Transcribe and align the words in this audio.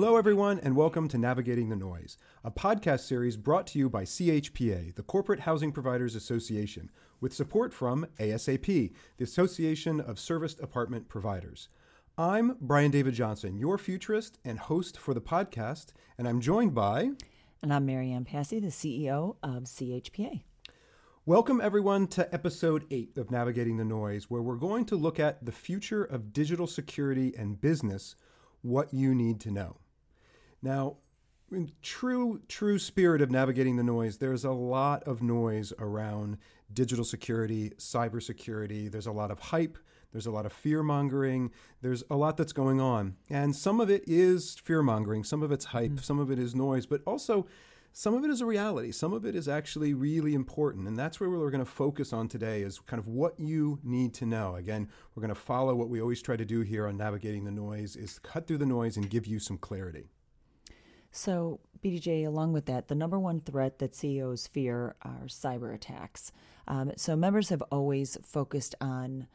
Hello, 0.00 0.16
everyone, 0.16 0.60
and 0.60 0.76
welcome 0.76 1.08
to 1.08 1.18
Navigating 1.18 1.70
the 1.70 1.74
Noise, 1.74 2.18
a 2.44 2.52
podcast 2.52 3.00
series 3.00 3.36
brought 3.36 3.66
to 3.66 3.80
you 3.80 3.90
by 3.90 4.04
CHPA, 4.04 4.94
the 4.94 5.02
Corporate 5.02 5.40
Housing 5.40 5.72
Providers 5.72 6.14
Association, 6.14 6.88
with 7.20 7.34
support 7.34 7.74
from 7.74 8.06
ASAP, 8.20 8.92
the 9.16 9.24
Association 9.24 10.00
of 10.00 10.20
Serviced 10.20 10.60
Apartment 10.60 11.08
Providers. 11.08 11.68
I'm 12.16 12.56
Brian 12.60 12.92
David 12.92 13.14
Johnson, 13.14 13.58
your 13.58 13.76
futurist 13.76 14.38
and 14.44 14.60
host 14.60 14.96
for 14.96 15.14
the 15.14 15.20
podcast, 15.20 15.86
and 16.16 16.28
I'm 16.28 16.40
joined 16.40 16.76
by. 16.76 17.10
And 17.60 17.74
I'm 17.74 17.84
Mary 17.84 18.06
Marianne 18.06 18.24
Passy, 18.24 18.60
the 18.60 18.68
CEO 18.68 19.34
of 19.42 19.64
CHPA. 19.64 20.42
Welcome, 21.26 21.60
everyone, 21.60 22.06
to 22.06 22.32
episode 22.32 22.84
eight 22.92 23.18
of 23.18 23.32
Navigating 23.32 23.78
the 23.78 23.84
Noise, 23.84 24.30
where 24.30 24.42
we're 24.42 24.54
going 24.54 24.84
to 24.84 24.94
look 24.94 25.18
at 25.18 25.44
the 25.44 25.50
future 25.50 26.04
of 26.04 26.32
digital 26.32 26.68
security 26.68 27.34
and 27.36 27.60
business, 27.60 28.14
what 28.62 28.94
you 28.94 29.12
need 29.12 29.40
to 29.40 29.50
know. 29.50 29.78
Now, 30.62 30.96
in 31.50 31.72
true, 31.82 32.42
true 32.48 32.78
spirit 32.78 33.22
of 33.22 33.30
navigating 33.30 33.76
the 33.76 33.82
noise, 33.82 34.18
there's 34.18 34.44
a 34.44 34.50
lot 34.50 35.02
of 35.04 35.22
noise 35.22 35.72
around 35.78 36.38
digital 36.72 37.04
security, 37.04 37.70
cybersecurity. 37.78 38.90
There's 38.90 39.06
a 39.06 39.12
lot 39.12 39.30
of 39.30 39.38
hype. 39.38 39.78
There's 40.12 40.26
a 40.26 40.30
lot 40.30 40.46
of 40.46 40.52
fear 40.52 40.82
mongering. 40.82 41.50
There's 41.82 42.02
a 42.10 42.16
lot 42.16 42.36
that's 42.36 42.52
going 42.52 42.80
on. 42.80 43.16
And 43.28 43.54
some 43.54 43.80
of 43.80 43.90
it 43.90 44.04
is 44.06 44.56
fear 44.62 44.82
mongering, 44.82 45.24
some 45.24 45.42
of 45.42 45.52
it's 45.52 45.66
hype, 45.66 45.92
mm. 45.92 46.02
some 46.02 46.18
of 46.18 46.30
it 46.30 46.38
is 46.38 46.54
noise, 46.54 46.86
but 46.86 47.02
also 47.06 47.46
some 47.92 48.14
of 48.14 48.24
it 48.24 48.30
is 48.30 48.40
a 48.40 48.46
reality. 48.46 48.92
Some 48.92 49.12
of 49.12 49.24
it 49.24 49.34
is 49.34 49.48
actually 49.48 49.92
really 49.92 50.34
important. 50.34 50.86
And 50.86 50.96
that's 50.96 51.20
where 51.20 51.28
we're 51.28 51.50
going 51.50 51.64
to 51.64 51.70
focus 51.70 52.12
on 52.12 52.28
today 52.28 52.62
is 52.62 52.78
kind 52.78 53.00
of 53.00 53.08
what 53.08 53.38
you 53.40 53.78
need 53.82 54.14
to 54.14 54.26
know. 54.26 54.54
Again, 54.56 54.88
we're 55.14 55.22
going 55.22 55.34
to 55.34 55.40
follow 55.40 55.74
what 55.74 55.88
we 55.88 56.00
always 56.00 56.22
try 56.22 56.36
to 56.36 56.44
do 56.44 56.60
here 56.60 56.86
on 56.86 56.96
navigating 56.96 57.44
the 57.44 57.50
noise 57.50 57.96
is 57.96 58.18
cut 58.18 58.46
through 58.46 58.58
the 58.58 58.66
noise 58.66 58.96
and 58.96 59.10
give 59.10 59.26
you 59.26 59.38
some 59.38 59.58
clarity. 59.58 60.10
So, 61.10 61.60
BDJ, 61.82 62.26
along 62.26 62.52
with 62.52 62.66
that, 62.66 62.88
the 62.88 62.94
number 62.94 63.18
one 63.18 63.40
threat 63.40 63.78
that 63.78 63.94
CEOs 63.94 64.46
fear 64.46 64.96
are 65.02 65.26
cyber 65.26 65.74
attacks. 65.74 66.32
Um, 66.66 66.92
so, 66.96 67.16
members 67.16 67.48
have 67.48 67.62
always 67.70 68.18
focused 68.22 68.74
on 68.80 69.26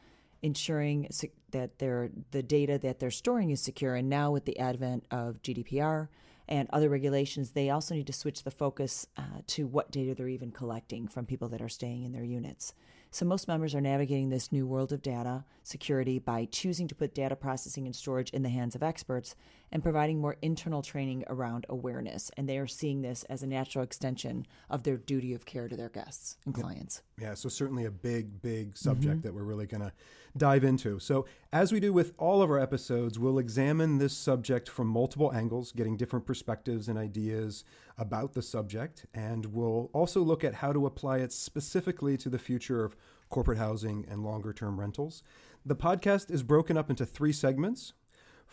ensuring 0.42 1.08
that 1.50 1.78
their 1.78 2.10
the 2.30 2.42
data 2.42 2.78
that 2.78 3.00
they're 3.00 3.10
storing 3.10 3.50
is 3.50 3.62
secure. 3.62 3.94
And 3.94 4.08
now, 4.08 4.30
with 4.30 4.44
the 4.44 4.58
advent 4.58 5.04
of 5.10 5.42
GDPR, 5.42 6.08
and 6.48 6.68
other 6.72 6.88
regulations, 6.88 7.50
they 7.50 7.70
also 7.70 7.94
need 7.94 8.06
to 8.06 8.12
switch 8.12 8.42
the 8.42 8.50
focus 8.50 9.06
uh, 9.16 9.40
to 9.46 9.66
what 9.66 9.90
data 9.90 10.14
they're 10.14 10.28
even 10.28 10.50
collecting 10.50 11.08
from 11.08 11.26
people 11.26 11.48
that 11.48 11.62
are 11.62 11.68
staying 11.68 12.04
in 12.04 12.12
their 12.12 12.24
units. 12.24 12.74
So, 13.10 13.24
most 13.24 13.48
members 13.48 13.74
are 13.74 13.80
navigating 13.80 14.28
this 14.28 14.50
new 14.50 14.66
world 14.66 14.92
of 14.92 15.00
data 15.00 15.44
security 15.62 16.18
by 16.18 16.46
choosing 16.50 16.88
to 16.88 16.94
put 16.94 17.14
data 17.14 17.36
processing 17.36 17.86
and 17.86 17.94
storage 17.94 18.30
in 18.30 18.42
the 18.42 18.48
hands 18.48 18.74
of 18.74 18.82
experts 18.82 19.36
and 19.74 19.82
providing 19.82 20.20
more 20.20 20.36
internal 20.40 20.80
training 20.80 21.24
around 21.26 21.66
awareness. 21.68 22.30
And 22.36 22.48
they 22.48 22.58
are 22.58 22.66
seeing 22.66 23.02
this 23.02 23.24
as 23.24 23.42
a 23.42 23.46
natural 23.46 23.82
extension 23.82 24.46
of 24.70 24.84
their 24.84 24.96
duty 24.96 25.34
of 25.34 25.44
care 25.44 25.68
to 25.68 25.76
their 25.76 25.88
guests 25.88 26.38
and 26.46 26.54
clients. 26.54 27.02
Yeah, 27.20 27.34
so 27.34 27.48
certainly 27.48 27.84
a 27.84 27.90
big, 27.90 28.40
big 28.40 28.76
subject 28.76 29.16
mm-hmm. 29.16 29.20
that 29.22 29.34
we're 29.34 29.42
really 29.42 29.66
going 29.66 29.82
to 29.82 29.92
dive 30.36 30.62
into. 30.62 31.00
So, 31.00 31.26
as 31.52 31.72
we 31.72 31.80
do 31.80 31.92
with 31.92 32.12
all 32.18 32.40
of 32.40 32.50
our 32.50 32.58
episodes, 32.58 33.18
we'll 33.18 33.38
examine 33.38 33.98
this 33.98 34.16
subject 34.16 34.68
from 34.68 34.86
multiple 34.86 35.32
angles, 35.32 35.72
getting 35.72 35.96
different 35.96 36.24
perspectives 36.24 36.88
and 36.88 36.96
ideas 36.96 37.64
about 37.98 38.34
the 38.34 38.42
subject. 38.42 39.06
And 39.12 39.46
we'll 39.46 39.90
also 39.92 40.22
look 40.22 40.44
at 40.44 40.54
how 40.54 40.72
to 40.72 40.86
apply 40.86 41.18
it 41.18 41.32
specifically 41.32 42.16
to 42.18 42.28
the 42.28 42.38
future 42.38 42.84
of 42.84 42.96
corporate 43.28 43.58
housing 43.58 44.06
and 44.08 44.24
longer 44.24 44.52
term 44.52 44.78
rentals. 44.78 45.24
The 45.66 45.76
podcast 45.76 46.30
is 46.30 46.42
broken 46.42 46.76
up 46.76 46.90
into 46.90 47.04
three 47.06 47.32
segments. 47.32 47.94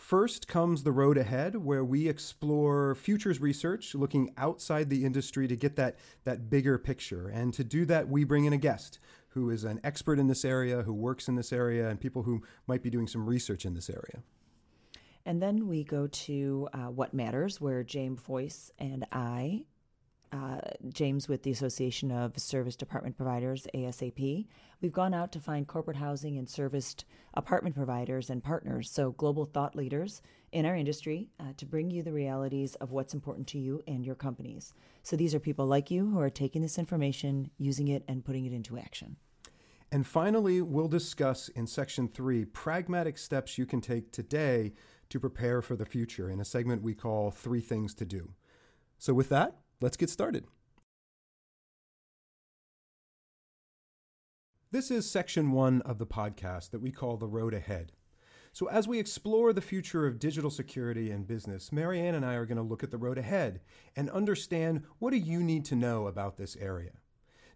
First 0.02 0.48
comes 0.48 0.82
the 0.82 0.90
road 0.90 1.16
ahead, 1.16 1.54
where 1.54 1.84
we 1.84 2.08
explore 2.08 2.96
futures 2.96 3.40
research, 3.40 3.94
looking 3.94 4.34
outside 4.36 4.90
the 4.90 5.04
industry 5.04 5.46
to 5.46 5.56
get 5.56 5.76
that, 5.76 5.96
that 6.24 6.50
bigger 6.50 6.76
picture. 6.76 7.28
And 7.28 7.54
to 7.54 7.62
do 7.62 7.86
that, 7.86 8.08
we 8.08 8.24
bring 8.24 8.44
in 8.44 8.52
a 8.52 8.58
guest 8.58 8.98
who 9.28 9.48
is 9.48 9.62
an 9.62 9.80
expert 9.84 10.18
in 10.18 10.26
this 10.26 10.44
area, 10.44 10.82
who 10.82 10.92
works 10.92 11.28
in 11.28 11.36
this 11.36 11.52
area, 11.52 11.88
and 11.88 12.00
people 12.00 12.24
who 12.24 12.42
might 12.66 12.82
be 12.82 12.90
doing 12.90 13.06
some 13.06 13.26
research 13.26 13.64
in 13.64 13.74
this 13.74 13.88
area. 13.88 14.24
And 15.24 15.40
then 15.40 15.68
we 15.68 15.84
go 15.84 16.08
to 16.08 16.68
uh, 16.74 16.78
What 16.90 17.14
Matters, 17.14 17.60
where 17.60 17.84
James 17.84 18.20
Voice 18.20 18.72
and 18.80 19.06
I 19.12 19.66
uh, 20.32 20.60
James 20.88 21.28
with 21.28 21.42
the 21.42 21.50
Association 21.50 22.10
of 22.10 22.38
Serviced 22.38 22.82
Apartment 22.82 23.16
Providers, 23.16 23.66
ASAP. 23.74 24.46
We've 24.80 24.92
gone 24.92 25.14
out 25.14 25.30
to 25.32 25.40
find 25.40 25.66
corporate 25.68 25.98
housing 25.98 26.38
and 26.38 26.48
serviced 26.48 27.04
apartment 27.34 27.76
providers 27.76 28.30
and 28.30 28.42
partners, 28.42 28.90
so 28.90 29.12
global 29.12 29.44
thought 29.44 29.76
leaders 29.76 30.22
in 30.50 30.66
our 30.66 30.74
industry, 30.74 31.28
uh, 31.38 31.52
to 31.56 31.66
bring 31.66 31.90
you 31.90 32.02
the 32.02 32.12
realities 32.12 32.74
of 32.76 32.92
what's 32.92 33.14
important 33.14 33.46
to 33.48 33.58
you 33.58 33.82
and 33.86 34.04
your 34.04 34.14
companies. 34.14 34.72
So 35.02 35.16
these 35.16 35.34
are 35.34 35.40
people 35.40 35.66
like 35.66 35.90
you 35.90 36.10
who 36.10 36.20
are 36.20 36.30
taking 36.30 36.62
this 36.62 36.78
information, 36.78 37.50
using 37.58 37.88
it, 37.88 38.04
and 38.08 38.24
putting 38.24 38.46
it 38.46 38.52
into 38.52 38.78
action. 38.78 39.16
And 39.90 40.06
finally, 40.06 40.62
we'll 40.62 40.88
discuss 40.88 41.48
in 41.50 41.66
section 41.66 42.08
three 42.08 42.46
pragmatic 42.46 43.18
steps 43.18 43.58
you 43.58 43.66
can 43.66 43.82
take 43.82 44.10
today 44.10 44.72
to 45.10 45.20
prepare 45.20 45.60
for 45.60 45.76
the 45.76 45.84
future 45.84 46.30
in 46.30 46.40
a 46.40 46.44
segment 46.46 46.82
we 46.82 46.94
call 46.94 47.30
Three 47.30 47.60
Things 47.60 47.92
to 47.96 48.06
Do. 48.06 48.32
So, 48.96 49.12
with 49.12 49.28
that, 49.28 49.56
Let's 49.82 49.96
get 49.96 50.10
started. 50.10 50.44
This 54.70 54.92
is 54.92 55.10
section 55.10 55.50
one 55.50 55.82
of 55.82 55.98
the 55.98 56.06
podcast 56.06 56.70
that 56.70 56.80
we 56.80 56.92
call 56.92 57.16
The 57.16 57.26
Road 57.26 57.52
Ahead. 57.52 57.90
So, 58.52 58.68
as 58.68 58.86
we 58.86 59.00
explore 59.00 59.52
the 59.52 59.60
future 59.60 60.06
of 60.06 60.20
digital 60.20 60.50
security 60.50 61.10
and 61.10 61.26
business, 61.26 61.72
Marianne 61.72 62.14
and 62.14 62.24
I 62.24 62.34
are 62.34 62.46
going 62.46 62.58
to 62.58 62.62
look 62.62 62.84
at 62.84 62.92
the 62.92 62.96
road 62.96 63.18
ahead 63.18 63.60
and 63.96 64.08
understand 64.10 64.84
what 65.00 65.10
do 65.10 65.16
you 65.16 65.42
need 65.42 65.64
to 65.64 65.74
know 65.74 66.06
about 66.06 66.36
this 66.36 66.56
area. 66.60 66.92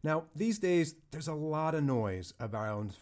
Now, 0.03 0.25
these 0.34 0.59
days, 0.59 0.97
there's 1.12 1.28
a 1.28 1.34
lot 1.34 1.76
of 1.76 1.84
noise 1.84 2.34
around 2.41 2.94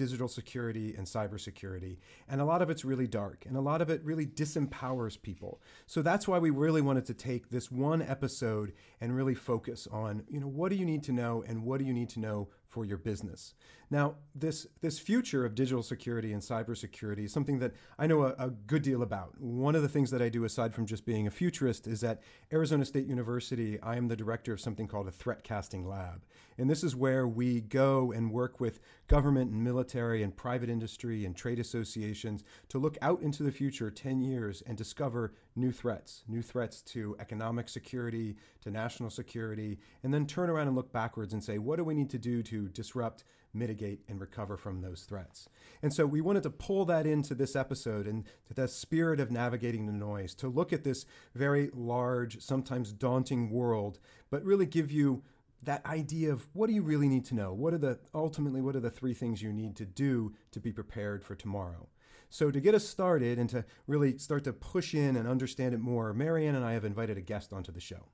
digital 0.00 0.28
security 0.28 0.94
and 0.96 1.06
cybersecurity. 1.06 1.98
And 2.26 2.40
a 2.40 2.44
lot 2.46 2.62
of 2.62 2.70
it's 2.70 2.86
really 2.86 3.06
dark, 3.06 3.44
and 3.46 3.54
a 3.54 3.60
lot 3.60 3.82
of 3.82 3.90
it 3.90 4.02
really 4.02 4.24
disempowers 4.24 5.20
people. 5.20 5.60
So 5.86 6.00
that's 6.00 6.26
why 6.26 6.38
we 6.38 6.48
really 6.48 6.80
wanted 6.80 7.04
to 7.04 7.14
take 7.14 7.50
this 7.50 7.70
one 7.70 8.00
episode 8.00 8.72
and 8.98 9.14
really 9.14 9.34
focus 9.34 9.86
on, 9.92 10.22
you 10.26 10.40
know, 10.40 10.46
what 10.46 10.70
do 10.70 10.76
you 10.76 10.86
need 10.86 11.02
to 11.02 11.12
know 11.12 11.44
and 11.46 11.64
what 11.64 11.80
do 11.80 11.84
you 11.84 11.92
need 11.92 12.08
to 12.10 12.20
know 12.20 12.48
for 12.70 12.84
your 12.84 12.96
business. 12.96 13.54
Now, 13.90 14.14
this 14.32 14.68
this 14.80 15.00
future 15.00 15.44
of 15.44 15.56
digital 15.56 15.82
security 15.82 16.32
and 16.32 16.40
cybersecurity 16.40 17.24
is 17.24 17.32
something 17.32 17.58
that 17.58 17.72
I 17.98 18.06
know 18.06 18.22
a, 18.22 18.34
a, 18.38 18.50
good 18.50 18.82
deal 18.82 19.02
about. 19.02 19.40
One 19.40 19.74
of 19.74 19.82
the 19.82 19.88
things 19.88 20.12
that 20.12 20.22
I 20.22 20.28
do, 20.28 20.44
aside 20.44 20.72
from 20.72 20.86
just 20.86 21.04
being 21.04 21.26
a 21.26 21.30
futurist, 21.30 21.88
is 21.88 22.04
at 22.04 22.22
Arizona 22.52 22.84
State 22.84 23.06
University. 23.06 23.80
I 23.82 23.96
am 23.96 24.06
the 24.06 24.14
director 24.14 24.52
of 24.52 24.60
something 24.60 24.86
called 24.86 25.08
a 25.08 25.10
threat 25.10 25.42
casting 25.42 25.88
lab, 25.88 26.22
and 26.56 26.70
this 26.70 26.84
is 26.84 26.94
where 26.94 27.26
we 27.26 27.60
go 27.60 28.12
and 28.12 28.30
work 28.30 28.60
with 28.60 28.78
government 29.08 29.50
and 29.50 29.64
military 29.64 30.22
and 30.22 30.36
private 30.36 30.70
industry 30.70 31.24
and 31.24 31.34
trade 31.34 31.58
associations 31.58 32.44
to 32.68 32.78
look 32.78 32.96
out 33.02 33.20
into 33.20 33.42
the 33.42 33.50
future, 33.50 33.90
ten 33.90 34.20
years, 34.20 34.62
and 34.64 34.78
discover 34.78 35.34
new 35.56 35.72
threats, 35.72 36.22
new 36.28 36.42
threats 36.42 36.80
to 36.82 37.16
economic 37.18 37.68
security, 37.68 38.36
to 38.62 38.70
national 38.70 39.10
security, 39.10 39.78
and 40.02 40.12
then 40.12 40.26
turn 40.26 40.50
around 40.50 40.68
and 40.68 40.76
look 40.76 40.92
backwards 40.92 41.32
and 41.32 41.42
say, 41.42 41.58
what 41.58 41.76
do 41.76 41.84
we 41.84 41.94
need 41.94 42.10
to 42.10 42.18
do 42.18 42.42
to 42.42 42.68
disrupt, 42.68 43.24
mitigate, 43.52 44.00
and 44.08 44.20
recover 44.20 44.56
from 44.56 44.80
those 44.80 45.02
threats? 45.02 45.48
And 45.82 45.92
so 45.92 46.06
we 46.06 46.20
wanted 46.20 46.42
to 46.44 46.50
pull 46.50 46.84
that 46.86 47.06
into 47.06 47.34
this 47.34 47.56
episode 47.56 48.06
and 48.06 48.24
to 48.46 48.54
the 48.54 48.68
spirit 48.68 49.20
of 49.20 49.30
navigating 49.30 49.86
the 49.86 49.92
noise, 49.92 50.34
to 50.36 50.48
look 50.48 50.72
at 50.72 50.84
this 50.84 51.04
very 51.34 51.70
large, 51.74 52.40
sometimes 52.40 52.92
daunting 52.92 53.50
world, 53.50 53.98
but 54.30 54.44
really 54.44 54.66
give 54.66 54.90
you 54.90 55.22
that 55.62 55.84
idea 55.84 56.32
of 56.32 56.48
what 56.52 56.68
do 56.68 56.72
you 56.72 56.82
really 56.82 57.08
need 57.08 57.24
to 57.26 57.34
know? 57.34 57.52
What 57.52 57.74
are 57.74 57.78
the 57.78 57.98
ultimately 58.14 58.62
what 58.62 58.76
are 58.76 58.80
the 58.80 58.90
three 58.90 59.14
things 59.14 59.42
you 59.42 59.52
need 59.52 59.76
to 59.76 59.84
do 59.84 60.32
to 60.52 60.60
be 60.60 60.72
prepared 60.72 61.22
for 61.22 61.34
tomorrow? 61.34 61.88
So, 62.32 62.52
to 62.52 62.60
get 62.60 62.76
us 62.76 62.88
started 62.88 63.40
and 63.40 63.50
to 63.50 63.64
really 63.88 64.16
start 64.16 64.44
to 64.44 64.52
push 64.52 64.94
in 64.94 65.16
and 65.16 65.26
understand 65.26 65.74
it 65.74 65.80
more, 65.80 66.14
Marianne 66.14 66.54
and 66.54 66.64
I 66.64 66.74
have 66.74 66.84
invited 66.84 67.18
a 67.18 67.20
guest 67.20 67.52
onto 67.52 67.72
the 67.72 67.80
show. 67.80 68.06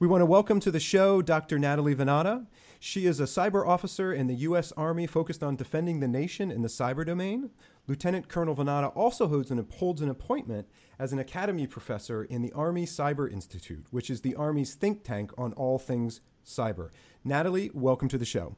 We 0.00 0.08
want 0.08 0.20
to 0.20 0.26
welcome 0.26 0.58
to 0.58 0.72
the 0.72 0.80
show 0.80 1.22
Dr. 1.22 1.60
Natalie 1.60 1.94
Vanatta. 1.94 2.48
She 2.80 3.06
is 3.06 3.20
a 3.20 3.24
cyber 3.24 3.64
officer 3.64 4.12
in 4.12 4.26
the 4.26 4.34
U.S. 4.34 4.72
Army 4.72 5.06
focused 5.06 5.44
on 5.44 5.54
defending 5.54 6.00
the 6.00 6.08
nation 6.08 6.50
in 6.50 6.62
the 6.62 6.68
cyber 6.68 7.06
domain. 7.06 7.50
Lieutenant 7.86 8.26
Colonel 8.26 8.56
Vanatta 8.56 8.90
also 8.96 9.28
holds 9.28 9.52
an, 9.52 9.64
holds 9.74 10.02
an 10.02 10.08
appointment 10.08 10.66
as 10.98 11.12
an 11.12 11.20
academy 11.20 11.68
professor 11.68 12.24
in 12.24 12.42
the 12.42 12.52
Army 12.54 12.84
Cyber 12.84 13.32
Institute, 13.32 13.86
which 13.92 14.10
is 14.10 14.22
the 14.22 14.34
Army's 14.34 14.74
think 14.74 15.04
tank 15.04 15.30
on 15.38 15.52
all 15.52 15.78
things 15.78 16.20
cyber. 16.44 16.90
Natalie, 17.22 17.70
welcome 17.72 18.08
to 18.08 18.18
the 18.18 18.24
show. 18.24 18.56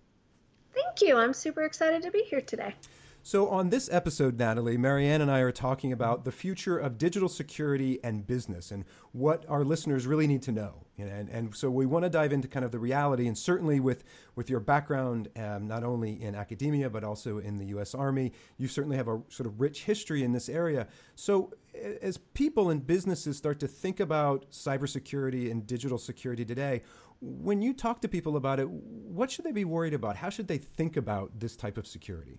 Thank 0.75 1.03
you. 1.03 1.19
I'm 1.19 1.35
super 1.35 1.65
excited 1.65 2.03
to 2.05 2.11
be 2.11 2.23
here 2.23 2.41
today. 2.41 2.75
So, 3.27 3.49
on 3.49 3.71
this 3.71 3.89
episode, 3.91 4.39
Natalie, 4.39 4.77
Marianne 4.77 5.23
and 5.23 5.31
I 5.31 5.39
are 5.39 5.51
talking 5.51 5.93
about 5.93 6.27
the 6.27 6.31
future 6.31 6.77
of 6.77 6.99
digital 6.99 7.31
security 7.31 7.99
and 8.05 8.27
business 8.27 8.71
and 8.71 8.85
what 9.13 9.47
our 9.49 9.65
listeners 9.65 10.07
really 10.07 10.27
need 10.27 10.43
to 10.43 10.53
know. 10.53 10.85
And, 10.99 11.31
and 11.31 11.57
so 11.57 11.71
we 11.71 11.87
want 11.87 12.03
to 12.05 12.11
dive 12.11 12.35
into 12.35 12.49
kind 12.49 12.67
of 12.67 12.71
the 12.71 12.79
reality, 12.79 13.27
and 13.27 13.37
certainly 13.37 13.81
with, 13.81 14.05
with 14.37 14.51
your 14.51 14.61
background, 14.61 15.31
um, 15.37 15.67
not 15.67 15.85
only 15.85 16.23
in 16.23 16.35
academia, 16.35 16.91
but 16.91 17.03
also 17.03 17.39
in 17.39 17.57
the 17.57 17.65
U.S. 17.69 17.95
Army, 17.95 18.31
you 18.59 18.69
certainly 18.69 18.99
have 18.99 19.09
a 19.09 19.23
sort 19.31 19.47
of 19.47 19.59
rich 19.59 19.85
history 19.85 20.23
in 20.23 20.33
this 20.33 20.51
area. 20.51 20.87
So 21.15 21.55
as 22.03 22.19
people 22.19 22.69
and 22.69 22.87
businesses 22.87 23.39
start 23.39 23.59
to 23.61 23.67
think 23.67 24.01
about 24.01 24.51
cybersecurity 24.51 25.51
and 25.51 25.67
digital 25.67 25.97
security 25.97 26.45
today, 26.45 26.83
when 27.23 27.63
you 27.63 27.73
talk 27.73 28.03
to 28.03 28.09
people 28.09 28.37
about 28.37 28.61
it, 28.61 28.69
what 28.69 29.31
should 29.31 29.47
they 29.47 29.53
be 29.53 29.65
worried 29.65 29.95
about? 29.95 30.17
How 30.17 30.29
should 30.29 30.47
they 30.47 30.59
think 30.59 30.99
about 30.99 31.41
this 31.41 31.57
type 31.57 31.79
of 31.79 31.87
security? 31.87 32.39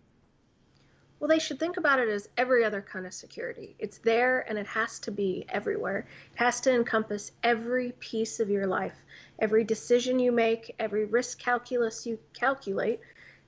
Well, 1.26 1.36
they 1.36 1.44
should 1.44 1.60
think 1.60 1.78
about 1.78 1.98
it 1.98 2.08
as 2.08 2.30
every 2.38 2.64
other 2.64 2.84
kind 2.84 3.08
of 3.08 3.12
security. 3.12 3.76
It's 3.80 3.98
there 3.98 4.46
and 4.48 4.60
it 4.60 4.68
has 4.68 5.00
to 5.00 5.12
be 5.12 5.44
everywhere. 5.50 6.06
It 6.34 6.38
has 6.38 6.62
to 6.62 6.72
encompass 6.72 7.32
every 7.42 7.94
piece 7.94 8.40
of 8.40 8.48
your 8.48 8.68
life, 8.68 8.94
every 9.40 9.64
decision 9.64 10.20
you 10.20 10.32
make, 10.32 10.76
every 10.78 11.06
risk 11.06 11.40
calculus 11.40 12.06
you 12.06 12.20
calculate. 12.34 13.00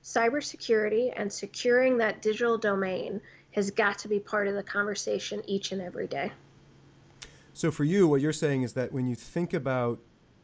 Cybersecurity 0.02 1.12
and 1.14 1.32
securing 1.32 1.98
that 1.98 2.20
digital 2.20 2.58
domain 2.58 3.20
has 3.52 3.70
got 3.70 3.96
to 4.00 4.08
be 4.08 4.18
part 4.18 4.48
of 4.48 4.56
the 4.56 4.64
conversation 4.64 5.40
each 5.46 5.70
and 5.70 5.80
every 5.80 6.08
day. 6.08 6.32
So, 7.52 7.70
for 7.70 7.84
you, 7.84 8.08
what 8.08 8.20
you're 8.20 8.32
saying 8.32 8.62
is 8.62 8.72
that 8.72 8.90
when 8.90 9.06
you 9.06 9.14
think 9.14 9.54
about 9.54 10.00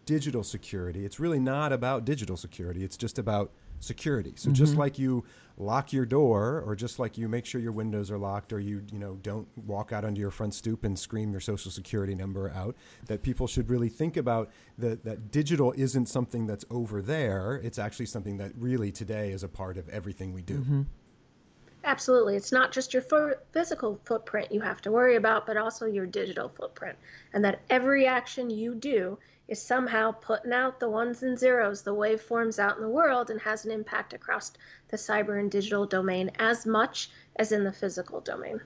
digital 0.06 0.44
security, 0.44 1.04
it's 1.04 1.18
really 1.18 1.40
not 1.40 1.72
about 1.72 2.04
digital 2.04 2.36
security, 2.36 2.84
it's 2.84 2.96
just 2.96 3.18
about 3.18 3.50
security. 3.84 4.32
So 4.36 4.48
mm-hmm. 4.48 4.54
just 4.54 4.76
like 4.76 4.98
you 4.98 5.24
lock 5.56 5.92
your 5.92 6.04
door 6.04 6.62
or 6.66 6.74
just 6.74 6.98
like 6.98 7.16
you 7.16 7.28
make 7.28 7.46
sure 7.46 7.60
your 7.60 7.72
windows 7.72 8.10
are 8.10 8.18
locked 8.18 8.52
or 8.52 8.58
you 8.58 8.82
you 8.92 8.98
know 8.98 9.14
don't 9.22 9.46
walk 9.66 9.92
out 9.92 10.04
onto 10.04 10.20
your 10.20 10.30
front 10.30 10.52
stoop 10.52 10.82
and 10.82 10.98
scream 10.98 11.30
your 11.30 11.40
social 11.40 11.70
security 11.70 12.14
number 12.14 12.50
out 12.50 12.74
that 13.06 13.22
people 13.22 13.46
should 13.46 13.70
really 13.70 13.88
think 13.88 14.16
about 14.16 14.50
that 14.78 15.04
that 15.04 15.30
digital 15.30 15.72
isn't 15.76 16.06
something 16.06 16.44
that's 16.46 16.64
over 16.70 17.00
there 17.00 17.60
it's 17.62 17.78
actually 17.78 18.06
something 18.06 18.36
that 18.36 18.50
really 18.58 18.90
today 18.90 19.30
is 19.30 19.44
a 19.44 19.48
part 19.48 19.76
of 19.76 19.88
everything 19.90 20.32
we 20.32 20.42
do 20.42 20.58
mm-hmm. 20.58 20.82
Absolutely. 21.86 22.34
It's 22.34 22.50
not 22.50 22.72
just 22.72 22.94
your 22.94 23.02
fo- 23.02 23.34
physical 23.52 24.00
footprint 24.04 24.50
you 24.50 24.62
have 24.62 24.80
to 24.80 24.90
worry 24.90 25.16
about, 25.16 25.46
but 25.46 25.58
also 25.58 25.84
your 25.84 26.06
digital 26.06 26.48
footprint. 26.48 26.96
And 27.34 27.44
that 27.44 27.60
every 27.68 28.06
action 28.06 28.48
you 28.48 28.74
do 28.74 29.18
is 29.48 29.60
somehow 29.60 30.12
putting 30.12 30.52
out 30.52 30.80
the 30.80 30.88
ones 30.88 31.22
and 31.22 31.38
zeros, 31.38 31.82
the 31.82 31.94
waveforms 31.94 32.58
out 32.58 32.76
in 32.76 32.82
the 32.82 32.88
world, 32.88 33.30
and 33.30 33.40
has 33.40 33.64
an 33.64 33.70
impact 33.70 34.12
across 34.12 34.52
the 34.88 34.96
cyber 34.96 35.38
and 35.38 35.50
digital 35.50 35.86
domain 35.86 36.30
as 36.38 36.64
much 36.66 37.10
as 37.36 37.52
in 37.52 37.64
the 37.64 37.72
physical 37.72 38.20
domain. 38.20 38.60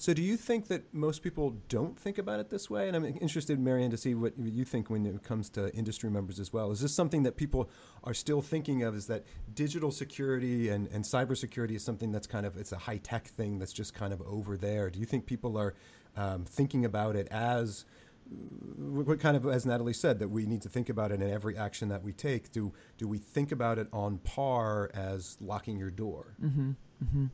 So, 0.00 0.14
do 0.14 0.22
you 0.22 0.36
think 0.36 0.68
that 0.68 0.94
most 0.94 1.22
people 1.22 1.56
don't 1.68 1.98
think 1.98 2.18
about 2.18 2.38
it 2.38 2.50
this 2.50 2.70
way? 2.70 2.86
And 2.86 2.96
I'm 2.96 3.04
interested, 3.04 3.58
Marianne, 3.58 3.90
to 3.90 3.96
see 3.96 4.14
what 4.14 4.38
you 4.38 4.64
think 4.64 4.90
when 4.90 5.04
it 5.04 5.24
comes 5.24 5.50
to 5.50 5.74
industry 5.74 6.08
members 6.08 6.38
as 6.38 6.52
well. 6.52 6.70
Is 6.70 6.80
this 6.80 6.94
something 6.94 7.24
that 7.24 7.36
people 7.36 7.68
are 8.04 8.14
still 8.14 8.40
thinking 8.40 8.84
of? 8.84 8.94
Is 8.94 9.08
that 9.08 9.24
digital 9.54 9.90
security 9.90 10.68
and, 10.68 10.86
and 10.92 11.04
cybersecurity 11.04 11.72
is 11.72 11.84
something 11.84 12.12
that's 12.12 12.28
kind 12.28 12.46
of 12.46 12.56
it's 12.56 12.70
a 12.70 12.78
high 12.78 12.98
tech 12.98 13.26
thing 13.26 13.58
that's 13.58 13.72
just 13.72 13.92
kind 13.92 14.12
of 14.12 14.22
over 14.22 14.56
there? 14.56 14.88
Do 14.88 15.00
you 15.00 15.04
think 15.04 15.26
people 15.26 15.58
are 15.58 15.74
um, 16.16 16.44
thinking 16.44 16.84
about 16.84 17.16
it 17.16 17.26
as 17.32 17.84
what 18.30 19.20
kind 19.20 19.36
of 19.36 19.46
as 19.46 19.64
Natalie 19.66 19.92
said 19.92 20.18
that 20.18 20.28
we 20.28 20.46
need 20.46 20.62
to 20.62 20.68
think 20.68 20.88
about 20.88 21.12
it 21.12 21.20
in 21.22 21.30
every 21.30 21.56
action 21.56 21.88
that 21.88 22.02
we 22.02 22.12
take. 22.12 22.52
Do 22.52 22.72
do 22.96 23.08
we 23.08 23.18
think 23.18 23.52
about 23.52 23.78
it 23.78 23.88
on 23.92 24.18
par 24.18 24.90
as 24.94 25.36
locking 25.40 25.78
your 25.78 25.90
door? 25.90 26.34
Mm-hmm, 26.42 26.70
mm-hmm. 27.04 27.26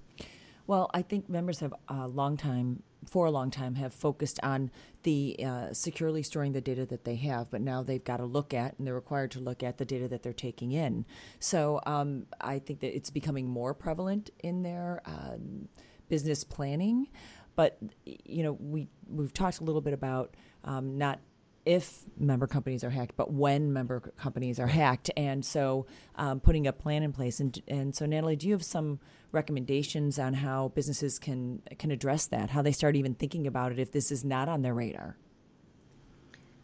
Well, 0.66 0.90
I 0.94 1.02
think 1.02 1.28
members 1.28 1.60
have 1.60 1.74
a 1.88 2.08
long 2.08 2.36
time 2.36 2.82
for 3.08 3.26
a 3.26 3.30
long 3.30 3.50
time 3.50 3.74
have 3.74 3.92
focused 3.92 4.40
on 4.42 4.70
the 5.02 5.36
uh, 5.44 5.72
securely 5.72 6.22
storing 6.22 6.52
the 6.52 6.60
data 6.60 6.86
that 6.86 7.04
they 7.04 7.16
have, 7.16 7.50
but 7.50 7.60
now 7.60 7.82
they've 7.82 8.02
got 8.02 8.16
to 8.16 8.24
look 8.24 8.54
at 8.54 8.78
and 8.78 8.86
they're 8.86 8.94
required 8.94 9.30
to 9.32 9.40
look 9.40 9.62
at 9.62 9.76
the 9.76 9.84
data 9.84 10.08
that 10.08 10.22
they're 10.22 10.32
taking 10.32 10.72
in. 10.72 11.04
So 11.38 11.80
um, 11.84 12.26
I 12.40 12.58
think 12.58 12.80
that 12.80 12.96
it's 12.96 13.10
becoming 13.10 13.48
more 13.48 13.74
prevalent 13.74 14.30
in 14.42 14.62
their 14.62 15.02
um, 15.04 15.68
business 16.08 16.44
planning. 16.44 17.08
But 17.56 17.78
you 18.04 18.42
know, 18.42 18.52
we 18.58 18.88
we've 19.06 19.32
talked 19.32 19.60
a 19.60 19.64
little 19.64 19.80
bit 19.80 19.92
about 19.92 20.34
um, 20.64 20.98
not 20.98 21.20
if 21.64 22.00
member 22.18 22.46
companies 22.46 22.84
are 22.84 22.90
hacked, 22.90 23.16
but 23.16 23.32
when 23.32 23.72
member 23.72 24.00
companies 24.18 24.60
are 24.60 24.66
hacked. 24.66 25.10
And 25.16 25.44
so 25.44 25.86
um, 26.16 26.40
putting 26.40 26.66
a 26.66 26.72
plan 26.72 27.02
in 27.02 27.12
place. 27.12 27.40
And, 27.40 27.58
and 27.66 27.94
so, 27.94 28.06
Natalie, 28.06 28.36
do 28.36 28.46
you 28.46 28.52
have 28.52 28.64
some 28.64 29.00
recommendations 29.32 30.18
on 30.18 30.34
how 30.34 30.68
businesses 30.74 31.18
can, 31.18 31.62
can 31.78 31.90
address 31.90 32.26
that, 32.26 32.50
how 32.50 32.62
they 32.62 32.72
start 32.72 32.96
even 32.96 33.14
thinking 33.14 33.46
about 33.46 33.72
it 33.72 33.78
if 33.78 33.92
this 33.92 34.12
is 34.12 34.24
not 34.24 34.48
on 34.48 34.62
their 34.62 34.74
radar? 34.74 35.16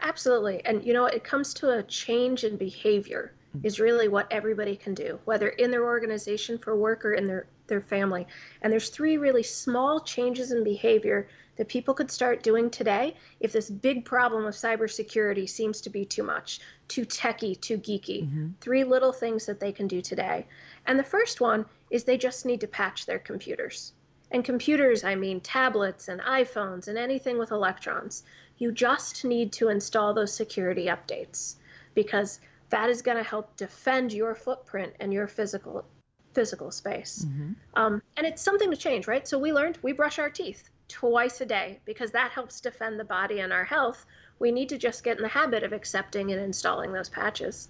Absolutely. 0.02 0.64
And, 0.64 0.85
you 0.85 0.93
know, 0.93 1.06
it 1.06 1.25
comes 1.25 1.55
to 1.55 1.70
a 1.70 1.82
change 1.82 2.44
in 2.44 2.56
behavior 2.56 3.32
mm-hmm. 3.56 3.67
is 3.67 3.81
really 3.81 4.08
what 4.08 4.26
everybody 4.31 4.76
can 4.76 4.94
do, 4.94 5.19
whether 5.25 5.49
in 5.49 5.70
their 5.70 5.85
organization 5.85 6.58
for 6.58 6.76
work 6.76 7.05
or 7.05 7.14
in 7.14 7.26
their, 7.26 7.47
their 7.70 7.81
family. 7.81 8.26
And 8.61 8.70
there's 8.70 8.90
three 8.90 9.17
really 9.17 9.43
small 9.43 10.00
changes 10.00 10.52
in 10.52 10.62
behavior 10.62 11.26
that 11.56 11.69
people 11.69 11.94
could 11.94 12.11
start 12.11 12.43
doing 12.43 12.69
today 12.70 13.17
if 13.40 13.52
this 13.52 13.70
big 13.70 14.05
problem 14.05 14.44
of 14.44 14.55
cybersecurity 14.55 15.49
seems 15.49 15.81
to 15.81 15.90
be 15.90 16.05
too 16.05 16.22
much, 16.22 16.61
too 16.88 17.06
techy, 17.06 17.55
too 17.55 17.78
geeky. 17.78 18.25
Mm-hmm. 18.25 18.49
Three 18.61 18.84
little 18.84 19.12
things 19.12 19.46
that 19.46 19.61
they 19.61 19.72
can 19.72 19.87
do 19.87 20.02
today. 20.02 20.46
And 20.87 20.99
the 20.99 21.05
first 21.05 21.40
one 21.40 21.64
is 21.90 22.05
they 22.05 22.19
just 22.19 22.44
need 22.44 22.61
to 22.61 22.67
patch 22.67 23.06
their 23.06 23.19
computers. 23.19 23.94
And 24.31 24.44
computers, 24.44 25.02
I 25.02 25.14
mean 25.16 25.40
tablets 25.40 26.08
and 26.08 26.20
iPhones 26.20 26.88
and 26.88 26.96
anything 26.96 27.38
with 27.38 27.50
electrons. 27.50 28.23
You 28.58 28.73
just 28.73 29.25
need 29.25 29.52
to 29.55 29.69
install 29.69 30.14
those 30.14 30.32
security 30.32 30.87
updates 30.87 31.56
because 31.94 32.40
that 32.70 32.88
is 32.88 33.02
going 33.02 33.16
to 33.16 33.23
help 33.23 33.56
defend 33.56 34.12
your 34.12 34.34
footprint 34.34 34.94
and 35.00 35.12
your 35.12 35.26
physical 35.26 35.84
physical 36.32 36.70
space. 36.70 37.24
Mm-hmm. 37.26 37.52
Um, 37.74 38.02
and 38.16 38.26
it's 38.26 38.42
something 38.42 38.70
to 38.70 38.76
change, 38.76 39.06
right? 39.06 39.26
So 39.26 39.38
we 39.38 39.52
learned 39.52 39.78
we 39.82 39.92
brush 39.92 40.18
our 40.18 40.30
teeth 40.30 40.70
twice 40.88 41.40
a 41.40 41.46
day 41.46 41.80
because 41.84 42.10
that 42.12 42.32
helps 42.32 42.60
defend 42.60 42.98
the 42.98 43.04
body 43.04 43.40
and 43.40 43.52
our 43.52 43.64
health. 43.64 44.06
We 44.38 44.50
need 44.50 44.68
to 44.70 44.78
just 44.78 45.04
get 45.04 45.16
in 45.16 45.22
the 45.22 45.28
habit 45.28 45.62
of 45.62 45.72
accepting 45.72 46.32
and 46.32 46.40
installing 46.40 46.92
those 46.92 47.08
patches. 47.08 47.68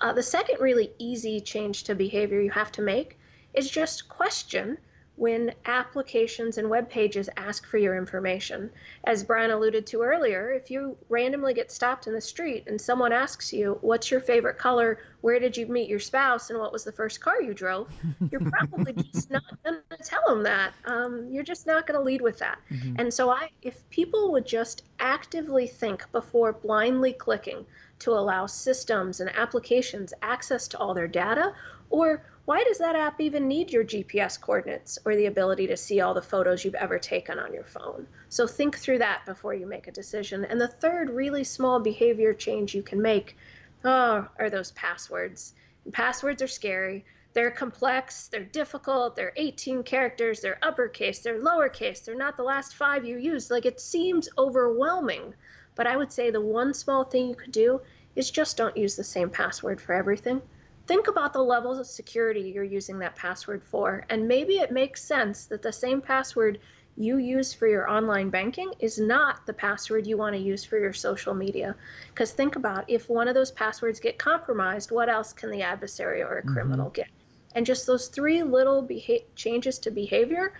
Uh, 0.00 0.12
the 0.12 0.22
second 0.22 0.60
really 0.60 0.92
easy 0.98 1.40
change 1.40 1.84
to 1.84 1.94
behavior 1.94 2.40
you 2.40 2.50
have 2.50 2.72
to 2.72 2.82
make 2.82 3.18
is 3.54 3.70
just 3.70 4.08
question 4.08 4.78
when 5.20 5.52
applications 5.66 6.56
and 6.56 6.70
web 6.70 6.88
pages 6.88 7.28
ask 7.36 7.66
for 7.66 7.76
your 7.76 7.94
information. 7.94 8.70
As 9.04 9.22
Brian 9.22 9.50
alluded 9.50 9.86
to 9.88 10.00
earlier, 10.00 10.50
if 10.50 10.70
you 10.70 10.96
randomly 11.10 11.52
get 11.52 11.70
stopped 11.70 12.06
in 12.06 12.14
the 12.14 12.22
street 12.22 12.64
and 12.66 12.80
someone 12.80 13.12
asks 13.12 13.52
you, 13.52 13.76
What's 13.82 14.10
your 14.10 14.20
favorite 14.20 14.56
color? 14.56 14.98
Where 15.20 15.38
did 15.38 15.58
you 15.58 15.66
meet 15.66 15.90
your 15.90 15.98
spouse? 15.98 16.48
And 16.48 16.58
what 16.58 16.72
was 16.72 16.84
the 16.84 16.92
first 16.92 17.20
car 17.20 17.42
you 17.42 17.52
drove? 17.52 17.92
You're 18.32 18.40
probably 18.40 18.94
just 18.94 19.30
not 19.30 19.42
going 19.62 19.80
to 19.90 19.96
tell 20.02 20.22
them 20.26 20.42
that. 20.44 20.72
Um, 20.86 21.28
you're 21.30 21.44
just 21.44 21.66
not 21.66 21.86
going 21.86 22.00
to 22.00 22.02
lead 22.02 22.22
with 22.22 22.38
that. 22.38 22.58
Mm-hmm. 22.70 22.94
And 22.98 23.12
so, 23.12 23.28
I, 23.28 23.50
if 23.60 23.88
people 23.90 24.32
would 24.32 24.46
just 24.46 24.84
actively 25.00 25.66
think 25.66 26.10
before 26.12 26.54
blindly 26.54 27.12
clicking 27.12 27.66
to 27.98 28.12
allow 28.12 28.46
systems 28.46 29.20
and 29.20 29.28
applications 29.36 30.14
access 30.22 30.66
to 30.68 30.78
all 30.78 30.94
their 30.94 31.08
data, 31.08 31.52
or 31.90 32.22
why 32.50 32.64
does 32.64 32.78
that 32.78 32.96
app 32.96 33.20
even 33.20 33.46
need 33.46 33.70
your 33.70 33.84
GPS 33.84 34.40
coordinates 34.40 34.98
or 35.04 35.14
the 35.14 35.26
ability 35.26 35.68
to 35.68 35.76
see 35.76 36.00
all 36.00 36.14
the 36.14 36.20
photos 36.20 36.64
you've 36.64 36.74
ever 36.74 36.98
taken 36.98 37.38
on 37.38 37.54
your 37.54 37.62
phone? 37.62 38.08
So 38.28 38.44
think 38.48 38.76
through 38.76 38.98
that 38.98 39.24
before 39.24 39.54
you 39.54 39.66
make 39.66 39.86
a 39.86 39.92
decision. 39.92 40.44
And 40.44 40.60
the 40.60 40.66
third 40.66 41.10
really 41.10 41.44
small 41.44 41.78
behavior 41.78 42.34
change 42.34 42.74
you 42.74 42.82
can 42.82 43.00
make 43.00 43.36
oh, 43.84 44.26
are 44.36 44.50
those 44.50 44.72
passwords. 44.72 45.54
And 45.84 45.94
passwords 45.94 46.42
are 46.42 46.48
scary. 46.48 47.04
They're 47.34 47.52
complex, 47.52 48.26
they're 48.26 48.42
difficult, 48.42 49.14
they're 49.14 49.32
18 49.36 49.84
characters, 49.84 50.40
they're 50.40 50.58
uppercase, 50.60 51.20
they're 51.20 51.40
lowercase, 51.40 52.04
they're 52.04 52.16
not 52.16 52.36
the 52.36 52.42
last 52.42 52.74
five 52.74 53.04
you 53.04 53.16
used. 53.16 53.52
Like 53.52 53.64
it 53.64 53.80
seems 53.80 54.28
overwhelming. 54.36 55.34
But 55.76 55.86
I 55.86 55.96
would 55.96 56.10
say 56.10 56.32
the 56.32 56.40
one 56.40 56.74
small 56.74 57.04
thing 57.04 57.28
you 57.28 57.36
could 57.36 57.52
do 57.52 57.80
is 58.16 58.28
just 58.28 58.56
don't 58.56 58.76
use 58.76 58.96
the 58.96 59.04
same 59.04 59.30
password 59.30 59.80
for 59.80 59.92
everything 59.92 60.42
think 60.90 61.06
about 61.06 61.32
the 61.32 61.40
levels 61.40 61.78
of 61.78 61.86
security 61.86 62.50
you're 62.52 62.64
using 62.64 62.98
that 62.98 63.14
password 63.14 63.62
for. 63.62 64.04
And 64.10 64.26
maybe 64.26 64.58
it 64.58 64.72
makes 64.72 65.00
sense 65.00 65.46
that 65.46 65.62
the 65.62 65.72
same 65.72 66.00
password 66.00 66.58
you 66.96 67.18
use 67.18 67.52
for 67.52 67.68
your 67.68 67.88
online 67.88 68.28
banking 68.28 68.72
is 68.80 68.98
not 68.98 69.46
the 69.46 69.52
password 69.52 70.04
you 70.04 70.16
want 70.16 70.34
to 70.34 70.42
use 70.42 70.64
for 70.64 70.80
your 70.80 70.92
social 70.92 71.32
media. 71.32 71.76
Because 72.08 72.32
think 72.32 72.56
about 72.56 72.90
if 72.90 73.08
one 73.08 73.28
of 73.28 73.36
those 73.36 73.52
passwords 73.52 74.00
get 74.00 74.18
compromised, 74.18 74.90
what 74.90 75.08
else 75.08 75.32
can 75.32 75.52
the 75.52 75.62
adversary 75.62 76.22
or 76.22 76.38
a 76.38 76.42
mm-hmm. 76.42 76.54
criminal 76.54 76.90
get? 76.90 77.06
And 77.54 77.64
just 77.64 77.86
those 77.86 78.08
three 78.08 78.42
little 78.42 78.82
beha- 78.82 79.22
changes 79.36 79.78
to 79.80 79.92
behavior 79.92 80.54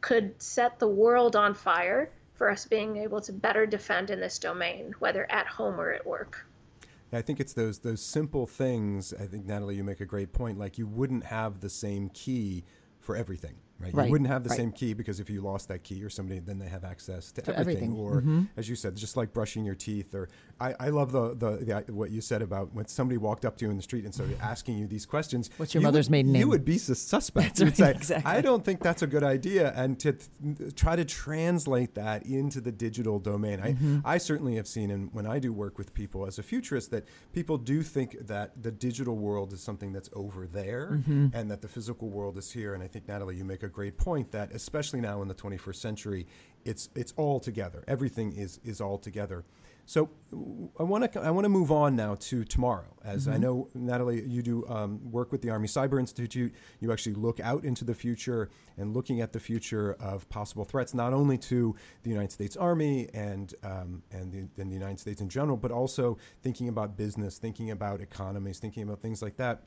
could 0.00 0.40
set 0.40 0.78
the 0.78 0.86
world 0.86 1.34
on 1.34 1.54
fire 1.54 2.08
for 2.34 2.48
us 2.48 2.66
being 2.66 2.98
able 2.98 3.20
to 3.22 3.32
better 3.32 3.66
defend 3.66 4.10
in 4.10 4.20
this 4.20 4.38
domain, 4.38 4.94
whether 5.00 5.26
at 5.28 5.48
home 5.48 5.80
or 5.80 5.90
at 5.90 6.06
work. 6.06 6.46
I 7.12 7.22
think 7.22 7.40
it's 7.40 7.52
those 7.52 7.80
those 7.80 8.00
simple 8.00 8.46
things. 8.46 9.12
I 9.12 9.26
think 9.26 9.46
Natalie, 9.46 9.76
you 9.76 9.84
make 9.84 10.00
a 10.00 10.06
great 10.06 10.32
point. 10.32 10.58
Like 10.58 10.78
you 10.78 10.86
wouldn't 10.86 11.24
have 11.24 11.60
the 11.60 11.68
same 11.68 12.08
key 12.10 12.64
for 13.00 13.16
everything, 13.16 13.56
Right? 13.82 13.92
Right, 13.94 14.04
You 14.06 14.12
wouldn't 14.12 14.28
have 14.30 14.44
the 14.44 14.50
right. 14.50 14.56
same 14.56 14.70
key 14.72 14.94
because 14.94 15.18
if 15.20 15.28
you 15.28 15.40
lost 15.40 15.66
that 15.68 15.82
key 15.82 16.02
or 16.04 16.08
somebody, 16.08 16.38
then 16.40 16.58
they 16.58 16.68
have 16.68 16.84
access 16.84 17.32
to, 17.32 17.42
To 17.42 17.58
everything. 17.58 17.96
everything. 17.96 18.42
Or, 18.46 18.46
as 18.56 18.68
you 18.68 18.76
said, 18.76 18.94
just 18.96 19.16
like 19.16 19.32
brushing 19.32 19.64
your 19.64 19.74
teeth. 19.74 20.14
Or 20.14 20.28
I, 20.60 20.74
I 20.78 20.88
love 20.90 21.10
the, 21.12 21.30
the, 21.34 21.82
the 21.86 21.92
what 21.92 22.10
you 22.10 22.20
said 22.20 22.42
about 22.42 22.72
when 22.72 22.86
somebody 22.86 23.18
walked 23.18 23.44
up 23.44 23.56
to 23.58 23.64
you 23.64 23.70
in 23.70 23.76
the 23.76 23.82
street 23.82 24.04
and 24.04 24.14
started 24.14 24.38
asking 24.40 24.78
you 24.78 24.86
these 24.86 25.04
questions. 25.04 25.50
What's 25.56 25.74
your 25.74 25.80
you 25.80 25.86
mother's 25.86 26.06
would, 26.06 26.12
maiden 26.12 26.34
You 26.34 26.40
name? 26.40 26.48
would 26.50 26.64
be 26.64 26.78
sus- 26.78 27.00
suspect. 27.00 27.58
Right, 27.60 27.76
say, 27.76 27.90
exactly. 27.90 28.30
I 28.30 28.40
don't 28.40 28.64
think 28.64 28.80
that's 28.82 29.02
a 29.02 29.06
good 29.06 29.24
idea, 29.24 29.72
and 29.74 29.98
to 30.00 30.12
th- 30.12 30.74
try 30.76 30.94
to 30.96 31.04
translate 31.04 31.94
that 31.94 32.24
into 32.26 32.60
the 32.60 32.70
digital 32.72 33.18
domain. 33.18 33.58
Mm-hmm. 33.58 33.98
I, 34.04 34.14
I 34.14 34.18
certainly 34.18 34.56
have 34.56 34.68
seen, 34.68 34.90
and 34.90 35.12
when 35.12 35.26
I 35.26 35.38
do 35.38 35.52
work 35.52 35.78
with 35.78 35.92
people 35.94 36.26
as 36.26 36.38
a 36.38 36.42
futurist, 36.42 36.90
that 36.92 37.04
people 37.32 37.58
do 37.58 37.82
think 37.82 38.26
that 38.26 38.62
the 38.62 38.70
digital 38.70 39.16
world 39.16 39.52
is 39.52 39.60
something 39.62 39.92
that's 39.92 40.10
over 40.12 40.46
there, 40.46 40.90
Mm-hmm. 40.92 41.28
and 41.34 41.50
that 41.50 41.62
the 41.62 41.68
physical 41.68 42.08
world 42.10 42.36
is 42.38 42.52
here. 42.52 42.74
And 42.74 42.82
I 42.82 42.86
think 42.86 43.08
Natalie, 43.08 43.36
you 43.36 43.44
make 43.44 43.62
a 43.62 43.68
great 43.72 43.98
point 43.98 44.30
that, 44.32 44.52
especially 44.52 45.00
now 45.00 45.22
in 45.22 45.28
the 45.28 45.34
21st 45.34 45.76
century, 45.76 46.26
it's 46.64 46.88
it's 46.94 47.12
all 47.16 47.40
together. 47.40 47.82
Everything 47.88 48.32
is 48.32 48.60
is 48.64 48.80
all 48.80 48.98
together. 48.98 49.44
So 49.84 50.10
I 50.78 50.84
want 50.84 51.12
to 51.12 51.20
I 51.20 51.30
want 51.30 51.44
to 51.44 51.48
move 51.48 51.72
on 51.72 51.96
now 51.96 52.14
to 52.14 52.44
tomorrow, 52.44 52.94
as 53.04 53.26
I 53.26 53.36
know 53.36 53.68
Natalie, 53.74 54.22
you 54.22 54.40
do 54.40 54.66
um, 54.68 55.10
work 55.10 55.32
with 55.32 55.42
the 55.42 55.50
Army 55.50 55.66
Cyber 55.66 55.98
Institute. 55.98 56.54
You 56.80 56.92
actually 56.92 57.14
look 57.14 57.40
out 57.40 57.64
into 57.64 57.84
the 57.84 57.94
future 57.94 58.48
and 58.76 58.94
looking 58.94 59.20
at 59.20 59.32
the 59.32 59.40
future 59.40 59.94
of 59.94 60.28
possible 60.28 60.64
threats, 60.64 60.94
not 60.94 61.12
only 61.12 61.36
to 61.38 61.74
the 62.04 62.10
United 62.10 62.30
States 62.30 62.56
Army 62.56 63.08
and 63.12 63.54
um, 63.64 64.02
and, 64.12 64.32
the, 64.32 64.62
and 64.62 64.70
the 64.70 64.74
United 64.74 65.00
States 65.00 65.20
in 65.20 65.28
general, 65.28 65.56
but 65.56 65.72
also 65.72 66.16
thinking 66.42 66.68
about 66.68 66.96
business, 66.96 67.38
thinking 67.38 67.72
about 67.72 68.00
economies, 68.00 68.60
thinking 68.60 68.84
about 68.84 69.02
things 69.02 69.20
like 69.20 69.36
that. 69.38 69.64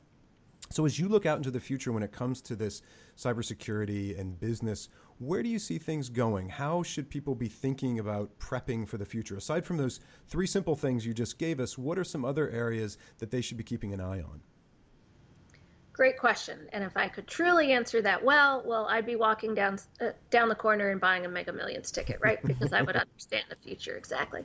So, 0.70 0.84
as 0.84 0.98
you 0.98 1.08
look 1.08 1.26
out 1.26 1.36
into 1.36 1.50
the 1.50 1.60
future 1.60 1.92
when 1.92 2.02
it 2.02 2.12
comes 2.12 2.40
to 2.42 2.56
this 2.56 2.82
cybersecurity 3.16 4.18
and 4.18 4.38
business, 4.38 4.88
where 5.18 5.42
do 5.42 5.48
you 5.48 5.58
see 5.58 5.78
things 5.78 6.08
going? 6.08 6.48
How 6.48 6.82
should 6.82 7.08
people 7.08 7.34
be 7.34 7.48
thinking 7.48 7.98
about 7.98 8.38
prepping 8.38 8.86
for 8.86 8.98
the 8.98 9.06
future? 9.06 9.36
Aside 9.36 9.64
from 9.64 9.76
those 9.76 10.00
three 10.26 10.46
simple 10.46 10.74
things 10.74 11.06
you 11.06 11.14
just 11.14 11.38
gave 11.38 11.60
us, 11.60 11.78
what 11.78 11.98
are 11.98 12.04
some 12.04 12.24
other 12.24 12.50
areas 12.50 12.98
that 13.18 13.30
they 13.30 13.40
should 13.40 13.56
be 13.56 13.64
keeping 13.64 13.94
an 13.94 14.00
eye 14.00 14.20
on? 14.20 14.40
Great 15.92 16.18
question. 16.18 16.58
And 16.72 16.84
if 16.84 16.94
I 16.94 17.08
could 17.08 17.26
truly 17.26 17.72
answer 17.72 18.02
that 18.02 18.22
well, 18.22 18.62
well, 18.66 18.86
I'd 18.90 19.06
be 19.06 19.16
walking 19.16 19.54
down 19.54 19.78
uh, 19.98 20.10
down 20.28 20.50
the 20.50 20.54
corner 20.54 20.90
and 20.90 21.00
buying 21.00 21.24
a 21.24 21.28
Mega 21.28 21.54
Millions 21.54 21.90
ticket, 21.90 22.18
right? 22.20 22.38
Because 22.44 22.74
I 22.74 22.82
would 22.82 22.96
understand 22.96 23.44
the 23.48 23.56
future 23.56 23.96
exactly. 23.96 24.44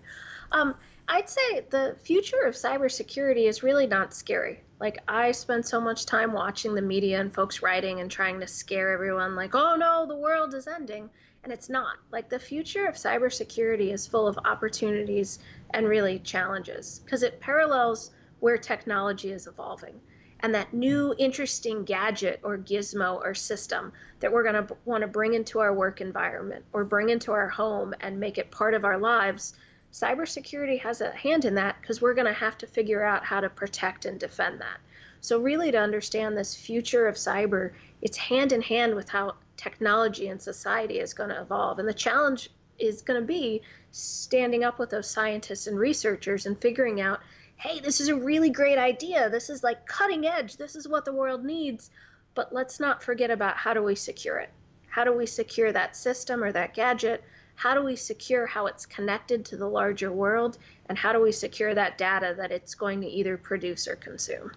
Um, 0.54 0.76
I'd 1.10 1.30
say 1.30 1.66
the 1.70 1.98
future 2.04 2.44
of 2.46 2.54
cybersecurity 2.54 3.50
is 3.50 3.64
really 3.64 3.86
not 3.86 4.14
scary. 4.14 4.62
Like 4.82 5.04
I 5.08 5.32
spend 5.32 5.64
so 5.64 5.80
much 5.80 6.08
time 6.08 6.34
watching 6.34 6.74
the 6.74 6.82
media 6.82 7.22
and 7.22 7.32
folks 7.32 7.62
writing 7.62 8.00
and 8.00 8.10
trying 8.10 8.40
to 8.40 8.48
scare 8.48 8.90
everyone, 8.92 9.36
like, 9.36 9.54
"Oh 9.54 9.76
no, 9.76 10.08
the 10.08 10.16
world 10.16 10.56
is 10.56 10.68
ending," 10.68 11.12
and 11.44 11.54
it's 11.54 11.70
not. 11.70 11.98
Like 12.12 12.30
the 12.30 12.40
future 12.40 12.88
of 12.88 12.96
cybersecurity 12.96 13.94
is 13.94 14.08
full 14.08 14.28
of 14.28 14.40
opportunities 14.44 15.38
and 15.70 15.88
really 15.88 16.18
challenges 16.18 17.00
because 17.06 17.22
it 17.22 17.40
parallels 17.40 18.10
where 18.40 18.58
technology 18.58 19.32
is 19.32 19.46
evolving 19.46 20.02
and 20.40 20.56
that 20.56 20.74
new 20.74 21.14
interesting 21.20 21.84
gadget 21.84 22.40
or 22.42 22.58
gizmo 22.58 23.18
or 23.24 23.36
system 23.36 23.94
that 24.20 24.34
we're 24.34 24.42
going 24.42 24.66
to 24.66 24.76
want 24.86 25.02
to 25.02 25.08
bring 25.08 25.36
into 25.36 25.60
our 25.60 25.76
work 25.76 26.02
environment 26.02 26.66
or 26.74 26.84
bring 26.84 27.10
into 27.10 27.32
our 27.32 27.50
home 27.50 27.94
and 28.02 28.20
make 28.20 28.40
it 28.40 28.50
part 28.50 28.74
of 28.74 28.84
our 28.84 28.98
lives 28.98 29.54
cybersecurity 29.92 30.80
has 30.80 31.02
a 31.02 31.12
hand 31.12 31.46
in 31.46 31.56
that 31.56 31.76
because 31.82 32.02
we're 32.02 32.14
going 32.14 32.28
to 32.28 32.34
have 32.34 32.58
to 32.58 32.68
figure 32.68 33.04
out 33.04 33.26
how 33.26 33.40
to 33.40 33.50
protect 33.50 34.06
and 34.06 34.20
defend 34.20 34.62
that 34.62 34.80
so 35.20 35.40
really 35.40 35.72
to 35.72 35.78
understand 35.78 36.38
this 36.38 36.56
future 36.56 37.08
of 37.08 37.16
cyber 37.16 37.72
it's 38.02 38.18
hand 38.18 38.52
in 38.52 38.62
hand 38.62 38.96
with 38.96 39.10
how 39.10 39.34
technology 39.58 40.28
and 40.28 40.42
society 40.42 41.00
is 41.00 41.14
going 41.14 41.30
to 41.30 41.42
evolve 41.42 41.80
and 41.80 41.88
the 41.88 41.94
challenge 41.94 42.50
is 42.80 43.02
going 43.02 43.20
to 43.20 43.26
be 43.26 43.62
standing 43.92 44.64
up 44.64 44.80
with 44.80 44.90
those 44.90 45.10
scientists 45.10 45.68
and 45.68 45.78
researchers 45.78 46.46
and 46.46 46.60
figuring 46.60 47.00
out 47.00 47.20
hey, 47.62 47.80
this 47.80 48.02
is 48.02 48.08
a 48.08 48.16
really 48.16 48.50
great 48.50 48.80
idea. 48.80 49.30
This 49.30 49.52
is 49.52 49.64
like 49.64 49.86
cutting 49.86 50.26
edge. 50.26 50.58
This 50.58 50.76
is 50.76 50.88
what 50.88 51.06
the 51.06 51.14
world 51.14 51.46
needs. 51.46 51.92
But 52.34 52.52
let's 52.52 52.80
not 52.80 53.04
forget 53.04 53.30
about 53.30 53.56
how 53.56 53.76
do 53.76 53.84
we 53.84 53.94
secure 53.94 54.40
it? 54.40 54.50
How 54.88 55.04
do 55.04 55.14
we 55.14 55.28
secure 55.28 55.72
that 55.72 55.96
system 55.96 56.44
or 56.44 56.52
that 56.52 56.74
gadget? 56.74 57.24
How 57.56 57.74
do 57.74 57.84
we 57.84 57.96
secure 57.96 58.46
how 58.46 58.68
it's 58.68 58.86
connected 58.86 59.46
to 59.46 59.58
the 59.58 59.68
larger 59.68 60.12
world? 60.12 60.58
And 60.88 60.98
how 60.98 61.14
do 61.14 61.22
we 61.22 61.32
secure 61.32 61.74
that 61.76 61.98
data 61.98 62.34
that 62.38 62.52
it's 62.52 62.76
going 62.76 63.02
to 63.02 63.08
either 63.08 63.38
produce 63.38 63.88
or 63.88 63.96
consume? 63.96 64.52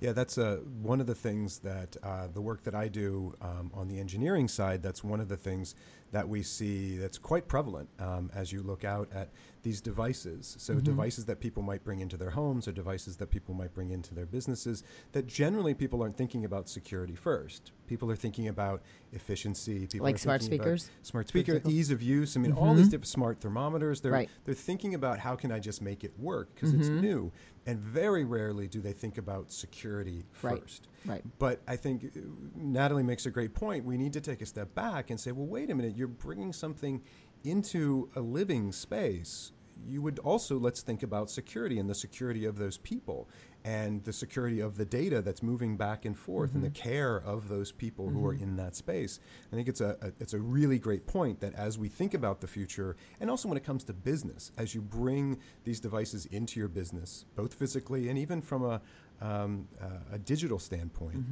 Yeah, 0.00 0.12
that's 0.12 0.38
uh, 0.38 0.58
one 0.80 1.00
of 1.00 1.06
the 1.06 1.14
things 1.14 1.58
that 1.60 1.96
uh, 2.02 2.28
the 2.32 2.40
work 2.40 2.62
that 2.64 2.74
I 2.74 2.86
do 2.86 3.34
um, 3.40 3.70
on 3.74 3.88
the 3.88 3.98
engineering 3.98 4.46
side, 4.46 4.80
that's 4.80 5.02
one 5.02 5.20
of 5.20 5.28
the 5.28 5.36
things 5.36 5.74
that 6.12 6.28
we 6.28 6.42
see 6.42 6.96
that's 6.96 7.18
quite 7.18 7.48
prevalent 7.48 7.88
um, 7.98 8.30
as 8.34 8.52
you 8.52 8.62
look 8.62 8.84
out 8.84 9.08
at 9.14 9.28
these 9.62 9.80
devices. 9.80 10.56
So, 10.58 10.74
devices 10.76 11.26
that 11.26 11.40
people 11.40 11.62
might 11.62 11.84
bring 11.84 12.00
into 12.00 12.16
their 12.16 12.30
homes 12.30 12.66
or 12.68 12.72
devices 12.72 13.16
that 13.16 13.26
people 13.30 13.54
might 13.54 13.74
bring 13.74 13.90
into 13.90 14.14
their 14.14 14.24
businesses, 14.24 14.84
that 15.12 15.26
generally 15.26 15.74
people 15.74 16.02
aren't 16.02 16.16
thinking 16.16 16.44
about 16.44 16.68
security 16.68 17.14
first. 17.14 17.72
People 17.86 18.10
are 18.10 18.16
thinking 18.16 18.48
about 18.48 18.82
efficiency. 19.12 19.86
People 19.86 20.04
Like 20.04 20.14
are 20.14 20.18
smart 20.18 20.42
speakers, 20.42 20.90
smart 21.02 21.28
speaker, 21.28 21.60
ease 21.66 21.90
of 21.90 22.02
use. 22.02 22.36
I 22.36 22.40
mean, 22.40 22.52
all 22.52 22.74
these 22.74 22.88
different 22.88 23.08
smart 23.08 23.40
thermometers. 23.40 24.00
They're 24.00 24.12
Right. 24.12 24.30
they're 24.44 24.54
thinking 24.54 24.94
about 24.94 25.18
how 25.18 25.36
can 25.36 25.50
I 25.52 25.58
just 25.58 25.82
make 25.82 26.04
it 26.04 26.12
work 26.18 26.54
because 26.54 26.72
it's 26.72 26.88
new, 26.88 27.32
and 27.66 27.78
very 27.80 28.24
rarely 28.24 28.68
do 28.68 28.80
they 28.80 28.92
think 28.92 29.18
about 29.18 29.50
security 29.50 30.24
Right. 30.42 30.60
first. 30.60 30.86
Right. 31.04 31.22
But 31.38 31.60
I 31.66 31.76
think 31.76 32.04
uh, 32.04 32.20
Natalie 32.54 33.02
makes 33.02 33.26
a 33.26 33.30
great 33.30 33.54
point. 33.54 33.84
We 33.84 33.96
need 33.96 34.12
to 34.14 34.20
take 34.20 34.40
a 34.42 34.46
step 34.46 34.74
back 34.74 35.10
and 35.10 35.18
say, 35.20 35.32
well, 35.32 35.46
wait 35.46 35.70
a 35.70 35.74
minute, 35.74 35.96
you're 35.98 36.08
bringing 36.08 36.52
something 36.52 37.02
into 37.44 38.08
a 38.16 38.20
living 38.20 38.72
space. 38.72 39.52
You 39.86 40.02
would 40.02 40.18
also, 40.20 40.58
let's 40.58 40.82
think 40.82 41.02
about 41.04 41.30
security 41.30 41.78
and 41.78 41.88
the 41.88 41.94
security 41.94 42.44
of 42.44 42.58
those 42.58 42.78
people 42.78 43.28
and 43.64 44.02
the 44.04 44.12
security 44.12 44.60
of 44.60 44.76
the 44.76 44.84
data 44.84 45.20
that's 45.22 45.42
moving 45.42 45.76
back 45.76 46.04
and 46.04 46.16
forth 46.16 46.54
and 46.54 46.64
the 46.64 46.70
care 46.70 47.16
of 47.16 47.48
those 47.48 47.70
people 47.70 48.08
who 48.08 48.24
are 48.26 48.32
in 48.32 48.56
that 48.56 48.74
space. 48.74 49.20
I 49.52 49.56
think 49.56 49.68
it's 49.68 49.80
a, 49.80 49.96
a 50.00 50.12
it's 50.20 50.32
a 50.32 50.38
really 50.38 50.78
great 50.78 51.06
point 51.06 51.40
that 51.40 51.54
as 51.54 51.78
we 51.78 51.88
think 51.88 52.14
about 52.14 52.40
the 52.40 52.46
future 52.46 52.96
and 53.20 53.30
also 53.30 53.48
when 53.48 53.56
it 53.56 53.64
comes 53.64 53.84
to 53.84 53.92
business, 53.92 54.52
as 54.56 54.74
you 54.74 54.80
bring 54.80 55.38
these 55.64 55.80
devices 55.80 56.26
into 56.26 56.58
your 56.58 56.68
business, 56.68 57.24
both 57.36 57.54
physically 57.54 58.08
and 58.08 58.18
even 58.18 58.40
from 58.40 58.64
a 58.64 58.80
um, 59.20 59.66
uh, 59.80 60.14
a 60.14 60.18
digital 60.18 60.58
standpoint, 60.58 61.24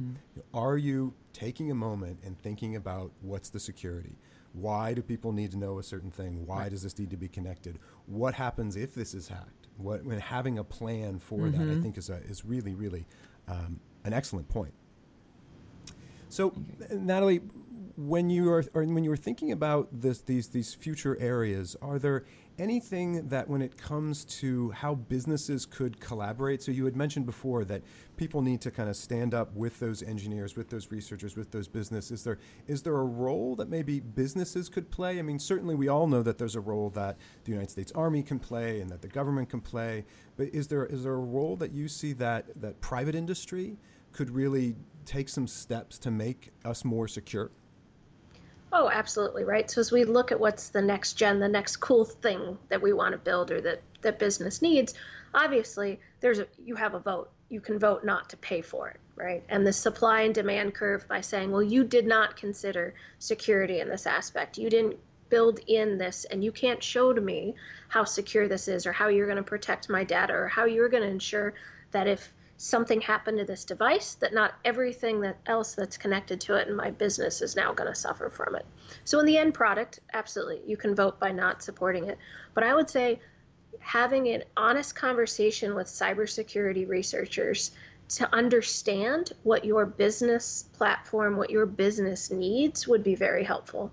are 0.53 0.77
you 0.77 1.13
taking 1.33 1.71
a 1.71 1.75
moment 1.75 2.19
and 2.25 2.37
thinking 2.37 2.75
about 2.75 3.11
what's 3.21 3.49
the 3.49 3.59
security? 3.59 4.17
Why 4.53 4.93
do 4.93 5.01
people 5.01 5.31
need 5.31 5.51
to 5.51 5.57
know 5.57 5.79
a 5.79 5.83
certain 5.83 6.11
thing? 6.11 6.45
Why 6.45 6.69
does 6.69 6.83
this 6.83 6.97
need 6.97 7.11
to 7.11 7.17
be 7.17 7.27
connected? 7.27 7.79
What 8.05 8.33
happens 8.33 8.75
if 8.75 8.95
this 8.95 9.13
is 9.13 9.27
hacked? 9.27 9.67
What 9.77 10.03
when 10.03 10.19
having 10.19 10.57
a 10.57 10.63
plan 10.63 11.19
for 11.19 11.49
that, 11.49 11.61
I 11.61 11.79
think 11.81 11.97
is 11.97 12.09
a, 12.09 12.17
is 12.23 12.43
really 12.43 12.73
really 12.73 13.05
um, 13.47 13.79
an 14.03 14.13
excellent 14.13 14.49
point. 14.49 14.73
So, 16.29 16.53
Natalie, 16.91 17.41
when 17.95 18.29
you 18.29 18.51
are 18.51 18.63
or 18.73 18.83
when 18.83 19.03
you 19.03 19.09
were 19.09 19.17
thinking 19.17 19.51
about 19.51 19.89
this, 19.91 20.21
these 20.21 20.49
these 20.49 20.73
future 20.73 21.17
areas, 21.19 21.75
are 21.81 21.99
there 21.99 22.25
anything 22.59 23.27
that 23.29 23.47
when 23.47 23.61
it 23.61 23.77
comes 23.77 24.25
to 24.25 24.71
how 24.71 24.95
businesses 24.95 25.65
could 25.65 25.99
collaborate? 25.99 26.61
So 26.61 26.71
you 26.71 26.85
had 26.85 26.95
mentioned 26.95 27.25
before 27.25 27.65
that 27.65 27.83
people 28.15 28.41
need 28.41 28.61
to 28.61 28.71
kind 28.71 28.89
of 28.89 28.95
stand 28.95 29.33
up 29.33 29.53
with 29.55 29.79
those 29.79 30.01
engineers, 30.03 30.55
with 30.55 30.69
those 30.69 30.91
researchers, 30.91 31.35
with 31.35 31.51
those 31.51 31.67
businesses 31.67 32.11
Is 32.11 32.23
there 32.23 32.37
is 32.67 32.81
there 32.81 32.97
a 32.97 33.05
role 33.05 33.55
that 33.55 33.69
maybe 33.69 33.99
businesses 33.99 34.69
could 34.69 34.89
play? 34.89 35.19
I 35.19 35.21
mean, 35.21 35.39
certainly 35.39 35.75
we 35.75 35.87
all 35.87 36.07
know 36.07 36.23
that 36.23 36.37
there's 36.37 36.55
a 36.55 36.61
role 36.61 36.89
that 36.91 37.17
the 37.43 37.51
United 37.51 37.69
States 37.69 37.91
Army 37.93 38.23
can 38.23 38.39
play 38.39 38.81
and 38.81 38.89
that 38.89 39.01
the 39.01 39.07
government 39.07 39.49
can 39.49 39.61
play. 39.61 40.05
But 40.35 40.47
is 40.49 40.67
there 40.67 40.85
is 40.85 41.03
there 41.03 41.13
a 41.13 41.17
role 41.17 41.55
that 41.57 41.71
you 41.71 41.87
see 41.87 42.13
that 42.13 42.45
that 42.61 42.79
private 42.81 43.15
industry 43.15 43.77
could 44.11 44.29
really 44.29 44.75
take 45.05 45.29
some 45.29 45.47
steps 45.47 45.97
to 45.99 46.11
make 46.11 46.51
us 46.65 46.83
more 46.83 47.07
secure? 47.07 47.51
Oh, 48.73 48.89
absolutely, 48.89 49.43
right. 49.43 49.69
So 49.69 49.79
as 49.79 49.91
we 49.91 50.03
look 50.03 50.31
at 50.31 50.39
what's 50.39 50.69
the 50.69 50.81
next 50.81 51.13
gen, 51.13 51.39
the 51.39 51.47
next 51.47 51.77
cool 51.77 52.05
thing 52.05 52.57
that 52.69 52.81
we 52.81 52.93
want 52.93 53.13
to 53.13 53.17
build 53.17 53.51
or 53.51 53.61
that 53.61 53.81
that 54.01 54.19
business 54.19 54.61
needs, 54.61 54.93
obviously 55.33 55.99
there's 56.19 56.39
a 56.39 56.47
you 56.63 56.75
have 56.75 56.93
a 56.93 56.99
vote. 56.99 57.31
You 57.49 57.61
can 57.61 57.79
vote 57.79 58.03
not 58.03 58.29
to 58.31 58.37
pay 58.37 58.61
for 58.61 58.89
it, 58.89 58.99
right? 59.15 59.43
And 59.47 59.65
the 59.65 59.71
supply 59.71 60.21
and 60.21 60.35
demand 60.35 60.73
curve 60.73 61.07
by 61.07 61.21
saying, 61.21 61.51
well, 61.51 61.63
you 61.63 61.85
did 61.85 62.05
not 62.05 62.35
consider 62.35 62.93
security 63.19 63.79
in 63.79 63.87
this 63.87 64.05
aspect. 64.05 64.57
You 64.57 64.69
didn't 64.69 64.97
build 65.29 65.59
in 65.67 65.97
this 65.97 66.25
and 66.25 66.43
you 66.43 66.51
can't 66.51 66.83
show 66.83 67.13
to 67.13 67.21
me 67.21 67.55
how 67.87 68.03
secure 68.03 68.47
this 68.47 68.67
is 68.67 68.85
or 68.85 68.91
how 68.91 69.07
you're 69.07 69.27
going 69.27 69.37
to 69.37 69.43
protect 69.43 69.89
my 69.89 70.03
data 70.03 70.33
or 70.33 70.47
how 70.47 70.65
you're 70.65 70.89
going 70.89 71.03
to 71.03 71.09
ensure 71.09 71.53
that 71.91 72.07
if 72.07 72.33
something 72.57 72.99
happened 73.01 73.37
to 73.37 73.45
this 73.45 73.63
device 73.63 74.15
that 74.15 74.33
not 74.33 74.55
everything 74.65 75.21
that 75.21 75.37
else 75.45 75.75
that's 75.75 75.95
connected 75.95 76.41
to 76.41 76.55
it 76.55 76.67
in 76.67 76.75
my 76.75 76.89
business 76.89 77.41
is 77.41 77.55
now 77.55 77.71
going 77.71 77.89
to 77.89 77.95
suffer 77.95 78.29
from 78.29 78.55
it. 78.55 78.65
So 79.05 79.19
in 79.19 79.27
the 79.27 79.37
end 79.37 79.53
product, 79.53 79.99
absolutely, 80.13 80.61
you 80.65 80.75
can 80.75 80.95
vote 80.95 81.19
by 81.19 81.31
not 81.31 81.61
supporting 81.61 82.07
it. 82.07 82.17
But 82.55 82.63
I 82.63 82.73
would 82.73 82.89
say 82.89 83.19
having 83.79 84.27
an 84.29 84.43
honest 84.57 84.95
conversation 84.95 85.75
with 85.75 85.87
cybersecurity 85.87 86.87
researchers 86.89 87.71
to 88.09 88.33
understand 88.33 89.33
what 89.43 89.65
your 89.65 89.85
business 89.85 90.65
platform, 90.73 91.37
what 91.37 91.49
your 91.49 91.65
business 91.65 92.31
needs 92.31 92.87
would 92.87 93.03
be 93.03 93.15
very 93.15 93.43
helpful. 93.43 93.91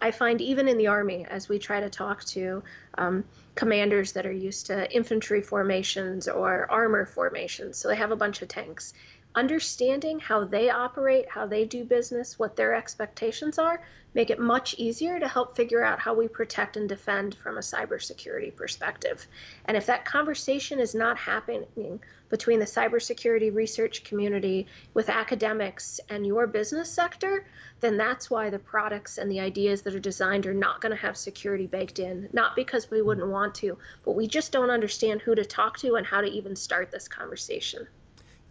I 0.00 0.10
find 0.10 0.40
even 0.40 0.68
in 0.68 0.76
the 0.78 0.88
Army, 0.88 1.24
as 1.30 1.48
we 1.48 1.58
try 1.58 1.80
to 1.80 1.88
talk 1.88 2.24
to 2.24 2.62
um, 2.98 3.24
commanders 3.54 4.12
that 4.12 4.26
are 4.26 4.32
used 4.32 4.66
to 4.66 4.90
infantry 4.94 5.42
formations 5.42 6.28
or 6.28 6.70
armor 6.70 7.06
formations, 7.06 7.76
so 7.78 7.88
they 7.88 7.96
have 7.96 8.10
a 8.10 8.16
bunch 8.16 8.42
of 8.42 8.48
tanks, 8.48 8.94
understanding 9.34 10.18
how 10.20 10.44
they 10.44 10.68
operate, 10.68 11.28
how 11.28 11.46
they 11.46 11.64
do 11.64 11.84
business, 11.84 12.38
what 12.38 12.56
their 12.56 12.74
expectations 12.74 13.58
are, 13.58 13.82
make 14.14 14.28
it 14.28 14.38
much 14.38 14.74
easier 14.76 15.18
to 15.18 15.26
help 15.26 15.56
figure 15.56 15.82
out 15.82 15.98
how 15.98 16.12
we 16.12 16.28
protect 16.28 16.76
and 16.76 16.88
defend 16.88 17.34
from 17.34 17.56
a 17.56 17.60
cybersecurity 17.60 18.54
perspective. 18.54 19.26
And 19.64 19.76
if 19.76 19.86
that 19.86 20.04
conversation 20.04 20.80
is 20.80 20.94
not 20.94 21.16
happening 21.16 22.00
between 22.28 22.58
the 22.58 22.66
cybersecurity 22.66 23.54
research 23.54 24.04
community 24.04 24.66
with 24.92 25.08
academics 25.08 25.98
and 26.10 26.26
your 26.26 26.46
business 26.46 26.90
sector, 26.90 27.46
then 27.80 27.96
that's 27.96 28.30
why 28.30 28.50
the 28.50 28.58
products 28.58 29.16
and 29.16 29.30
the 29.30 29.40
ideas 29.40 29.82
that 29.82 29.94
are 29.94 30.00
designed 30.00 30.46
are 30.46 30.54
not 30.54 30.82
going 30.82 30.94
to 30.94 31.02
have 31.02 31.16
security 31.16 31.66
baked 31.66 31.98
in. 31.98 32.28
Not 32.32 32.54
because 32.54 32.90
we 32.90 33.00
wouldn't 33.00 33.28
want 33.28 33.54
to, 33.56 33.78
but 34.04 34.12
we 34.12 34.26
just 34.26 34.52
don't 34.52 34.70
understand 34.70 35.22
who 35.22 35.34
to 35.34 35.44
talk 35.44 35.78
to 35.78 35.94
and 35.94 36.06
how 36.06 36.20
to 36.20 36.28
even 36.28 36.54
start 36.54 36.90
this 36.90 37.08
conversation. 37.08 37.86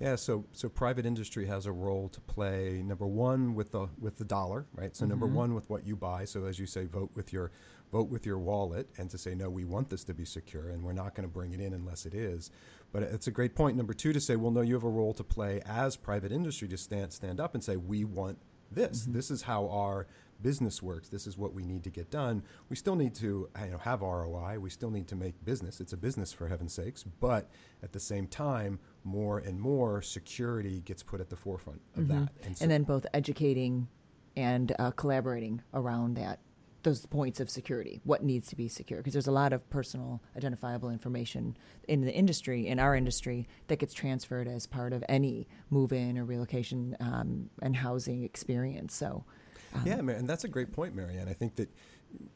Yeah, 0.01 0.15
so 0.15 0.46
so 0.51 0.67
private 0.67 1.05
industry 1.05 1.46
has 1.46 1.67
a 1.67 1.72
role 1.72 2.10
to 2.10 2.20
play. 2.22 2.81
Number 2.84 3.05
one 3.05 3.53
with 3.53 3.72
the 3.72 3.88
with 4.00 4.17
the 4.17 4.25
dollar, 4.25 4.65
right? 4.74 4.96
So 4.96 5.03
mm-hmm. 5.03 5.12
number 5.12 5.27
one 5.27 5.53
with 5.53 5.70
what 5.70 5.86
you 5.86 5.96
buy. 5.96 6.25
So 6.25 6.46
as 6.46 6.58
you 6.58 6.65
say, 6.65 6.86
vote 6.86 7.12
with 7.13 7.31
your 7.31 7.51
vote 7.91 8.10
with 8.10 8.25
your 8.25 8.39
wallet, 8.39 8.89
and 8.98 9.12
to 9.12 9.17
say 9.20 9.36
no, 9.36 9.48
we 9.48 9.63
want 9.63 9.91
this 9.91 10.03
to 10.05 10.15
be 10.15 10.25
secure, 10.25 10.70
and 10.70 10.84
we're 10.84 10.91
not 10.93 11.13
going 11.13 11.27
to 11.27 11.31
bring 11.31 11.53
it 11.53 11.60
in 11.60 11.74
unless 11.74 12.08
it 12.08 12.15
is. 12.15 12.50
But 12.91 13.03
it's 13.03 13.27
a 13.27 13.31
great 13.31 13.53
point. 13.53 13.77
Number 13.77 13.93
two 13.93 14.12
to 14.12 14.20
say, 14.20 14.36
well, 14.38 14.50
no, 14.50 14.62
you 14.62 14.74
have 14.74 14.84
a 14.84 14.89
role 14.89 15.13
to 15.13 15.24
play 15.24 15.62
as 15.67 15.96
private 15.96 16.31
industry 16.31 16.67
to 16.70 16.77
stand 16.77 17.13
stand 17.13 17.39
up 17.39 17.53
and 17.53 17.63
say 17.63 17.77
we 17.77 18.03
want 18.03 18.39
this. 18.72 19.03
Mm-hmm. 19.03 19.13
This 19.13 19.29
is 19.29 19.43
how 19.43 19.70
our 19.70 20.08
business 20.41 20.81
works. 20.81 21.10
This 21.10 21.27
is 21.27 21.38
what 21.38 21.53
we 21.53 21.63
need 21.63 21.83
to 21.83 21.89
get 21.89 22.10
done. 22.10 22.43
We 22.69 22.75
still 22.75 22.95
need 22.95 23.15
to 23.15 23.50
you 23.63 23.71
know, 23.71 23.77
have 23.77 24.01
ROI. 24.01 24.60
We 24.60 24.69
still 24.69 24.91
need 24.91 25.07
to 25.10 25.15
make 25.15 25.43
business. 25.43 25.79
It's 25.79 25.93
a 25.93 25.98
business 25.98 26.31
for 26.33 26.48
heaven's 26.48 26.74
sakes. 26.74 27.03
But 27.03 27.50
at 27.83 27.91
the 27.91 28.00
same 28.00 28.27
time, 28.27 28.79
more 29.03 29.39
and 29.39 29.60
more 29.60 30.01
security 30.01 30.81
gets 30.81 31.03
put 31.03 31.21
at 31.21 31.29
the 31.29 31.36
forefront 31.36 31.81
of 31.95 32.03
mm-hmm. 32.03 32.19
that. 32.19 32.31
And, 32.43 32.57
so, 32.57 32.63
and, 32.63 32.71
then 32.71 32.83
both 32.83 33.05
educating 33.13 33.88
and 34.36 34.74
uh, 34.79 34.91
collaborating 34.91 35.62
around 35.74 36.15
that 36.15 36.39
those 36.83 37.05
points 37.05 37.39
of 37.39 37.50
security, 37.50 38.01
what 38.03 38.24
needs 38.24 38.48
to 38.48 38.55
be 38.55 38.67
secure, 38.67 39.00
because 39.00 39.13
there's 39.13 39.27
a 39.27 39.31
lot 39.31 39.53
of 39.53 39.67
personal 39.69 40.21
identifiable 40.36 40.89
information 40.89 41.55
in 41.88 42.01
the 42.01 42.13
industry, 42.13 42.67
in 42.67 42.79
our 42.79 42.95
industry, 42.95 43.48
that 43.67 43.79
gets 43.79 43.93
transferred 43.93 44.48
as 44.48 44.65
part 44.67 44.93
of 44.93 45.03
any 45.07 45.48
move-in 45.69 46.17
or 46.17 46.25
relocation 46.25 46.95
um, 47.00 47.50
and 47.62 47.75
housing 47.75 48.24
experience. 48.24 48.95
So 48.95 49.25
um, 49.73 49.83
yeah, 49.85 49.95
and 49.95 50.29
that's 50.29 50.43
a 50.43 50.47
great 50.47 50.71
point, 50.71 50.95
Marianne. 50.95 51.27
I 51.27 51.33
think 51.33 51.55
that 51.55 51.69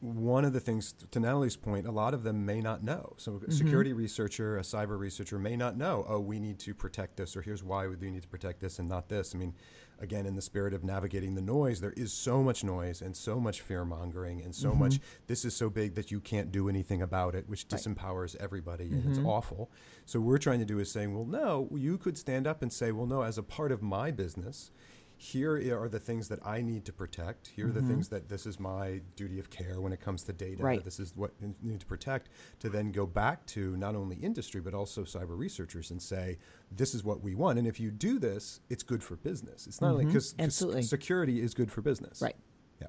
one 0.00 0.44
of 0.44 0.52
the 0.52 0.60
things, 0.60 0.94
to 1.10 1.20
Natalie's 1.20 1.56
point, 1.56 1.86
a 1.86 1.92
lot 1.92 2.14
of 2.14 2.22
them 2.22 2.46
may 2.46 2.60
not 2.60 2.82
know. 2.82 3.14
So, 3.16 3.32
a 3.32 3.34
mm-hmm. 3.34 3.50
security 3.50 3.92
researcher, 3.92 4.58
a 4.58 4.62
cyber 4.62 4.98
researcher 4.98 5.38
may 5.38 5.56
not 5.56 5.76
know, 5.76 6.04
oh, 6.08 6.20
we 6.20 6.38
need 6.38 6.58
to 6.60 6.74
protect 6.74 7.16
this, 7.16 7.36
or 7.36 7.42
here's 7.42 7.62
why 7.62 7.86
we 7.86 8.10
need 8.10 8.22
to 8.22 8.28
protect 8.28 8.60
this 8.60 8.78
and 8.78 8.88
not 8.88 9.08
this. 9.08 9.34
I 9.34 9.38
mean, 9.38 9.54
again, 10.00 10.26
in 10.26 10.34
the 10.34 10.42
spirit 10.42 10.72
of 10.72 10.84
navigating 10.84 11.34
the 11.34 11.40
noise, 11.40 11.80
there 11.80 11.92
is 11.96 12.12
so 12.12 12.42
much 12.42 12.64
noise 12.64 13.02
and 13.02 13.16
so 13.16 13.38
much 13.38 13.60
fear 13.60 13.84
mongering 13.84 14.42
and 14.42 14.54
so 14.54 14.70
mm-hmm. 14.70 14.80
much, 14.80 15.00
this 15.26 15.44
is 15.44 15.54
so 15.54 15.68
big 15.68 15.94
that 15.94 16.10
you 16.10 16.20
can't 16.20 16.52
do 16.52 16.68
anything 16.68 17.02
about 17.02 17.34
it, 17.34 17.48
which 17.48 17.66
right. 17.70 17.80
disempowers 17.80 18.36
everybody 18.36 18.84
and 18.84 19.02
mm-hmm. 19.02 19.10
it's 19.10 19.20
awful. 19.20 19.70
So, 20.04 20.20
we're 20.20 20.38
trying 20.38 20.60
to 20.60 20.66
do 20.66 20.78
is 20.78 20.90
saying, 20.90 21.14
well, 21.14 21.26
no, 21.26 21.68
you 21.74 21.98
could 21.98 22.16
stand 22.16 22.46
up 22.46 22.62
and 22.62 22.72
say, 22.72 22.92
well, 22.92 23.06
no, 23.06 23.22
as 23.22 23.38
a 23.38 23.42
part 23.42 23.72
of 23.72 23.82
my 23.82 24.10
business, 24.10 24.70
here 25.18 25.56
are 25.80 25.88
the 25.88 25.98
things 25.98 26.28
that 26.28 26.38
I 26.44 26.60
need 26.60 26.84
to 26.84 26.92
protect. 26.92 27.48
Here 27.48 27.66
are 27.66 27.70
mm-hmm. 27.70 27.80
the 27.80 27.92
things 27.92 28.08
that 28.10 28.28
this 28.28 28.44
is 28.44 28.60
my 28.60 29.00
duty 29.16 29.38
of 29.38 29.48
care 29.48 29.80
when 29.80 29.92
it 29.92 30.00
comes 30.00 30.22
to 30.24 30.32
data. 30.32 30.62
Right. 30.62 30.84
This 30.84 31.00
is 31.00 31.16
what 31.16 31.32
you 31.40 31.54
need 31.62 31.80
to 31.80 31.86
protect. 31.86 32.28
To 32.60 32.68
then 32.68 32.92
go 32.92 33.06
back 33.06 33.46
to 33.46 33.76
not 33.76 33.94
only 33.94 34.16
industry 34.16 34.60
but 34.60 34.74
also 34.74 35.04
cyber 35.04 35.36
researchers 35.36 35.90
and 35.90 36.00
say, 36.02 36.38
this 36.70 36.94
is 36.94 37.02
what 37.02 37.22
we 37.22 37.34
want. 37.34 37.58
And 37.58 37.66
if 37.66 37.80
you 37.80 37.90
do 37.90 38.18
this, 38.18 38.60
it's 38.68 38.82
good 38.82 39.02
for 39.02 39.16
business. 39.16 39.66
It's 39.66 39.80
not 39.80 39.88
mm-hmm. 39.94 40.06
only 40.06 40.06
because 40.06 40.88
security 40.88 41.40
is 41.40 41.54
good 41.54 41.72
for 41.72 41.80
business. 41.80 42.20
Right. 42.20 42.36
Yeah. 42.80 42.88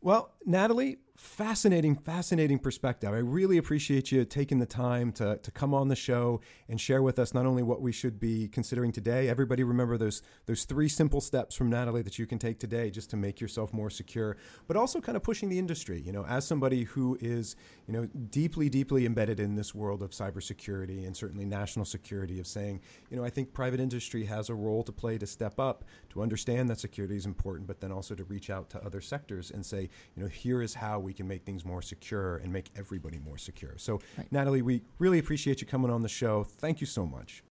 Well, 0.00 0.32
Natalie, 0.46 0.98
fascinating, 1.16 1.94
fascinating 1.94 2.58
perspective. 2.58 3.12
I 3.12 3.18
really 3.18 3.56
appreciate 3.56 4.10
you 4.10 4.24
taking 4.24 4.58
the 4.58 4.66
time 4.66 5.12
to, 5.12 5.36
to 5.36 5.50
come 5.52 5.72
on 5.72 5.86
the 5.86 5.94
show 5.94 6.40
and 6.68 6.80
share 6.80 7.02
with 7.02 7.20
us 7.20 7.32
not 7.32 7.46
only 7.46 7.62
what 7.62 7.80
we 7.80 7.92
should 7.92 8.18
be 8.18 8.48
considering 8.48 8.90
today. 8.90 9.28
Everybody 9.28 9.62
remember 9.62 9.96
those 9.96 10.22
those 10.46 10.64
three 10.64 10.88
simple 10.88 11.20
steps 11.20 11.54
from 11.54 11.70
Natalie 11.70 12.02
that 12.02 12.18
you 12.18 12.26
can 12.26 12.38
take 12.38 12.58
today 12.58 12.90
just 12.90 13.10
to 13.10 13.16
make 13.16 13.40
yourself 13.40 13.72
more 13.72 13.90
secure, 13.90 14.36
but 14.66 14.76
also 14.76 15.00
kind 15.00 15.16
of 15.16 15.22
pushing 15.22 15.48
the 15.48 15.58
industry. 15.58 16.00
You 16.00 16.10
know, 16.10 16.26
as 16.26 16.46
somebody 16.46 16.82
who 16.82 17.16
is 17.20 17.54
you 17.86 17.94
know 17.94 18.06
deeply, 18.30 18.68
deeply 18.68 19.06
embedded 19.06 19.38
in 19.38 19.54
this 19.54 19.72
world 19.72 20.02
of 20.02 20.10
cybersecurity 20.10 21.06
and 21.06 21.16
certainly 21.16 21.44
national 21.44 21.84
security, 21.84 22.40
of 22.40 22.46
saying, 22.46 22.80
you 23.10 23.16
know, 23.16 23.24
I 23.24 23.30
think 23.30 23.52
private 23.52 23.78
industry 23.78 24.24
has 24.24 24.48
a 24.48 24.54
role 24.54 24.82
to 24.82 24.92
play 24.92 25.18
to 25.18 25.26
step 25.26 25.60
up 25.60 25.84
to 26.10 26.22
understand 26.22 26.68
that 26.70 26.80
security 26.80 27.16
is 27.16 27.26
important, 27.26 27.68
but 27.68 27.80
then 27.80 27.92
also 27.92 28.14
to 28.14 28.24
reach 28.24 28.50
out 28.50 28.68
to 28.70 28.84
other 28.84 29.00
sectors 29.00 29.50
and 29.50 29.64
say, 29.64 29.88
you 30.16 30.22
know, 30.22 30.28
here 30.28 30.60
is 30.60 30.74
how 30.74 31.03
we 31.04 31.12
can 31.12 31.28
make 31.28 31.44
things 31.44 31.64
more 31.64 31.82
secure 31.82 32.38
and 32.38 32.52
make 32.52 32.70
everybody 32.76 33.18
more 33.18 33.38
secure. 33.38 33.74
So, 33.76 34.00
right. 34.18 34.30
Natalie, 34.32 34.62
we 34.62 34.82
really 34.98 35.18
appreciate 35.18 35.60
you 35.60 35.66
coming 35.66 35.90
on 35.90 36.02
the 36.02 36.08
show. 36.08 36.42
Thank 36.44 36.80
you 36.80 36.86
so 36.86 37.06
much. 37.06 37.44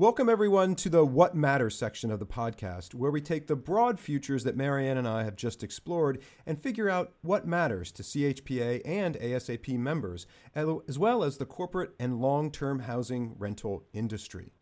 Welcome, 0.00 0.28
everyone, 0.28 0.76
to 0.76 0.88
the 0.88 1.04
What 1.04 1.34
Matters 1.34 1.76
section 1.76 2.12
of 2.12 2.20
the 2.20 2.24
podcast, 2.24 2.94
where 2.94 3.10
we 3.10 3.20
take 3.20 3.48
the 3.48 3.56
broad 3.56 3.98
futures 3.98 4.44
that 4.44 4.56
Marianne 4.56 4.96
and 4.96 5.08
I 5.08 5.24
have 5.24 5.34
just 5.34 5.64
explored 5.64 6.22
and 6.46 6.56
figure 6.56 6.88
out 6.88 7.14
what 7.22 7.48
matters 7.48 7.90
to 7.90 8.04
CHPA 8.04 8.82
and 8.84 9.16
ASAP 9.16 9.76
members, 9.76 10.28
as 10.54 11.00
well 11.00 11.24
as 11.24 11.38
the 11.38 11.46
corporate 11.46 11.96
and 11.98 12.20
long 12.20 12.52
term 12.52 12.78
housing 12.78 13.34
rental 13.40 13.86
industry. 13.92 14.52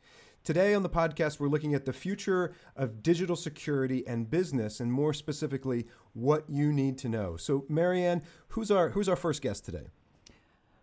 Today 0.47 0.75
on 0.75 0.85
the 0.85 0.89
podcast, 0.89 1.41
we're 1.41 1.49
looking 1.49 1.75
at 1.75 1.87
the 1.87 1.93
future 1.93 2.55
of 2.77 3.03
digital 3.03 3.35
security 3.35 4.07
and 4.07 4.31
business, 4.31 4.79
and 4.79 4.93
more 4.93 5.13
specifically, 5.13 5.89
what 6.13 6.45
you 6.49 6.73
need 6.73 6.99
to 6.99 7.09
know. 7.09 7.37
So, 7.37 7.65
Marianne, 7.69 8.23
who's 8.51 8.71
our 8.71 8.91
who's 8.91 9.09
our 9.09 9.17
first 9.17 9.43
guest 9.43 9.65
today? 9.65 9.89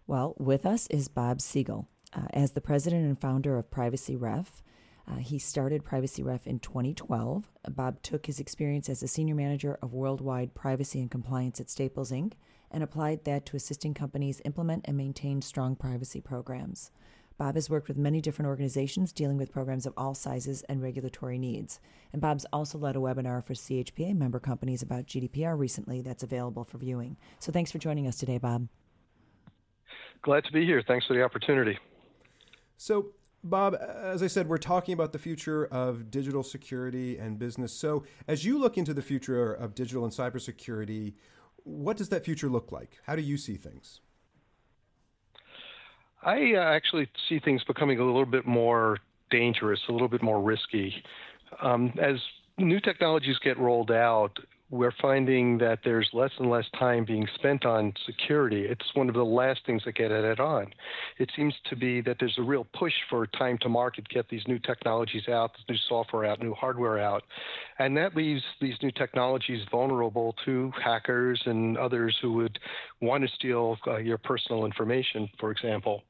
Well, 0.05 0.35
with 0.37 0.65
us 0.65 0.87
is 0.87 1.07
Bob 1.07 1.39
Siegel. 1.39 1.87
Uh, 2.13 2.27
as 2.31 2.51
the 2.51 2.59
president 2.59 3.05
and 3.05 3.17
founder 3.17 3.57
of 3.57 3.71
Privacy 3.71 4.17
Ref, 4.17 4.61
uh, 5.09 5.19
he 5.19 5.39
started 5.39 5.85
Privacy 5.85 6.21
Ref 6.21 6.45
in 6.45 6.59
2012. 6.59 7.49
Bob 7.69 8.01
took 8.01 8.25
his 8.25 8.41
experience 8.41 8.89
as 8.89 9.01
a 9.01 9.07
senior 9.07 9.33
manager 9.33 9.79
of 9.81 9.93
worldwide 9.93 10.53
privacy 10.55 10.99
and 10.99 11.09
compliance 11.09 11.61
at 11.61 11.69
Staples 11.69 12.11
Inc. 12.11 12.33
and 12.69 12.83
applied 12.83 13.23
that 13.23 13.45
to 13.45 13.55
assisting 13.55 13.93
companies 13.93 14.41
implement 14.43 14.83
and 14.89 14.97
maintain 14.97 15.41
strong 15.41 15.77
privacy 15.77 16.19
programs. 16.19 16.91
Bob 17.43 17.55
has 17.55 17.69
worked 17.69 17.89
with 17.89 17.97
many 17.97 18.21
different 18.21 18.47
organizations 18.47 19.11
dealing 19.11 19.35
with 19.35 19.51
programs 19.51 19.85
of 19.85 19.91
all 19.97 20.13
sizes 20.15 20.61
and 20.69 20.81
regulatory 20.81 21.37
needs. 21.37 21.81
And 22.13 22.21
Bob's 22.21 22.45
also 22.53 22.77
led 22.77 22.95
a 22.95 22.99
webinar 22.99 23.43
for 23.43 23.53
CHPA 23.53 24.15
member 24.15 24.39
companies 24.39 24.81
about 24.81 25.07
GDPR 25.07 25.59
recently 25.59 25.99
that's 25.99 26.23
available 26.23 26.63
for 26.63 26.77
viewing. 26.77 27.17
So 27.39 27.51
thanks 27.51 27.69
for 27.69 27.79
joining 27.79 28.07
us 28.07 28.15
today, 28.15 28.37
Bob. 28.37 28.69
Glad 30.21 30.45
to 30.45 30.53
be 30.53 30.65
here. 30.65 30.81
Thanks 30.87 31.05
for 31.05 31.15
the 31.15 31.21
opportunity. 31.21 31.77
So, 32.77 33.07
Bob, 33.43 33.75
as 33.75 34.23
I 34.23 34.27
said, 34.27 34.47
we're 34.47 34.57
talking 34.57 34.93
about 34.93 35.11
the 35.11 35.19
future 35.19 35.65
of 35.65 36.09
digital 36.09 36.43
security 36.43 37.17
and 37.17 37.37
business. 37.37 37.73
So, 37.73 38.05
as 38.25 38.45
you 38.45 38.57
look 38.57 38.77
into 38.77 38.93
the 38.93 39.01
future 39.01 39.51
of 39.51 39.75
digital 39.75 40.05
and 40.05 40.13
cybersecurity, 40.13 41.15
what 41.65 41.97
does 41.97 42.07
that 42.07 42.23
future 42.23 42.47
look 42.47 42.71
like? 42.71 42.99
How 43.03 43.17
do 43.17 43.21
you 43.21 43.35
see 43.35 43.57
things? 43.57 43.99
I 46.25 46.53
uh, 46.55 46.61
actually 46.61 47.07
see 47.27 47.39
things 47.39 47.63
becoming 47.63 47.99
a 47.99 48.05
little 48.05 48.25
bit 48.25 48.45
more 48.45 48.99
dangerous, 49.29 49.79
a 49.89 49.91
little 49.91 50.07
bit 50.07 50.21
more 50.21 50.41
risky. 50.41 51.03
Um, 51.61 51.93
as 52.01 52.15
new 52.57 52.79
technologies 52.79 53.37
get 53.43 53.57
rolled 53.57 53.91
out, 53.91 54.37
we're 54.73 54.93
finding 54.99 55.59
that 55.59 55.77
there's 55.85 56.09
less 56.13 56.31
and 56.39 56.49
less 56.49 56.65
time 56.79 57.05
being 57.05 57.27
spent 57.35 57.63
on 57.63 57.93
security. 58.07 58.65
It's 58.65 58.95
one 58.95 59.07
of 59.07 59.13
the 59.13 59.23
last 59.23 59.59
things 59.67 59.83
that 59.85 59.93
get 59.93 60.11
added 60.11 60.39
on. 60.39 60.73
It 61.19 61.29
seems 61.35 61.53
to 61.69 61.75
be 61.75 62.01
that 62.01 62.17
there's 62.19 62.39
a 62.39 62.41
real 62.41 62.65
push 62.73 62.93
for 63.07 63.27
time 63.27 63.59
to 63.59 63.69
market, 63.69 64.09
get 64.09 64.29
these 64.29 64.41
new 64.47 64.57
technologies 64.57 65.27
out, 65.27 65.51
new 65.69 65.75
software 65.87 66.25
out, 66.25 66.41
new 66.41 66.55
hardware 66.55 66.97
out. 66.97 67.23
And 67.77 67.95
that 67.97 68.15
leaves 68.15 68.41
these 68.59 68.73
new 68.81 68.91
technologies 68.91 69.61
vulnerable 69.69 70.35
to 70.45 70.73
hackers 70.83 71.39
and 71.45 71.77
others 71.77 72.17
who 72.19 72.33
would 72.33 72.57
want 72.99 73.23
to 73.23 73.29
steal 73.35 73.77
uh, 73.85 73.97
your 73.97 74.17
personal 74.17 74.65
information, 74.65 75.29
for 75.39 75.51
example. 75.51 76.01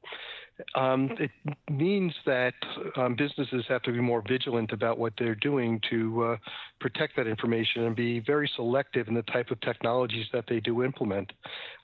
Um, 0.76 1.10
it 1.18 1.30
means 1.70 2.12
that 2.26 2.54
um, 2.96 3.16
businesses 3.16 3.64
have 3.68 3.82
to 3.82 3.92
be 3.92 4.00
more 4.00 4.22
vigilant 4.26 4.72
about 4.72 4.98
what 4.98 5.12
they're 5.18 5.34
doing 5.34 5.80
to 5.90 6.24
uh, 6.24 6.36
protect 6.80 7.16
that 7.16 7.26
information 7.26 7.84
and 7.84 7.96
be 7.96 8.20
very 8.20 8.48
selective 8.54 9.08
in 9.08 9.14
the 9.14 9.22
type 9.22 9.50
of 9.50 9.60
technologies 9.62 10.26
that 10.32 10.44
they 10.48 10.60
do 10.60 10.84
implement. 10.84 11.32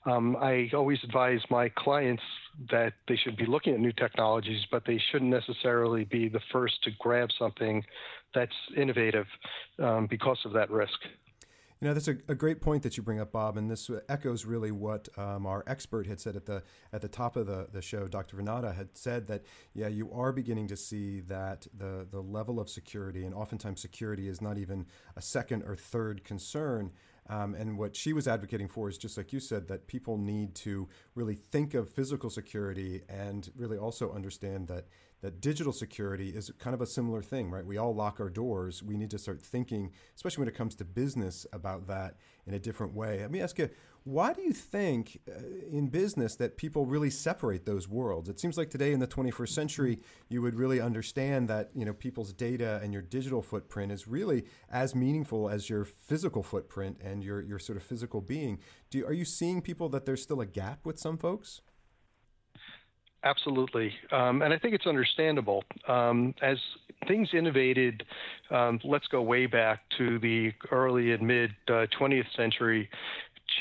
Um, 0.05 0.37
I 0.37 0.69
always 0.73 0.99
advise 1.03 1.41
my 1.49 1.69
clients 1.69 2.23
that 2.69 2.93
they 3.07 3.17
should 3.17 3.35
be 3.35 3.45
looking 3.45 3.73
at 3.73 3.79
new 3.79 3.93
technologies, 3.93 4.61
but 4.71 4.83
they 4.85 5.01
shouldn't 5.11 5.31
necessarily 5.31 6.05
be 6.05 6.29
the 6.29 6.41
first 6.51 6.81
to 6.83 6.91
grab 6.99 7.29
something 7.37 7.83
that's 8.33 8.55
innovative 8.77 9.27
um, 9.79 10.07
because 10.09 10.39
of 10.45 10.53
that 10.53 10.71
risk. 10.71 10.99
You 11.81 11.87
know, 11.87 11.95
that's 11.95 12.07
a, 12.07 12.17
a, 12.27 12.35
great 12.35 12.61
point 12.61 12.83
that 12.83 12.95
you 12.95 13.01
bring 13.01 13.19
up, 13.19 13.31
Bob, 13.31 13.57
and 13.57 13.69
this 13.69 13.89
echoes 14.07 14.45
really 14.45 14.69
what 14.69 15.09
um, 15.17 15.47
our 15.47 15.63
expert 15.65 16.05
had 16.05 16.21
said 16.21 16.35
at 16.35 16.45
the 16.45 16.61
at 16.93 17.01
the 17.01 17.07
top 17.07 17.35
of 17.35 17.47
the, 17.47 17.69
the 17.71 17.81
show. 17.81 18.07
Dr. 18.07 18.37
Vanatta 18.37 18.75
had 18.75 18.95
said 18.95 19.25
that, 19.27 19.45
yeah, 19.73 19.87
you 19.87 20.11
are 20.13 20.31
beginning 20.31 20.67
to 20.67 20.77
see 20.77 21.21
that 21.21 21.65
the, 21.75 22.05
the 22.11 22.21
level 22.21 22.59
of 22.59 22.69
security, 22.69 23.25
and 23.25 23.33
oftentimes 23.33 23.81
security 23.81 24.27
is 24.27 24.41
not 24.41 24.59
even 24.59 24.85
a 25.17 25.23
second 25.23 25.63
or 25.63 25.75
third 25.75 26.23
concern. 26.23 26.91
Um, 27.29 27.55
and 27.55 27.79
what 27.79 27.95
she 27.95 28.13
was 28.13 28.27
advocating 28.27 28.67
for 28.67 28.87
is 28.87 28.97
just 28.97 29.17
like 29.17 29.33
you 29.33 29.39
said, 29.39 29.67
that 29.69 29.87
people 29.87 30.19
need 30.19 30.53
to 30.55 30.87
really 31.15 31.35
think 31.35 31.73
of 31.73 31.89
physical 31.89 32.29
security 32.29 33.01
and 33.09 33.49
really 33.55 33.77
also 33.77 34.13
understand 34.13 34.67
that 34.67 34.85
that 35.21 35.39
digital 35.39 35.71
security 35.71 36.29
is 36.29 36.51
kind 36.57 36.73
of 36.73 36.81
a 36.81 36.85
similar 36.85 37.21
thing, 37.21 37.51
right? 37.51 37.65
We 37.65 37.77
all 37.77 37.93
lock 37.93 38.19
our 38.19 38.29
doors. 38.29 38.81
We 38.81 38.97
need 38.97 39.11
to 39.11 39.19
start 39.19 39.41
thinking, 39.41 39.91
especially 40.15 40.41
when 40.41 40.47
it 40.47 40.55
comes 40.55 40.75
to 40.75 40.85
business, 40.85 41.45
about 41.53 41.87
that 41.87 42.15
in 42.47 42.53
a 42.53 42.59
different 42.59 42.93
way. 42.93 43.19
Let 43.19 43.31
me 43.31 43.41
ask 43.41 43.57
you, 43.59 43.69
why 44.03 44.33
do 44.33 44.41
you 44.41 44.51
think 44.51 45.19
uh, 45.29 45.33
in 45.71 45.89
business 45.89 46.35
that 46.37 46.57
people 46.57 46.87
really 46.87 47.11
separate 47.11 47.65
those 47.65 47.87
worlds? 47.87 48.29
It 48.29 48.39
seems 48.39 48.57
like 48.57 48.71
today 48.71 48.93
in 48.93 48.99
the 48.99 49.07
21st 49.07 49.49
century, 49.49 49.99
you 50.27 50.41
would 50.41 50.55
really 50.55 50.81
understand 50.81 51.47
that 51.49 51.69
you 51.75 51.85
know 51.85 51.93
people's 51.93 52.33
data 52.33 52.79
and 52.81 52.93
your 52.93 53.03
digital 53.03 53.43
footprint 53.43 53.91
is 53.91 54.07
really 54.07 54.45
as 54.71 54.95
meaningful 54.95 55.49
as 55.49 55.69
your 55.69 55.85
physical 55.85 56.41
footprint 56.41 56.97
and 57.03 57.23
your 57.23 57.41
your 57.41 57.59
sort 57.59 57.77
of 57.77 57.83
physical 57.83 58.21
being. 58.21 58.57
Do 58.89 59.05
are 59.05 59.13
you 59.13 59.25
seeing 59.25 59.61
people 59.61 59.87
that 59.89 60.07
there's 60.07 60.23
still 60.23 60.41
a 60.41 60.47
gap 60.47 60.83
with 60.83 60.97
some 60.97 61.17
folks? 61.17 61.61
Absolutely. 63.23 63.93
Um, 64.11 64.41
and 64.41 64.53
I 64.53 64.57
think 64.57 64.73
it's 64.73 64.87
understandable. 64.87 65.63
Um, 65.87 66.33
as 66.41 66.57
things 67.07 67.29
innovated, 67.33 68.03
um, 68.49 68.79
let's 68.83 69.07
go 69.07 69.21
way 69.21 69.45
back 69.45 69.81
to 69.97 70.17
the 70.19 70.51
early 70.71 71.11
and 71.11 71.25
mid 71.25 71.51
uh, 71.67 71.85
20th 71.99 72.25
century, 72.35 72.89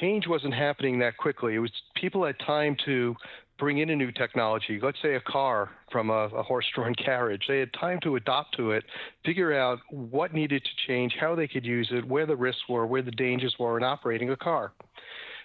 change 0.01 0.27
wasn't 0.27 0.55
happening 0.55 0.99
that 1.01 1.17
quickly. 1.17 1.55
It 1.57 1.59
was 1.59 1.71
people 1.95 2.25
had 2.25 2.37
time 2.47 2.77
to 2.87 3.15
bring 3.59 3.79
in 3.79 3.91
a 3.91 3.97
new 3.97 4.11
technology, 4.11 4.81
let's 4.83 4.97
say 5.03 5.17
a 5.17 5.21
car 5.21 5.71
from 5.93 6.09
a, 6.09 6.29
a 6.29 6.43
horse 6.43 6.65
drawn 6.75 6.95
carriage. 7.05 7.43
They 7.47 7.59
had 7.59 7.71
time 7.75 8.01
to 8.03 8.17
adopt 8.17 8.57
to 8.57 8.71
it, 8.71 8.85
figure 9.25 9.57
out 9.57 9.79
what 9.91 10.33
needed 10.33 10.65
to 10.65 10.71
change, 10.89 11.15
how 11.21 11.35
they 11.35 11.47
could 11.47 11.67
use 11.67 11.89
it, 11.93 12.07
where 12.09 12.25
the 12.25 12.35
risks 12.35 12.63
were, 12.69 12.87
where 12.87 13.03
the 13.03 13.11
dangers 13.11 13.55
were 13.59 13.77
in 13.77 13.85
operating 13.85 14.31
a 14.31 14.37
car. 14.37 14.73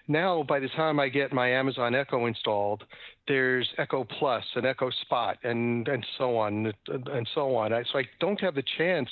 Now, 0.07 0.43
by 0.43 0.59
the 0.59 0.69
time 0.69 0.99
I 0.99 1.09
get 1.09 1.33
my 1.33 1.49
Amazon 1.49 1.95
Echo 1.95 2.27
installed, 2.27 2.83
there's 3.27 3.67
Echo 3.79 4.03
Plus 4.03 4.43
and 4.55 4.65
Echo 4.65 4.91
Spot 5.01 5.37
and 5.43 5.87
and 5.87 6.05
so 6.17 6.37
on 6.37 6.71
and 6.87 7.27
so 7.33 7.55
on. 7.55 7.71
so 7.91 7.97
I 7.97 8.03
don't 8.19 8.39
have 8.39 8.53
the 8.53 8.63
chance 8.77 9.09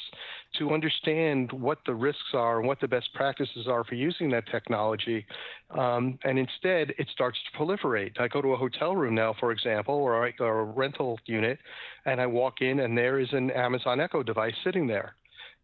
to 0.60 0.72
understand 0.72 1.52
what 1.52 1.80
the 1.88 1.96
risks 1.96 2.34
are 2.34 2.60
and 2.60 2.68
what 2.68 2.80
the 2.80 2.88
best 2.88 3.12
practices 3.16 3.68
are 3.68 3.84
for 3.84 3.96
using 3.96 4.30
that 4.32 4.46
technology. 4.52 5.26
Um, 5.72 6.20
and 6.24 6.38
instead, 6.38 6.94
it 7.00 7.08
starts 7.12 7.40
to 7.46 7.58
proliferate. 7.58 8.20
I 8.20 8.28
go 8.28 8.42
to 8.42 8.54
a 8.54 8.58
hotel 8.58 8.96
room 8.96 9.16
now, 9.16 9.34
for 9.40 9.52
example, 9.52 9.96
or, 9.96 10.28
I, 10.28 10.34
or 10.40 10.60
a 10.60 10.66
rental 10.66 11.20
unit, 11.26 11.58
and 12.06 12.22
I 12.22 12.28
walk 12.28 12.62
in, 12.62 12.82
and 12.82 12.96
there 12.96 13.20
is 13.20 13.30
an 13.32 13.50
Amazon 13.50 14.00
Echo 14.00 14.22
device 14.22 14.54
sitting 14.64 14.86
there. 14.86 15.16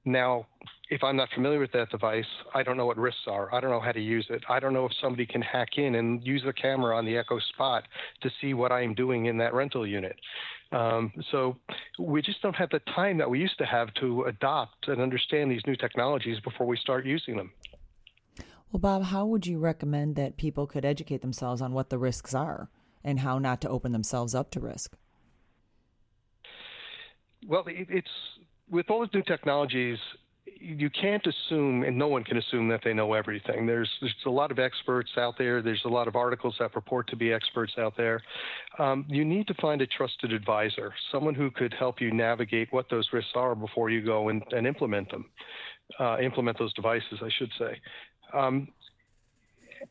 Now, 0.05 0.47
if 0.89 1.03
I'm 1.03 1.15
not 1.15 1.29
familiar 1.35 1.59
with 1.59 1.71
that 1.73 1.89
device, 1.89 2.25
I 2.53 2.63
don't 2.63 2.77
know 2.77 2.85
what 2.85 2.97
risks 2.97 3.21
are. 3.27 3.53
I 3.53 3.59
don't 3.59 3.69
know 3.69 3.79
how 3.79 3.91
to 3.91 4.01
use 4.01 4.25
it. 4.29 4.43
I 4.49 4.59
don't 4.59 4.73
know 4.73 4.85
if 4.85 4.91
somebody 5.01 5.25
can 5.25 5.41
hack 5.41 5.77
in 5.77 5.95
and 5.95 6.25
use 6.25 6.41
the 6.43 6.53
camera 6.53 6.97
on 6.97 7.05
the 7.05 7.17
Echo 7.17 7.39
Spot 7.39 7.83
to 8.21 8.31
see 8.41 8.53
what 8.53 8.71
I'm 8.71 8.95
doing 8.95 9.25
in 9.25 9.37
that 9.37 9.53
rental 9.53 9.85
unit. 9.85 10.15
Um, 10.71 11.11
so 11.31 11.57
we 11.99 12.21
just 12.21 12.41
don't 12.41 12.55
have 12.55 12.69
the 12.69 12.81
time 12.95 13.17
that 13.17 13.29
we 13.29 13.39
used 13.39 13.57
to 13.57 13.65
have 13.65 13.93
to 13.95 14.23
adopt 14.23 14.87
and 14.87 15.01
understand 15.01 15.51
these 15.51 15.61
new 15.67 15.75
technologies 15.75 16.39
before 16.39 16.65
we 16.65 16.77
start 16.77 17.05
using 17.05 17.35
them. 17.35 17.51
Well, 18.71 18.79
Bob, 18.79 19.05
how 19.05 19.25
would 19.25 19.47
you 19.47 19.57
recommend 19.57 20.15
that 20.15 20.37
people 20.37 20.67
could 20.67 20.85
educate 20.85 21.21
themselves 21.21 21.61
on 21.61 21.73
what 21.73 21.89
the 21.89 21.97
risks 21.97 22.33
are 22.33 22.69
and 23.03 23.19
how 23.19 23.39
not 23.39 23.61
to 23.61 23.69
open 23.69 23.91
themselves 23.91 24.35
up 24.35 24.51
to 24.51 24.59
risk? 24.59 24.95
Well, 27.47 27.63
it's 27.67 28.07
with 28.69 28.89
all 28.89 29.01
these 29.01 29.13
new 29.13 29.23
technologies, 29.23 29.97
you 30.59 30.89
can't 30.89 31.25
assume, 31.25 31.83
and 31.83 31.97
no 31.97 32.07
one 32.07 32.23
can 32.23 32.37
assume 32.37 32.67
that 32.69 32.81
they 32.83 32.93
know 32.93 33.13
everything. 33.13 33.65
There's 33.65 33.89
there's 34.01 34.13
a 34.25 34.29
lot 34.29 34.51
of 34.51 34.59
experts 34.59 35.11
out 35.17 35.37
there. 35.37 35.61
There's 35.61 35.83
a 35.85 35.89
lot 35.89 36.07
of 36.07 36.15
articles 36.15 36.55
that 36.59 36.73
purport 36.73 37.07
to 37.09 37.15
be 37.15 37.31
experts 37.31 37.73
out 37.77 37.95
there. 37.95 38.21
Um, 38.77 39.05
you 39.07 39.23
need 39.23 39.47
to 39.47 39.53
find 39.55 39.81
a 39.81 39.87
trusted 39.87 40.33
advisor, 40.33 40.93
someone 41.11 41.33
who 41.33 41.49
could 41.51 41.73
help 41.77 42.01
you 42.01 42.11
navigate 42.11 42.67
what 42.71 42.89
those 42.89 43.07
risks 43.13 43.31
are 43.35 43.55
before 43.55 43.89
you 43.89 44.01
go 44.03 44.29
and, 44.29 44.43
and 44.51 44.67
implement 44.67 45.09
them, 45.11 45.25
uh, 45.99 46.17
implement 46.19 46.59
those 46.59 46.73
devices, 46.73 47.19
I 47.21 47.29
should 47.37 47.51
say. 47.57 47.79
Um, 48.33 48.67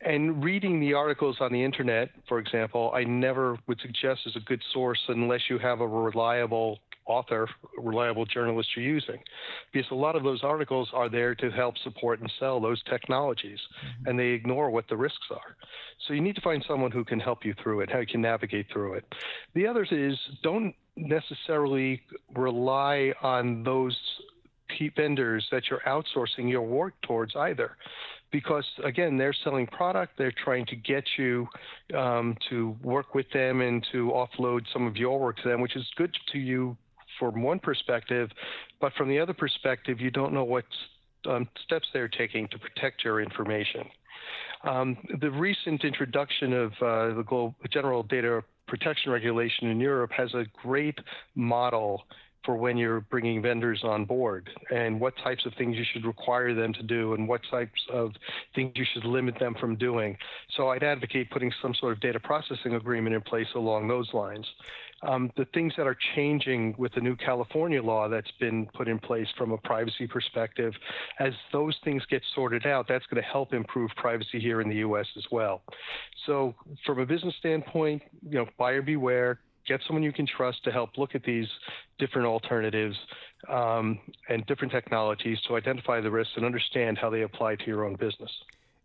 and 0.02 0.44
reading 0.44 0.80
the 0.80 0.92
articles 0.92 1.38
on 1.40 1.52
the 1.52 1.64
internet, 1.64 2.10
for 2.28 2.38
example, 2.38 2.92
I 2.94 3.04
never 3.04 3.58
would 3.66 3.80
suggest 3.80 4.20
is 4.26 4.36
a 4.36 4.40
good 4.40 4.62
source 4.72 5.00
unless 5.08 5.40
you 5.48 5.58
have 5.58 5.80
a 5.80 5.86
reliable 5.86 6.78
author, 7.08 7.48
reliable 7.76 8.24
journalist 8.24 8.68
you're 8.76 8.84
using. 8.84 9.18
Because 9.72 9.90
a 9.90 9.94
lot 9.94 10.14
of 10.14 10.22
those 10.22 10.44
articles 10.44 10.90
are 10.92 11.08
there 11.08 11.34
to 11.34 11.50
help 11.50 11.76
support 11.78 12.20
and 12.20 12.32
sell 12.38 12.60
those 12.60 12.82
technologies, 12.84 13.58
mm-hmm. 13.58 14.08
and 14.08 14.18
they 14.18 14.28
ignore 14.28 14.70
what 14.70 14.88
the 14.88 14.96
risks 14.96 15.26
are. 15.30 15.56
So 16.06 16.14
you 16.14 16.20
need 16.20 16.36
to 16.36 16.42
find 16.42 16.64
someone 16.68 16.90
who 16.90 17.04
can 17.04 17.18
help 17.18 17.44
you 17.44 17.54
through 17.62 17.80
it, 17.80 17.90
how 17.90 17.98
you 17.98 18.06
can 18.06 18.20
navigate 18.20 18.66
through 18.72 18.94
it. 18.94 19.04
The 19.54 19.66
other 19.66 19.84
is 19.90 20.16
don't 20.42 20.74
necessarily 20.96 22.02
rely 22.34 23.12
on 23.22 23.62
those 23.62 23.96
vendors 24.96 25.46
that 25.50 25.64
you're 25.68 25.82
outsourcing 25.86 26.48
your 26.48 26.62
work 26.62 26.94
towards 27.02 27.34
either 27.34 27.76
because 28.30 28.64
again 28.84 29.16
they're 29.16 29.34
selling 29.44 29.66
product 29.66 30.12
they're 30.18 30.32
trying 30.44 30.66
to 30.66 30.76
get 30.76 31.04
you 31.16 31.48
um, 31.96 32.36
to 32.48 32.76
work 32.82 33.14
with 33.14 33.26
them 33.32 33.60
and 33.60 33.86
to 33.90 34.10
offload 34.10 34.64
some 34.72 34.86
of 34.86 34.96
your 34.96 35.18
work 35.18 35.36
to 35.38 35.48
them 35.48 35.60
which 35.60 35.76
is 35.76 35.86
good 35.96 36.14
to 36.30 36.38
you 36.38 36.76
from 37.18 37.42
one 37.42 37.58
perspective, 37.58 38.30
but 38.80 38.92
from 38.94 39.08
the 39.08 39.18
other 39.18 39.34
perspective, 39.34 40.00
you 40.00 40.10
don't 40.10 40.32
know 40.32 40.44
what 40.44 40.64
um, 41.28 41.48
steps 41.64 41.88
they're 41.92 42.08
taking 42.08 42.48
to 42.48 42.58
protect 42.58 43.04
your 43.04 43.20
information. 43.20 43.84
Um, 44.64 44.96
the 45.20 45.30
recent 45.30 45.84
introduction 45.84 46.52
of 46.52 46.72
uh, 46.82 47.14
the 47.14 47.24
global 47.26 47.54
general 47.70 48.02
data 48.02 48.42
protection 48.66 49.12
regulation 49.12 49.68
in 49.68 49.80
Europe 49.80 50.10
has 50.16 50.34
a 50.34 50.44
great 50.62 50.98
model 51.34 52.02
for 52.44 52.56
when 52.56 52.76
you're 52.76 53.00
bringing 53.00 53.42
vendors 53.42 53.80
on 53.84 54.04
board 54.04 54.48
and 54.70 55.00
what 55.00 55.14
types 55.22 55.44
of 55.46 55.52
things 55.54 55.76
you 55.76 55.84
should 55.92 56.04
require 56.04 56.54
them 56.54 56.72
to 56.72 56.82
do 56.82 57.14
and 57.14 57.28
what 57.28 57.40
types 57.50 57.80
of 57.92 58.12
things 58.54 58.72
you 58.74 58.84
should 58.92 59.04
limit 59.04 59.38
them 59.38 59.54
from 59.60 59.76
doing. 59.76 60.16
So 60.56 60.68
I'd 60.68 60.82
advocate 60.82 61.30
putting 61.30 61.52
some 61.60 61.74
sort 61.74 61.92
of 61.92 62.00
data 62.00 62.20
processing 62.20 62.74
agreement 62.74 63.14
in 63.14 63.22
place 63.22 63.48
along 63.54 63.88
those 63.88 64.08
lines 64.12 64.46
um, 65.02 65.30
the 65.36 65.44
things 65.54 65.72
that 65.76 65.86
are 65.86 65.96
changing 66.16 66.74
with 66.76 66.92
the 66.94 67.00
new 67.00 67.14
California 67.16 67.82
law 67.82 68.08
that's 68.08 68.30
been 68.40 68.66
put 68.74 68.88
in 68.88 68.98
place 68.98 69.28
from 69.36 69.52
a 69.52 69.58
privacy 69.58 70.06
perspective, 70.06 70.72
as 71.20 71.32
those 71.52 71.76
things 71.84 72.02
get 72.10 72.22
sorted 72.34 72.66
out, 72.66 72.86
that's 72.88 73.06
going 73.06 73.22
to 73.22 73.28
help 73.28 73.54
improve 73.54 73.90
privacy 73.96 74.40
here 74.40 74.60
in 74.60 74.68
the 74.68 74.76
U.S. 74.76 75.06
as 75.16 75.24
well. 75.30 75.62
So, 76.26 76.54
from 76.84 76.98
a 76.98 77.06
business 77.06 77.34
standpoint, 77.38 78.02
you 78.28 78.38
know, 78.38 78.46
buyer 78.58 78.82
beware. 78.82 79.40
Get 79.68 79.80
someone 79.86 80.02
you 80.02 80.12
can 80.12 80.26
trust 80.26 80.64
to 80.64 80.72
help 80.72 80.96
look 80.96 81.14
at 81.14 81.22
these 81.22 81.46
different 81.98 82.26
alternatives 82.26 82.96
um, 83.48 83.98
and 84.28 84.44
different 84.46 84.72
technologies 84.72 85.38
to 85.46 85.56
identify 85.56 86.00
the 86.00 86.10
risks 86.10 86.32
and 86.36 86.44
understand 86.44 86.98
how 86.98 87.10
they 87.10 87.22
apply 87.22 87.56
to 87.56 87.66
your 87.66 87.84
own 87.84 87.94
business. 87.96 88.30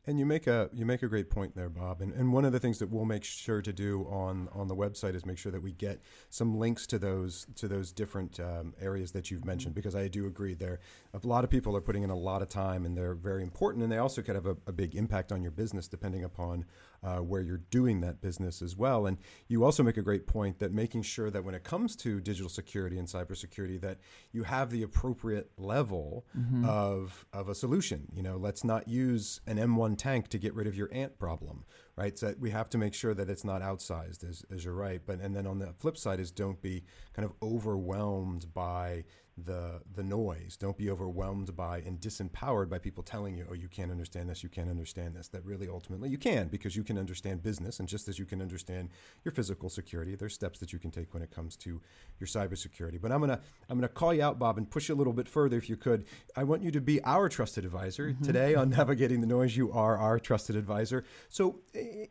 And 0.06 0.20
you 0.20 0.26
make 0.26 0.48
a 0.48 0.70
you 0.74 0.86
make 0.86 1.02
a 1.02 1.08
great 1.08 1.30
point 1.30 1.56
there, 1.56 1.70
Bob. 1.70 2.02
And, 2.02 2.12
and 2.12 2.34
one 2.34 2.44
of 2.44 2.52
the 2.52 2.60
things 2.60 2.78
that 2.80 2.90
we'll 2.90 3.06
make 3.06 3.24
sure 3.24 3.62
to 3.62 3.72
do 3.72 4.06
on, 4.10 4.50
on 4.52 4.68
the 4.68 4.76
website 4.76 5.16
is 5.16 5.26
make 5.26 5.38
sure 5.38 5.52
that 5.54 5.62
we 5.62 5.72
get 5.72 6.02
some 6.30 6.60
links 6.60 6.86
to 6.88 7.00
those 7.00 7.48
to 7.56 7.70
those 7.70 7.94
different 7.94 8.38
um, 8.38 8.74
areas 8.82 9.14
that 9.14 9.32
you've 9.32 9.46
mentioned 9.46 9.76
because 9.76 9.96
I 9.96 10.10
do 10.10 10.28
agree 10.28 10.56
there. 10.56 10.82
A 11.14 11.26
lot 11.26 11.46
of 11.46 11.50
people 11.50 11.78
are 11.78 11.82
putting 11.82 12.04
in 12.04 12.10
a 12.10 12.18
lot 12.18 12.42
of 12.42 12.50
time 12.50 12.86
and 12.86 12.98
they're 12.98 13.14
very 13.14 13.44
important 13.44 13.82
and 13.82 13.90
they 13.90 13.98
also 13.98 14.22
could 14.22 14.36
have 14.36 14.46
a, 14.46 14.58
a 14.68 14.74
big 14.74 14.94
impact 14.94 15.32
on 15.32 15.42
your 15.42 15.52
business 15.52 15.88
depending 15.88 16.26
upon 16.26 16.66
uh, 17.04 17.18
where 17.18 17.42
you're 17.42 17.62
doing 17.70 18.02
that 18.02 18.22
business 18.22 18.62
as 18.62 18.76
well. 18.76 19.06
And 19.06 19.18
you 19.48 19.64
also 19.64 19.84
make 19.84 19.98
a 19.98 20.02
great 20.02 20.26
point 20.28 20.60
that 20.60 20.72
making 20.72 21.04
sure 21.04 21.30
that 21.30 21.44
when 21.44 21.56
it 21.56 21.64
comes 21.64 21.96
to 21.98 22.20
digital 22.20 22.50
security 22.50 22.98
and 22.98 23.08
cybersecurity, 23.08 23.80
that 23.82 23.98
you 24.32 24.44
have 24.44 24.70
the 24.70 24.84
appropriate 24.84 25.52
level 25.58 26.26
mm-hmm. 26.38 26.66
of 26.66 27.26
of 27.34 27.50
a 27.50 27.56
solution. 27.56 28.08
You 28.14 28.24
know, 28.24 28.38
let's 28.38 28.64
not 28.64 28.88
use 28.88 29.42
an 29.48 29.58
M1 29.58 29.98
tank 29.98 30.30
to 30.30 30.38
get 30.38 30.54
rid 30.54 30.68
of 30.68 30.76
your 30.76 30.90
ant 30.92 31.20
problem 31.20 31.66
right? 31.96 32.18
So 32.18 32.34
we 32.40 32.50
have 32.52 32.70
to 32.72 32.78
make 32.78 32.94
sure 32.94 33.14
that 33.14 33.30
it's 33.30 33.44
not 33.44 33.62
outsized, 33.62 34.28
as, 34.28 34.44
as 34.54 34.66
you're 34.66 34.74
right. 34.74 35.02
But 35.06 35.20
and 35.20 35.36
then 35.36 35.48
on 35.48 35.60
the 35.60 35.74
flip 35.80 35.98
side 35.98 36.20
is 36.20 36.32
don't 36.32 36.62
be 36.62 36.84
kind 37.14 37.26
of 37.26 37.34
overwhelmed 37.42 38.54
by 38.54 39.04
the 39.38 39.82
the 39.96 40.04
noise. 40.04 40.58
Don't 40.58 40.78
be 40.78 40.90
overwhelmed 40.90 41.56
by 41.56 41.80
and 41.80 42.00
disempowered 42.00 42.70
by 42.70 42.78
people 42.78 43.04
telling 43.04 43.36
you, 43.36 43.48
"Oh, 43.50 43.54
you 43.54 43.68
can't 43.68 43.90
understand 43.90 44.30
this. 44.30 44.44
You 44.44 44.50
can't 44.50 44.70
understand 44.70 45.16
this." 45.16 45.28
That 45.30 45.44
really 45.44 45.68
ultimately 45.68 46.10
you 46.10 46.18
can 46.18 46.48
because 46.50 46.76
you 46.76 46.84
can 46.84 46.98
understand 46.98 47.42
business, 47.42 47.80
and 47.80 47.88
just 47.88 48.08
as 48.08 48.20
you 48.20 48.26
can 48.26 48.42
understand 48.42 48.90
your 49.24 49.32
physical 49.32 49.70
security, 49.70 50.16
there's 50.16 50.34
steps 50.34 50.60
that 50.60 50.72
you 50.72 50.80
can 50.80 50.92
take 50.92 51.14
when 51.14 51.24
it 51.24 51.32
comes 51.32 51.56
to 51.58 51.82
your 52.20 52.28
cybersecurity. 52.28 53.02
But 53.02 53.12
I'm 53.12 53.20
gonna 53.20 53.40
I'm 53.70 53.78
gonna 53.78 53.88
call 53.88 54.14
you 54.14 54.22
out, 54.22 54.38
Bob, 54.38 54.58
and 54.58 54.70
push 54.70 54.90
you 54.90 54.96
a 54.96 54.98
little 54.98 55.14
bit 55.14 55.28
further 55.28 55.58
if 55.58 55.70
you 55.70 55.78
could. 55.78 56.06
I 56.36 56.44
want 56.44 56.62
you 56.62 56.72
to 56.72 56.82
be 56.82 57.04
our 57.04 57.28
trusted 57.28 57.66
advisor 57.66 58.10
mm-hmm. 58.10 58.24
today 58.24 58.56
on 58.56 58.70
navigating 58.78 59.22
the 59.22 59.28
noise. 59.28 59.58
You 59.58 59.72
are 59.72 59.98
our 59.98 60.20
trusted 60.20 60.56
advisor. 60.56 61.06
So 61.30 61.60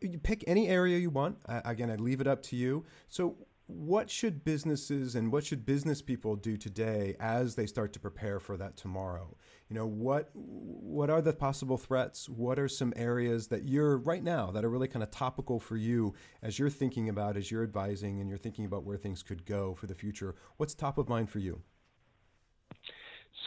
you 0.01 0.19
pick 0.19 0.43
any 0.47 0.67
area 0.67 0.97
you 0.97 1.09
want. 1.09 1.37
Again, 1.47 1.89
I 1.89 1.95
leave 1.95 2.21
it 2.21 2.27
up 2.27 2.41
to 2.43 2.55
you. 2.55 2.85
So 3.09 3.35
what 3.67 4.09
should 4.09 4.43
businesses 4.43 5.15
and 5.15 5.31
what 5.31 5.45
should 5.45 5.65
business 5.65 6.01
people 6.01 6.35
do 6.35 6.57
today 6.57 7.15
as 7.19 7.55
they 7.55 7.65
start 7.65 7.93
to 7.93 7.99
prepare 7.99 8.39
for 8.39 8.57
that 8.57 8.75
tomorrow? 8.75 9.35
You 9.69 9.75
know, 9.75 9.87
what 9.87 10.29
what 10.33 11.09
are 11.09 11.21
the 11.21 11.33
possible 11.33 11.77
threats? 11.77 12.27
What 12.27 12.59
are 12.59 12.67
some 12.67 12.93
areas 12.95 13.47
that 13.47 13.63
you're 13.63 13.97
right 13.97 14.23
now 14.23 14.51
that 14.51 14.65
are 14.65 14.69
really 14.69 14.87
kind 14.87 15.01
of 15.01 15.11
topical 15.11 15.59
for 15.59 15.77
you 15.77 16.13
as 16.41 16.59
you're 16.59 16.69
thinking 16.69 17.09
about 17.09 17.37
as 17.37 17.49
you're 17.49 17.63
advising 17.63 18.19
and 18.19 18.29
you're 18.29 18.37
thinking 18.37 18.65
about 18.65 18.83
where 18.83 18.97
things 18.97 19.23
could 19.23 19.45
go 19.45 19.73
for 19.73 19.87
the 19.87 19.95
future? 19.95 20.35
What's 20.57 20.73
top 20.73 20.97
of 20.97 21.07
mind 21.07 21.29
for 21.29 21.39
you? 21.39 21.61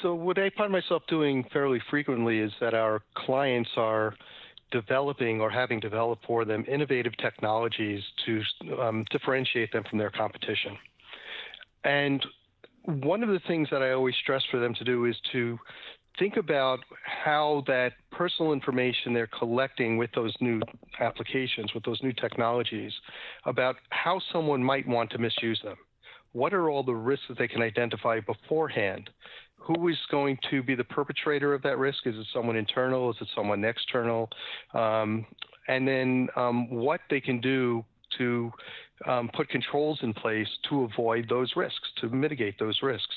So 0.03 0.15
what 0.15 0.39
I 0.39 0.51
find 0.51 0.73
myself 0.73 1.03
doing 1.09 1.45
fairly 1.53 1.81
frequently 1.91 2.41
is 2.41 2.53
that 2.61 2.75
our 2.75 3.03
clients 3.15 3.71
are 3.77 4.15
developing 4.71 5.41
or 5.41 5.51
having 5.51 5.81
developed 5.81 6.25
for 6.27 6.45
them 6.45 6.65
innovative 6.69 7.17
technologies 7.19 8.03
to 8.25 8.43
um, 8.81 9.05
differentiate 9.11 9.73
them 9.73 9.85
from 9.89 9.99
their 9.99 10.11
competition. 10.11 10.77
And 11.85 12.25
one 12.85 13.23
of 13.23 13.29
the 13.29 13.41
things 13.47 13.69
that 13.71 13.83
I 13.83 13.93
always 13.93 14.15
stress 14.23 14.43
for 14.51 14.59
them 14.59 14.75
to 14.75 14.85
do 14.85 15.05
is 15.07 15.17
to 15.33 15.59
think 16.19 16.37
about 16.37 16.81
how 17.05 17.63
that 17.67 17.93
personal 18.11 18.53
information 18.53 19.13
they're 19.13 19.29
collecting 19.39 19.97
with 19.99 20.11
those 20.15 20.35
new 20.41 20.61
applications, 21.01 21.75
with 21.75 21.85
those 21.85 22.03
new 22.03 22.13
technologies, 22.13 22.93
about 23.45 23.77
how 23.91 24.21
someone 24.33 24.63
might 24.63 24.87
want 24.89 25.11
to 25.11 25.19
misuse 25.19 25.61
them. 25.63 25.77
What 26.33 26.55
are 26.55 26.71
all 26.71 26.83
the 26.83 26.95
risks 26.95 27.27
that 27.29 27.39
they 27.39 27.49
can 27.49 27.63
identify 27.63 28.21
beforehand? 28.21 29.11
Who 29.67 29.89
is 29.89 29.97
going 30.11 30.39
to 30.51 30.63
be 30.63 30.75
the 30.75 30.85
perpetrator 30.85 31.53
of 31.53 31.63
that 31.63 31.79
risk? 31.79 32.07
Is 32.07 32.15
it 32.17 32.27
someone 32.33 32.57
internal? 32.57 33.11
Is 33.11 33.17
it 33.21 33.29
someone 33.35 33.65
external? 33.65 34.31
Um, 34.75 35.27
and 35.69 35.87
then 35.87 36.29
um, 36.37 36.71
what 36.71 37.01
they 37.11 37.21
can 37.21 37.41
do 37.41 37.85
to 38.19 38.53
um, 39.07 39.31
put 39.35 39.49
controls 39.49 39.99
in 40.03 40.15
place 40.15 40.49
to 40.69 40.85
avoid 40.85 41.29
those 41.29 41.53
risks, 41.57 41.89
to 42.01 42.09
mitigate 42.09 42.59
those 42.59 42.79
risks. 42.83 43.15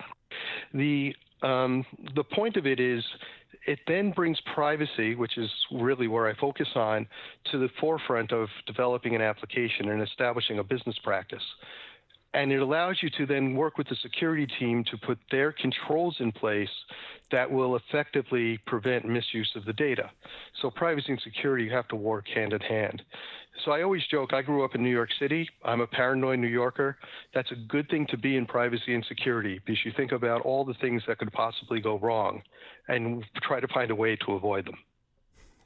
the 0.74 1.14
um, 1.42 1.84
the 2.14 2.24
point 2.24 2.56
of 2.56 2.66
it 2.66 2.80
is 2.80 3.04
it 3.66 3.78
then 3.86 4.10
brings 4.10 4.38
privacy, 4.54 5.14
which 5.14 5.36
is 5.36 5.50
really 5.72 6.08
where 6.08 6.28
I 6.28 6.34
focus 6.34 6.68
on, 6.74 7.06
to 7.50 7.58
the 7.58 7.68
forefront 7.80 8.32
of 8.32 8.48
developing 8.66 9.14
an 9.14 9.20
application 9.20 9.90
and 9.90 10.02
establishing 10.02 10.58
a 10.58 10.64
business 10.64 10.96
practice 11.02 11.42
and 12.36 12.52
it 12.52 12.60
allows 12.60 12.98
you 13.02 13.08
to 13.08 13.24
then 13.24 13.54
work 13.54 13.78
with 13.78 13.88
the 13.88 13.96
security 13.96 14.46
team 14.58 14.84
to 14.84 14.98
put 14.98 15.18
their 15.30 15.52
controls 15.52 16.16
in 16.20 16.30
place 16.30 16.68
that 17.30 17.50
will 17.50 17.76
effectively 17.76 18.58
prevent 18.66 19.06
misuse 19.06 19.50
of 19.56 19.64
the 19.64 19.72
data. 19.72 20.10
So 20.60 20.70
privacy 20.70 21.12
and 21.12 21.20
security 21.22 21.64
you 21.64 21.70
have 21.70 21.88
to 21.88 21.96
work 21.96 22.28
hand 22.28 22.52
in 22.52 22.60
hand. 22.60 23.02
So 23.64 23.70
I 23.70 23.82
always 23.82 24.02
joke 24.10 24.34
I 24.34 24.42
grew 24.42 24.66
up 24.66 24.74
in 24.74 24.82
New 24.82 24.90
York 24.90 25.08
City. 25.18 25.48
I'm 25.64 25.80
a 25.80 25.86
paranoid 25.86 26.38
New 26.38 26.46
Yorker. 26.46 26.98
That's 27.34 27.50
a 27.52 27.56
good 27.68 27.88
thing 27.88 28.06
to 28.10 28.18
be 28.18 28.36
in 28.36 28.44
privacy 28.44 28.94
and 28.94 29.04
security 29.08 29.58
because 29.64 29.82
you 29.86 29.92
think 29.96 30.12
about 30.12 30.42
all 30.42 30.62
the 30.62 30.74
things 30.74 31.02
that 31.08 31.16
could 31.16 31.32
possibly 31.32 31.80
go 31.80 31.98
wrong 31.98 32.42
and 32.86 33.24
try 33.42 33.60
to 33.60 33.68
find 33.68 33.90
a 33.90 33.94
way 33.94 34.14
to 34.26 34.32
avoid 34.32 34.66
them 34.66 34.76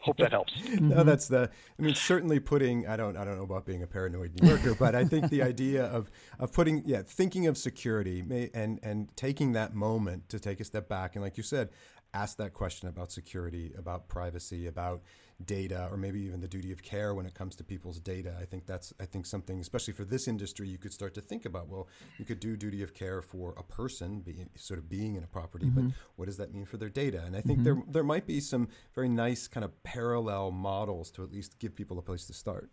hope 0.02 0.16
that 0.18 0.30
helps. 0.32 0.52
no, 0.80 1.04
that's 1.04 1.28
the. 1.28 1.50
I 1.78 1.82
mean, 1.82 1.94
certainly 1.94 2.40
putting. 2.40 2.86
I 2.86 2.96
don't. 2.96 3.16
I 3.16 3.24
don't 3.24 3.36
know 3.36 3.44
about 3.44 3.66
being 3.66 3.82
a 3.82 3.86
paranoid 3.86 4.40
New 4.40 4.48
Yorker, 4.48 4.74
but 4.74 4.94
I 4.94 5.04
think 5.04 5.30
the 5.30 5.42
idea 5.52 5.84
of 5.84 6.10
of 6.38 6.52
putting, 6.52 6.82
yeah, 6.84 7.02
thinking 7.02 7.46
of 7.46 7.56
security 7.56 8.22
may, 8.22 8.50
and 8.54 8.80
and 8.82 9.14
taking 9.16 9.52
that 9.52 9.74
moment 9.74 10.28
to 10.30 10.38
take 10.38 10.60
a 10.60 10.64
step 10.64 10.88
back 10.88 11.14
and, 11.14 11.24
like 11.24 11.36
you 11.36 11.42
said, 11.42 11.70
ask 12.14 12.36
that 12.38 12.52
question 12.52 12.88
about 12.88 13.12
security, 13.12 13.72
about 13.76 14.08
privacy, 14.08 14.66
about 14.66 15.02
data 15.46 15.88
or 15.90 15.96
maybe 15.96 16.20
even 16.20 16.40
the 16.40 16.48
duty 16.48 16.72
of 16.72 16.82
care 16.82 17.14
when 17.14 17.26
it 17.26 17.34
comes 17.34 17.56
to 17.56 17.64
people's 17.64 17.98
data. 17.98 18.36
I 18.40 18.44
think 18.44 18.66
that's 18.66 18.92
I 19.00 19.04
think 19.04 19.26
something 19.26 19.60
especially 19.60 19.94
for 19.94 20.04
this 20.04 20.28
industry 20.28 20.68
you 20.68 20.78
could 20.78 20.92
start 20.92 21.14
to 21.14 21.20
think 21.20 21.44
about. 21.44 21.68
Well, 21.68 21.88
you 22.18 22.24
could 22.24 22.40
do 22.40 22.56
duty 22.56 22.82
of 22.82 22.94
care 22.94 23.22
for 23.22 23.54
a 23.56 23.62
person 23.62 24.20
being 24.20 24.50
sort 24.56 24.78
of 24.78 24.88
being 24.88 25.16
in 25.16 25.24
a 25.24 25.26
property, 25.26 25.66
mm-hmm. 25.66 25.88
but 25.88 25.94
what 26.16 26.26
does 26.26 26.36
that 26.38 26.52
mean 26.52 26.64
for 26.64 26.76
their 26.76 26.88
data? 26.88 27.22
And 27.24 27.36
I 27.36 27.40
think 27.40 27.60
mm-hmm. 27.60 27.64
there 27.64 27.82
there 27.88 28.04
might 28.04 28.26
be 28.26 28.40
some 28.40 28.68
very 28.94 29.08
nice 29.08 29.48
kind 29.48 29.64
of 29.64 29.82
parallel 29.82 30.50
models 30.50 31.10
to 31.12 31.22
at 31.22 31.32
least 31.32 31.58
give 31.58 31.74
people 31.74 31.98
a 31.98 32.02
place 32.02 32.26
to 32.26 32.32
start. 32.32 32.70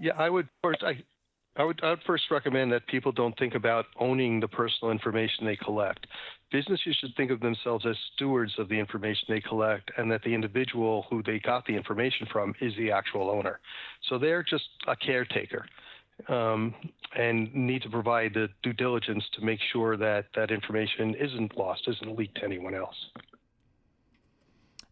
Yeah, 0.00 0.12
I 0.16 0.28
would 0.28 0.48
first 0.62 0.82
I 0.82 1.02
I 1.56 1.64
would, 1.64 1.80
I 1.82 1.90
would 1.90 2.02
first 2.06 2.30
recommend 2.30 2.72
that 2.72 2.86
people 2.86 3.10
don't 3.10 3.36
think 3.36 3.56
about 3.56 3.86
owning 3.98 4.38
the 4.38 4.46
personal 4.46 4.92
information 4.92 5.44
they 5.44 5.56
collect. 5.56 6.06
Businesses 6.50 6.96
should 7.00 7.14
think 7.16 7.30
of 7.30 7.40
themselves 7.40 7.84
as 7.86 7.96
stewards 8.14 8.54
of 8.58 8.68
the 8.68 8.78
information 8.78 9.26
they 9.28 9.40
collect, 9.40 9.90
and 9.98 10.10
that 10.10 10.22
the 10.22 10.34
individual 10.34 11.06
who 11.10 11.22
they 11.22 11.38
got 11.38 11.66
the 11.66 11.76
information 11.76 12.26
from 12.32 12.54
is 12.60 12.74
the 12.76 12.90
actual 12.90 13.30
owner. 13.30 13.60
So 14.08 14.18
they're 14.18 14.42
just 14.42 14.64
a 14.86 14.96
caretaker. 14.96 15.66
Um, 16.26 16.74
and 17.16 17.54
need 17.54 17.82
to 17.82 17.90
provide 17.90 18.34
the 18.34 18.48
due 18.64 18.72
diligence 18.72 19.22
to 19.34 19.44
make 19.44 19.60
sure 19.72 19.96
that 19.96 20.24
that 20.34 20.50
information 20.50 21.14
isn't 21.14 21.56
lost, 21.56 21.82
isn't 21.86 22.18
leaked 22.18 22.38
to 22.38 22.44
anyone 22.44 22.74
else. 22.74 22.96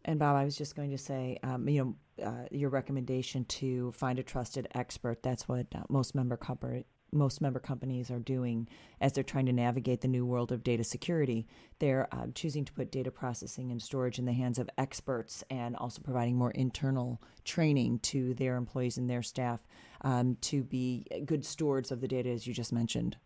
And 0.05 0.21
Bob, 0.21 0.37
I 0.37 0.45
was 0.45 0.57
just 0.57 0.77
going 0.77 0.91
to 0.91 0.99
say, 0.99 1.39
um, 1.43 1.69
you 1.69 1.97
know, 2.19 2.25
uh, 2.25 2.47
your 2.53 2.71
recommendation 2.71 3.45
to 3.45 3.91
find 3.93 4.21
a 4.21 4.23
trusted 4.23 4.69
expert. 4.75 5.23
That's 5.23 5.49
what 5.49 5.67
uh, 5.75 5.83
most 5.89 6.15
member 6.15 6.37
company, 6.37 6.85
most 7.17 7.41
member 7.41 7.59
companies 7.59 8.11
are 8.11 8.19
doing 8.19 8.69
as 9.01 9.13
they're 9.13 9.25
trying 9.25 9.47
to 9.47 9.53
navigate 9.53 10.01
the 10.01 10.09
new 10.09 10.25
world 10.25 10.53
of 10.53 10.63
data 10.63 10.85
security. 10.85 11.47
They're 11.79 12.09
uh, 12.13 12.27
choosing 12.35 12.65
to 12.65 12.73
put 12.73 12.93
data 12.93 13.11
processing 13.11 13.71
and 13.71 13.83
storage 13.83 14.19
in 14.19 14.25
the 14.25 14.33
hands 14.33 14.59
of 14.59 14.71
experts, 14.79 15.43
and 15.51 15.77
also 15.77 16.01
providing 16.03 16.37
more 16.37 16.53
internal 16.53 17.23
training 17.45 18.01
to 18.01 18.35
their 18.35 18.57
employees 18.57 18.99
and 18.99 19.09
their 19.09 19.23
staff 19.23 19.61
um, 20.03 20.37
to 20.43 20.63
be 20.63 21.07
good 21.25 21.45
stewards 21.45 21.91
of 21.91 22.01
the 22.01 22.09
data, 22.09 22.29
as 22.31 22.47
you 22.47 22.55
just 22.55 22.73
mentioned. 22.73 23.17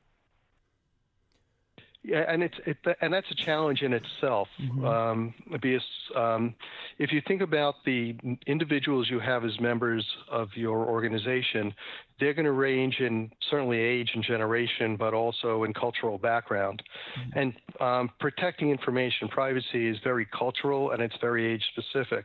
Yeah, 2.02 2.24
and 2.26 2.42
it's 2.42 2.54
it, 2.64 2.78
and 3.02 3.12
that's 3.12 3.30
a 3.30 3.34
challenge 3.34 3.82
in 3.82 3.92
itself. 3.92 4.48
Mm-hmm. 4.58 4.84
Um, 4.86 5.34
because 5.60 5.82
um, 6.16 6.54
if 6.98 7.12
you 7.12 7.20
think 7.28 7.42
about 7.42 7.74
the 7.84 8.16
individuals 8.46 9.10
you 9.10 9.20
have 9.20 9.44
as 9.44 9.60
members 9.60 10.06
of 10.30 10.48
your 10.54 10.86
organization, 10.86 11.74
they're 12.18 12.32
going 12.32 12.46
to 12.46 12.52
range 12.52 13.00
in 13.00 13.30
certainly 13.50 13.78
age 13.78 14.12
and 14.14 14.24
generation, 14.24 14.96
but 14.96 15.12
also 15.12 15.64
in 15.64 15.74
cultural 15.74 16.16
background. 16.16 16.82
Mm-hmm. 17.18 17.38
And 17.38 17.52
um, 17.80 18.10
protecting 18.18 18.70
information 18.70 19.28
privacy 19.28 19.86
is 19.86 19.98
very 20.02 20.26
cultural 20.26 20.92
and 20.92 21.02
it's 21.02 21.16
very 21.20 21.52
age 21.52 21.64
specific. 21.76 22.24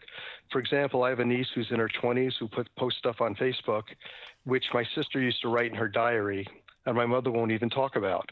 For 0.53 0.59
example, 0.59 1.03
I 1.03 1.09
have 1.09 1.19
a 1.19 1.25
niece 1.25 1.47
who's 1.53 1.67
in 1.71 1.79
her 1.79 1.89
20s 2.01 2.33
who 2.39 2.47
put 2.47 2.73
post 2.77 2.97
stuff 2.97 3.19
on 3.19 3.35
Facebook, 3.35 3.83
which 4.45 4.63
my 4.73 4.85
sister 4.95 5.19
used 5.19 5.41
to 5.41 5.49
write 5.49 5.71
in 5.71 5.77
her 5.77 5.89
diary, 5.89 6.47
and 6.85 6.95
my 6.95 7.05
mother 7.05 7.29
won't 7.29 7.51
even 7.51 7.69
talk 7.69 7.97
about 7.97 8.31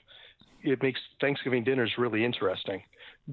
it 0.64 0.82
makes 0.82 1.00
Thanksgiving 1.22 1.64
dinners 1.64 1.92
really 1.98 2.24
interesting. 2.24 2.82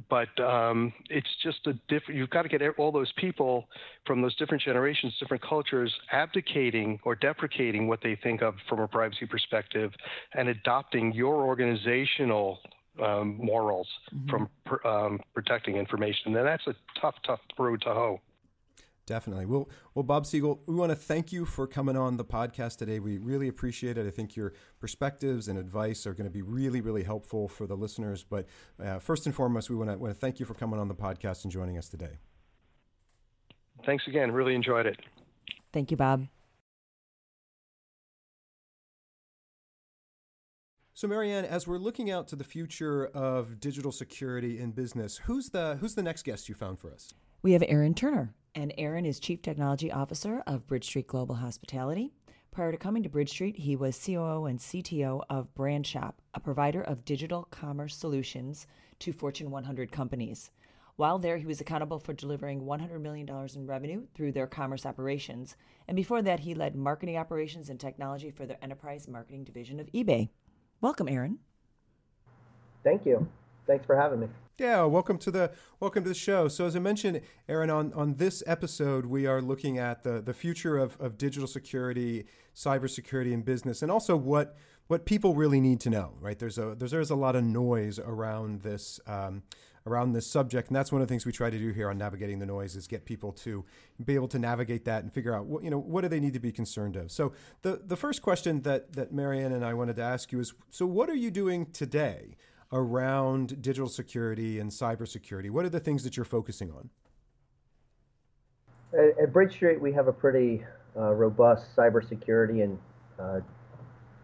But 0.09 0.29
um, 0.41 0.93
it's 1.09 1.29
just 1.43 1.67
a 1.67 1.73
different. 1.89 2.17
You've 2.17 2.31
got 2.31 2.43
to 2.43 2.49
get 2.49 2.63
all 2.79 2.93
those 2.93 3.13
people 3.17 3.67
from 4.07 4.23
those 4.23 4.37
different 4.37 4.63
generations, 4.63 5.17
different 5.19 5.43
cultures, 5.43 5.93
abdicating 6.13 7.01
or 7.03 7.17
deprecating 7.17 7.89
what 7.89 7.99
they 8.01 8.17
think 8.23 8.41
of 8.41 8.55
from 8.69 8.81
a 8.81 8.87
privacy 8.87 9.27
perspective, 9.27 9.91
and 10.35 10.49
adopting 10.49 11.13
your 11.13 11.45
organizational 11.45 12.61
um, 13.03 13.37
morals 13.39 13.89
mm-hmm. 14.15 14.29
from 14.31 14.49
um, 14.85 15.21
protecting 15.35 15.77
information. 15.77 16.37
And 16.37 16.47
that's 16.47 16.67
a 16.69 16.75
tough, 17.01 17.17
tough 17.27 17.41
road 17.59 17.83
to 17.83 17.93
hoe. 17.93 18.21
Definitely. 19.11 19.45
Well, 19.45 19.69
well, 19.97 20.05
Bob 20.05 20.25
Siegel, 20.25 20.63
we 20.69 20.77
want 20.77 20.91
to 20.91 20.97
thank 20.97 21.33
you 21.33 21.45
for 21.45 21.67
coming 21.67 21.97
on 21.97 22.17
the 22.17 22.25
podcast 22.25 22.79
today. 22.79 23.01
We 23.01 23.19
really 23.19 23.49
appreciate 23.49 23.99
it. 23.99 24.07
I 24.07 24.11
think 24.11 24.37
your 24.37 24.53
perspectives 24.79 25.49
and 25.49 25.59
advice 25.59 26.07
are 26.07 26.15
going 26.15 26.27
to 26.27 26.31
be 26.31 26.43
really, 26.43 26.81
really 26.81 27.03
helpful 27.03 27.49
for 27.49 27.67
the 27.67 27.75
listeners. 27.75 28.23
But 28.23 28.47
uh, 28.81 29.01
first 29.01 29.27
and 29.27 29.35
foremost, 29.35 29.69
we 29.69 29.75
want 29.75 29.91
to, 29.91 29.99
want 29.99 30.15
to 30.15 30.21
thank 30.21 30.39
you 30.39 30.47
for 30.47 30.55
coming 30.55 30.79
on 30.79 30.87
the 30.87 30.95
podcast 30.95 31.43
and 31.43 31.51
joining 31.51 31.77
us 31.77 31.89
today. 31.89 32.19
Thanks 33.85 34.05
again. 34.07 34.31
Really 34.31 34.55
enjoyed 34.55 34.87
it. 34.87 34.97
Thank 35.73 35.91
you, 35.91 35.97
Bob. 35.97 36.29
So, 40.95 41.09
Marianne, 41.09 41.47
as 41.47 41.67
we're 41.67 41.79
looking 41.79 42.13
out 42.13 42.29
to 42.29 42.37
the 42.37 42.45
future 42.45 43.07
of 43.07 43.59
digital 43.59 43.91
security 43.91 44.61
in 44.61 44.71
business, 44.71 45.17
who's 45.25 45.49
the 45.49 45.79
who's 45.81 45.97
the 45.97 46.03
next 46.05 46.23
guest 46.23 46.49
you 46.49 46.55
found 46.55 46.79
for 46.79 46.93
us? 46.93 47.13
We 47.43 47.55
have 47.55 47.65
Aaron 47.67 47.95
Turner. 47.95 48.37
And 48.55 48.75
Aaron 48.77 49.07
is 49.07 49.21
Chief 49.21 49.41
Technology 49.43 49.93
Officer 49.93 50.43
of 50.45 50.67
Bridge 50.67 50.85
Street 50.85 51.07
Global 51.07 51.37
Hospitality. 51.37 52.11
Prior 52.51 52.73
to 52.73 52.79
coming 52.79 53.05
to 53.05 53.09
Bridge 53.09 53.31
Street, 53.31 53.57
he 53.57 53.77
was 53.77 53.97
COO 54.05 54.47
and 54.47 54.59
CTO 54.59 55.23
of 55.31 55.55
BrandShop, 55.55 56.15
a 56.35 56.41
provider 56.41 56.83
of 56.83 57.05
digital 57.05 57.45
commerce 57.53 57.95
solutions 57.95 58.67
to 58.99 59.13
Fortune 59.13 59.53
100 59.53 59.93
companies. 59.93 60.51
While 60.97 61.21
there, 61.21 61.37
he 61.37 61.47
was 61.47 61.61
accountable 61.61 62.01
for 62.01 62.13
delivering 62.13 62.63
$100 62.63 63.01
million 63.01 63.29
in 63.55 63.67
revenue 63.69 64.07
through 64.17 64.33
their 64.33 64.49
commerce 64.49 64.85
operations. 64.85 65.57
And 65.87 65.95
before 65.95 66.21
that, 66.23 66.41
he 66.41 66.53
led 66.53 66.75
marketing 66.75 67.19
operations 67.19 67.71
and 67.71 67.79
technology 67.79 68.33
for 68.33 68.47
their 68.47 68.59
enterprise 68.61 69.07
marketing 69.07 69.45
division 69.45 69.79
of 69.79 69.87
eBay. 69.93 70.29
Welcome, 70.81 71.09
Aaron. 71.09 71.39
Thank 72.83 73.07
you. 73.07 73.29
Thanks 73.69 73.87
for 73.87 73.95
having 73.95 74.19
me. 74.19 74.29
Yeah, 74.61 74.83
welcome 74.85 75.17
to 75.21 75.31
the 75.31 75.53
welcome 75.81 76.03
to 76.03 76.11
the 76.11 76.15
show. 76.15 76.47
So 76.49 76.67
as 76.67 76.77
I 76.77 76.81
mentioned, 76.81 77.23
Aaron, 77.49 77.71
on, 77.71 77.95
on 77.95 78.17
this 78.17 78.43
episode, 78.47 79.07
we 79.07 79.25
are 79.25 79.41
looking 79.41 79.79
at 79.79 80.03
the, 80.03 80.21
the 80.21 80.35
future 80.35 80.77
of, 80.77 81.01
of 81.01 81.17
digital 81.17 81.49
security, 81.49 82.27
cybersecurity 82.55 83.33
in 83.33 83.41
business, 83.41 83.81
and 83.81 83.91
also 83.91 84.17
what 84.17 84.59
what 84.89 85.07
people 85.07 85.35
really 85.35 85.63
need 85.63 85.81
to 85.81 85.89
know. 85.89 86.13
Right? 86.21 86.39
There's 86.39 86.59
a 86.59 86.75
there's, 86.75 86.91
there's 86.91 87.09
a 87.09 87.17
lot 87.17 87.37
of 87.37 87.43
noise 87.43 87.99
around 87.99 88.61
this 88.61 89.01
um, 89.07 89.45
around 89.87 90.13
this 90.13 90.27
subject, 90.27 90.69
and 90.69 90.77
that's 90.77 90.93
one 90.93 91.01
of 91.01 91.09
the 91.09 91.11
things 91.11 91.25
we 91.25 91.33
try 91.33 91.49
to 91.49 91.59
do 91.59 91.71
here 91.71 91.89
on 91.89 91.97
navigating 91.97 92.39
the 92.39 92.45
noise 92.45 92.77
is 92.77 92.87
get 92.87 93.07
people 93.07 93.33
to 93.33 93.65
be 94.05 94.15
able 94.15 94.29
to 94.29 94.39
navigate 94.39 94.85
that 94.85 95.03
and 95.03 95.11
figure 95.11 95.35
out 95.35 95.47
what 95.47 95.65
you 95.65 95.71
know 95.71 95.79
what 95.79 96.03
do 96.03 96.09
they 96.09 96.21
need 96.21 96.35
to 96.35 96.39
be 96.39 96.53
concerned 96.53 96.97
of. 96.97 97.11
So 97.11 97.33
the 97.63 97.81
the 97.83 97.97
first 97.97 98.21
question 98.21 98.61
that 98.61 98.93
that 98.93 99.11
Marianne 99.11 99.53
and 99.53 99.65
I 99.65 99.73
wanted 99.73 99.97
to 99.97 100.03
ask 100.03 100.31
you 100.33 100.41
is, 100.41 100.53
so 100.69 100.85
what 100.85 101.09
are 101.09 101.17
you 101.17 101.31
doing 101.31 101.65
today? 101.73 102.37
Around 102.73 103.61
digital 103.61 103.89
security 103.89 104.61
and 104.61 104.71
cybersecurity? 104.71 105.51
What 105.51 105.65
are 105.65 105.71
the 105.71 105.81
things 105.81 106.05
that 106.05 106.17
you're 106.17 106.25
focusing 106.25 106.71
on? 106.71 106.91
At, 108.93 109.23
at 109.23 109.33
Bridge 109.33 109.55
Street, 109.55 109.81
we 109.81 109.93
have 109.93 110.09
a 110.09 110.13
pretty 110.13 110.65
uh, 110.97 111.13
robust 111.13 111.65
cybersecurity 111.77 112.63
and 112.65 112.79
uh, 113.19 113.41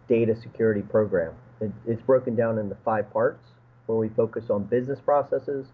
data 0.09 0.37
security 0.41 0.83
program. 0.83 1.35
It, 1.61 1.73
it's 1.87 2.03
broken 2.03 2.37
down 2.37 2.59
into 2.59 2.77
five 2.85 3.13
parts 3.13 3.45
where 3.87 3.99
we 3.99 4.09
focus 4.11 4.51
on 4.51 4.65
business 4.65 4.99
processes, 5.01 5.67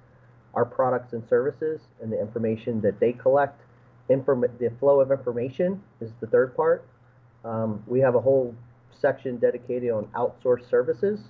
our 0.55 0.65
products 0.65 1.13
and 1.13 1.27
services, 1.29 1.81
and 2.01 2.13
the 2.13 2.21
information 2.21 2.81
that 2.83 3.01
they 3.01 3.13
collect. 3.13 3.61
Inform- 4.09 4.45
the 4.59 4.71
flow 4.79 5.01
of 5.01 5.11
information 5.11 5.83
is 6.01 6.11
the 6.21 6.27
third 6.27 6.55
part. 6.57 6.87
Um, 7.45 7.83
we 7.87 8.01
have 8.01 8.15
a 8.15 8.21
whole 8.21 8.55
section 9.01 9.39
dedicated 9.39 9.91
on 9.91 10.05
outsourced 10.15 10.69
services 10.69 11.21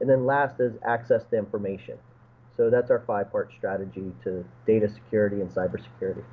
and 0.00 0.08
then 0.08 0.26
last 0.26 0.60
is 0.60 0.74
access 0.86 1.24
to 1.30 1.38
information. 1.38 1.98
So 2.56 2.70
that's 2.70 2.90
our 2.90 3.04
five 3.06 3.30
part 3.30 3.52
strategy 3.56 4.12
to 4.24 4.44
data 4.66 4.88
security 4.88 5.40
and 5.40 5.50
cybersecurity. 5.50 6.24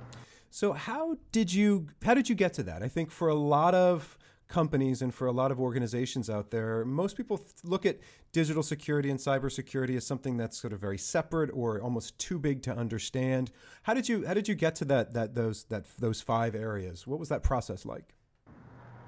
So 0.49 0.73
how 0.73 1.17
did 1.31 1.53
you 1.53 1.87
how 2.03 2.13
did 2.13 2.29
you 2.29 2.35
get 2.35 2.53
to 2.53 2.63
that? 2.63 2.81
I 2.81 2.87
think 2.87 3.11
for 3.11 3.27
a 3.27 3.35
lot 3.35 3.75
of 3.75 4.17
companies 4.47 5.01
and 5.01 5.13
for 5.13 5.27
a 5.27 5.31
lot 5.31 5.51
of 5.51 5.59
organizations 5.59 6.29
out 6.29 6.51
there, 6.51 6.85
most 6.85 7.17
people 7.17 7.43
look 7.63 7.85
at 7.85 7.99
digital 8.31 8.63
security 8.63 9.09
and 9.09 9.19
cybersecurity 9.19 9.95
as 9.97 10.05
something 10.05 10.37
that's 10.37 10.57
sort 10.57 10.71
of 10.73 10.79
very 10.79 10.97
separate 10.97 11.49
or 11.53 11.81
almost 11.81 12.17
too 12.19 12.39
big 12.39 12.61
to 12.63 12.71
understand. 12.75 13.51
How 13.83 13.93
did 13.93 14.07
you 14.09 14.25
how 14.25 14.33
did 14.33 14.47
you 14.47 14.55
get 14.55 14.75
to 14.75 14.85
that 14.85 15.13
that 15.13 15.35
those 15.35 15.65
that 15.65 15.85
those 15.99 16.21
five 16.21 16.55
areas? 16.55 17.05
What 17.05 17.19
was 17.19 17.29
that 17.29 17.43
process 17.43 17.85
like? 17.85 18.15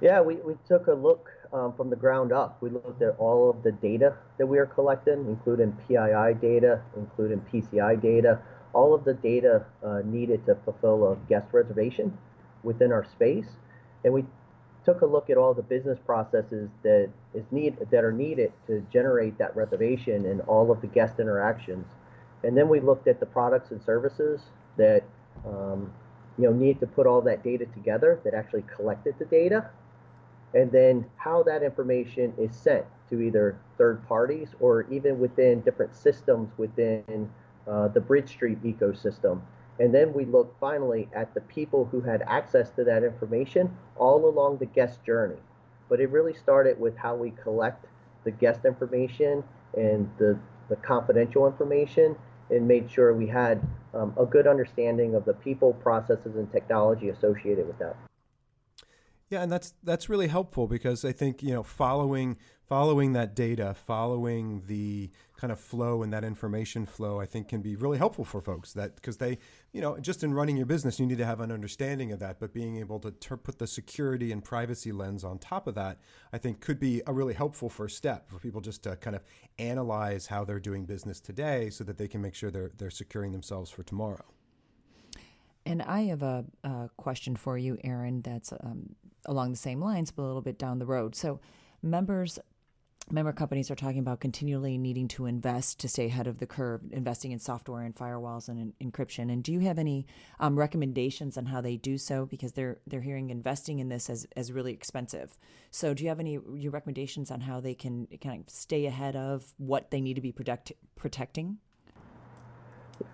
Yeah, 0.01 0.21
we, 0.21 0.35
we 0.35 0.53
took 0.67 0.87
a 0.87 0.93
look 0.93 1.29
um, 1.53 1.73
from 1.73 1.89
the 1.89 1.95
ground 1.95 2.31
up. 2.31 2.57
We 2.61 2.69
looked 2.69 3.01
at 3.01 3.15
all 3.19 3.49
of 3.49 3.63
the 3.63 3.71
data 3.71 4.15
that 4.37 4.45
we 4.45 4.57
are 4.57 4.65
collecting, 4.65 5.25
including 5.27 5.71
PII 5.87 6.33
data, 6.41 6.81
including 6.95 7.41
PCI 7.51 8.01
data, 8.01 8.39
all 8.73 8.93
of 8.93 9.03
the 9.05 9.13
data 9.13 9.65
uh, 9.83 10.01
needed 10.05 10.45
to 10.45 10.55
fulfill 10.63 11.11
a 11.11 11.15
guest 11.27 11.47
reservation 11.51 12.15
within 12.63 12.91
our 12.91 13.05
space. 13.05 13.47
And 14.03 14.13
we 14.13 14.25
took 14.85 15.01
a 15.01 15.05
look 15.05 15.29
at 15.29 15.37
all 15.37 15.53
the 15.53 15.63
business 15.63 15.97
processes 16.05 16.69
that 16.83 17.09
is 17.33 17.43
need 17.51 17.75
that 17.91 18.03
are 18.03 18.11
needed 18.11 18.53
to 18.67 18.85
generate 18.93 19.37
that 19.37 19.55
reservation 19.55 20.25
and 20.25 20.41
all 20.41 20.71
of 20.71 20.81
the 20.81 20.87
guest 20.87 21.19
interactions. 21.19 21.85
And 22.43 22.55
then 22.55 22.69
we 22.69 22.79
looked 22.79 23.07
at 23.07 23.19
the 23.19 23.25
products 23.25 23.71
and 23.71 23.81
services 23.83 24.41
that 24.77 25.03
um, 25.45 25.91
you 26.37 26.45
know 26.45 26.53
need 26.53 26.79
to 26.79 26.87
put 26.87 27.07
all 27.07 27.21
that 27.21 27.43
data 27.43 27.65
together 27.73 28.19
that 28.23 28.33
actually 28.33 28.63
collected 28.75 29.15
the 29.17 29.25
data 29.25 29.69
and 30.53 30.71
then 30.71 31.05
how 31.17 31.43
that 31.43 31.63
information 31.63 32.33
is 32.37 32.55
sent 32.55 32.85
to 33.09 33.21
either 33.21 33.59
third 33.77 34.05
parties 34.07 34.49
or 34.59 34.85
even 34.91 35.19
within 35.19 35.61
different 35.61 35.95
systems 35.95 36.49
within 36.57 37.29
uh, 37.67 37.87
the 37.89 37.99
Bridge 37.99 38.29
Street 38.29 38.61
ecosystem. 38.63 39.41
And 39.79 39.93
then 39.93 40.13
we 40.13 40.25
look 40.25 40.55
finally 40.59 41.07
at 41.13 41.33
the 41.33 41.41
people 41.41 41.85
who 41.85 42.01
had 42.01 42.23
access 42.23 42.71
to 42.71 42.83
that 42.85 43.03
information 43.03 43.75
all 43.95 44.27
along 44.27 44.57
the 44.57 44.65
guest 44.65 45.03
journey. 45.05 45.39
But 45.89 45.99
it 45.99 46.09
really 46.09 46.33
started 46.33 46.79
with 46.79 46.97
how 46.97 47.15
we 47.15 47.31
collect 47.31 47.85
the 48.23 48.31
guest 48.31 48.65
information 48.65 49.43
and 49.77 50.09
the, 50.17 50.37
the 50.69 50.75
confidential 50.77 51.45
information 51.45 52.15
and 52.49 52.67
made 52.67 52.89
sure 52.89 53.13
we 53.13 53.27
had 53.27 53.61
um, 53.93 54.13
a 54.17 54.25
good 54.25 54.47
understanding 54.47 55.15
of 55.15 55.25
the 55.25 55.33
people, 55.33 55.73
processes, 55.73 56.35
and 56.35 56.51
technology 56.51 57.09
associated 57.09 57.67
with 57.67 57.77
that. 57.79 57.95
Yeah, 59.29 59.43
and 59.43 59.51
that's 59.51 59.73
that's 59.83 60.07
really 60.07 60.27
helpful 60.27 60.67
because 60.67 61.03
I 61.03 61.11
think 61.11 61.43
you 61.43 61.53
know 61.53 61.63
following 61.63 62.37
following 62.67 63.13
that 63.13 63.35
data, 63.35 63.75
following 63.85 64.63
the 64.67 65.09
kind 65.37 65.51
of 65.51 65.59
flow 65.59 66.01
and 66.01 66.11
that 66.11 66.23
information 66.23 66.85
flow, 66.85 67.19
I 67.19 67.25
think 67.25 67.49
can 67.49 67.61
be 67.61 67.75
really 67.75 67.97
helpful 67.97 68.23
for 68.23 68.39
folks. 68.39 68.71
That 68.71 68.95
because 68.95 69.17
they, 69.17 69.37
you 69.73 69.81
know, 69.81 69.97
just 69.99 70.23
in 70.23 70.33
running 70.33 70.55
your 70.55 70.65
business, 70.65 70.97
you 70.97 71.05
need 71.05 71.17
to 71.17 71.25
have 71.25 71.41
an 71.41 71.51
understanding 71.51 72.13
of 72.13 72.19
that. 72.19 72.39
But 72.39 72.53
being 72.53 72.77
able 72.77 72.99
to 73.01 73.11
ter- 73.11 73.35
put 73.35 73.59
the 73.59 73.67
security 73.67 74.31
and 74.31 74.41
privacy 74.41 74.93
lens 74.93 75.25
on 75.25 75.39
top 75.39 75.67
of 75.67 75.75
that, 75.75 75.99
I 76.31 76.37
think 76.37 76.61
could 76.61 76.79
be 76.79 77.01
a 77.05 77.11
really 77.11 77.33
helpful 77.33 77.69
first 77.69 77.97
step 77.97 78.29
for 78.29 78.39
people 78.39 78.61
just 78.61 78.83
to 78.83 78.95
kind 78.95 79.15
of 79.15 79.23
analyze 79.59 80.27
how 80.27 80.45
they're 80.45 80.61
doing 80.61 80.85
business 80.85 81.19
today, 81.19 81.69
so 81.69 81.83
that 81.83 81.97
they 81.97 82.07
can 82.07 82.21
make 82.21 82.33
sure 82.33 82.49
they're 82.49 82.71
they're 82.77 82.89
securing 82.89 83.33
themselves 83.33 83.69
for 83.69 83.83
tomorrow. 83.83 84.23
And 85.65 85.81
I 85.81 86.03
have 86.03 86.23
a, 86.23 86.45
a 86.63 86.89
question 86.95 87.35
for 87.35 87.57
you, 87.57 87.77
Aaron, 87.83 88.21
that's 88.21 88.53
um, 88.53 88.95
along 89.27 89.51
the 89.51 89.57
same 89.57 89.81
lines, 89.81 90.11
but 90.11 90.23
a 90.23 90.25
little 90.25 90.41
bit 90.41 90.57
down 90.57 90.79
the 90.79 90.85
road. 90.85 91.15
So, 91.15 91.39
members, 91.81 92.39
member 93.09 93.31
companies 93.31 93.71
are 93.71 93.75
talking 93.75 93.99
about 93.99 94.19
continually 94.19 94.77
needing 94.77 95.07
to 95.07 95.25
invest 95.25 95.79
to 95.79 95.87
stay 95.87 96.07
ahead 96.07 96.27
of 96.27 96.39
the 96.39 96.47
curve, 96.47 96.81
investing 96.91 97.31
in 97.31 97.39
software 97.39 97.81
and 97.81 97.95
firewalls 97.95 98.49
and 98.49 98.73
in, 98.79 98.91
encryption. 98.91 99.31
And 99.31 99.43
do 99.43 99.51
you 99.51 99.59
have 99.61 99.77
any 99.77 100.05
um, 100.39 100.57
recommendations 100.57 101.37
on 101.37 101.45
how 101.47 101.61
they 101.61 101.77
do 101.77 101.97
so? 101.97 102.25
Because 102.25 102.53
they're 102.53 102.79
they're 102.87 103.01
hearing 103.01 103.29
investing 103.29 103.79
in 103.79 103.89
this 103.89 104.09
as, 104.09 104.25
as 104.35 104.51
really 104.51 104.73
expensive. 104.73 105.37
So, 105.71 105.93
do 105.93 106.03
you 106.03 106.09
have 106.09 106.19
any 106.19 106.39
your 106.55 106.71
recommendations 106.71 107.31
on 107.31 107.41
how 107.41 107.59
they 107.59 107.75
can 107.75 108.07
kind 108.21 108.41
of 108.41 108.49
stay 108.49 108.85
ahead 108.85 109.15
of 109.15 109.53
what 109.57 109.91
they 109.91 110.01
need 110.01 110.15
to 110.15 110.21
be 110.21 110.31
protect, 110.31 110.71
protecting? 110.95 111.57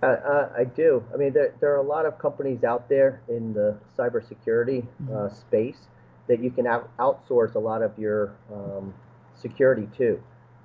Uh, 0.02 0.06
uh, 0.06 0.49
I 0.58 0.63
do. 0.63 1.04
I 1.13 1.17
mean, 1.17 1.34
there, 1.34 1.54
there 1.60 1.73
are 1.73 1.78
a 1.78 1.88
lot 1.88 2.06
of 2.06 2.17
companies 2.17 2.63
out 2.63 2.88
there 2.88 3.21
in 3.28 3.54
the 3.54 3.78
cybersecurity 3.97 4.86
mm-hmm. 4.86 5.15
uh, 5.15 5.30
space 5.30 5.88
that 6.28 6.42
you 6.42 6.52
can 6.52 6.68
out- 6.68 6.90
outsource 6.98 7.56
a 7.56 7.60
lot 7.60 7.82
of 7.82 7.98
your 7.98 8.34
um, 8.52 8.94
security 9.34 9.88
to. 9.98 10.22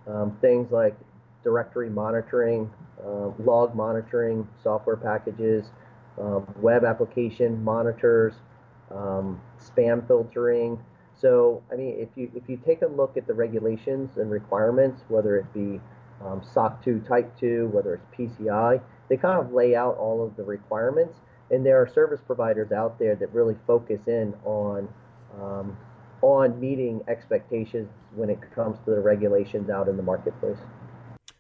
Um, 0.07 0.37
things 0.40 0.71
like 0.71 0.97
directory 1.44 1.90
monitoring, 1.90 2.71
uh, 3.05 3.29
log 3.38 3.75
monitoring, 3.75 4.49
software 4.62 4.97
packages, 4.97 5.66
um, 6.21 6.47
web 6.61 6.85
application 6.85 7.62
monitors, 7.62 8.35
um, 8.90 9.40
spam 9.61 10.07
filtering. 10.07 10.79
So, 11.14 11.62
I 11.73 11.77
mean, 11.77 11.97
if 11.99 12.09
you 12.16 12.31
if 12.35 12.49
you 12.49 12.57
take 12.57 12.83
a 12.83 12.87
look 12.87 13.16
at 13.16 13.27
the 13.27 13.35
regulations 13.35 14.16
and 14.16 14.31
requirements, 14.31 15.03
whether 15.09 15.37
it 15.37 15.53
be 15.53 15.81
um, 16.25 16.42
SOC 16.53 16.85
2 16.85 17.01
Type 17.01 17.38
2, 17.38 17.71
whether 17.73 17.94
it's 17.94 18.07
PCI, 18.16 18.81
they 19.09 19.16
kind 19.16 19.38
of 19.38 19.53
lay 19.53 19.75
out 19.75 19.97
all 19.97 20.25
of 20.25 20.37
the 20.37 20.42
requirements. 20.42 21.18
And 21.51 21.64
there 21.64 21.81
are 21.81 21.88
service 21.88 22.21
providers 22.27 22.73
out 22.73 22.99
there 22.99 23.14
that 23.16 23.33
really 23.33 23.57
focus 23.66 24.01
in 24.07 24.35
on 24.44 24.88
um, 25.40 25.77
on 26.22 26.59
meeting 26.61 27.01
expectations 27.09 27.88
when 28.14 28.31
it 28.31 28.38
comes 28.55 28.79
to 28.85 28.90
the 28.90 29.01
regulations 29.01 29.70
out 29.70 29.88
in 29.88 29.96
the 29.96 30.03
marketplace. 30.03 30.59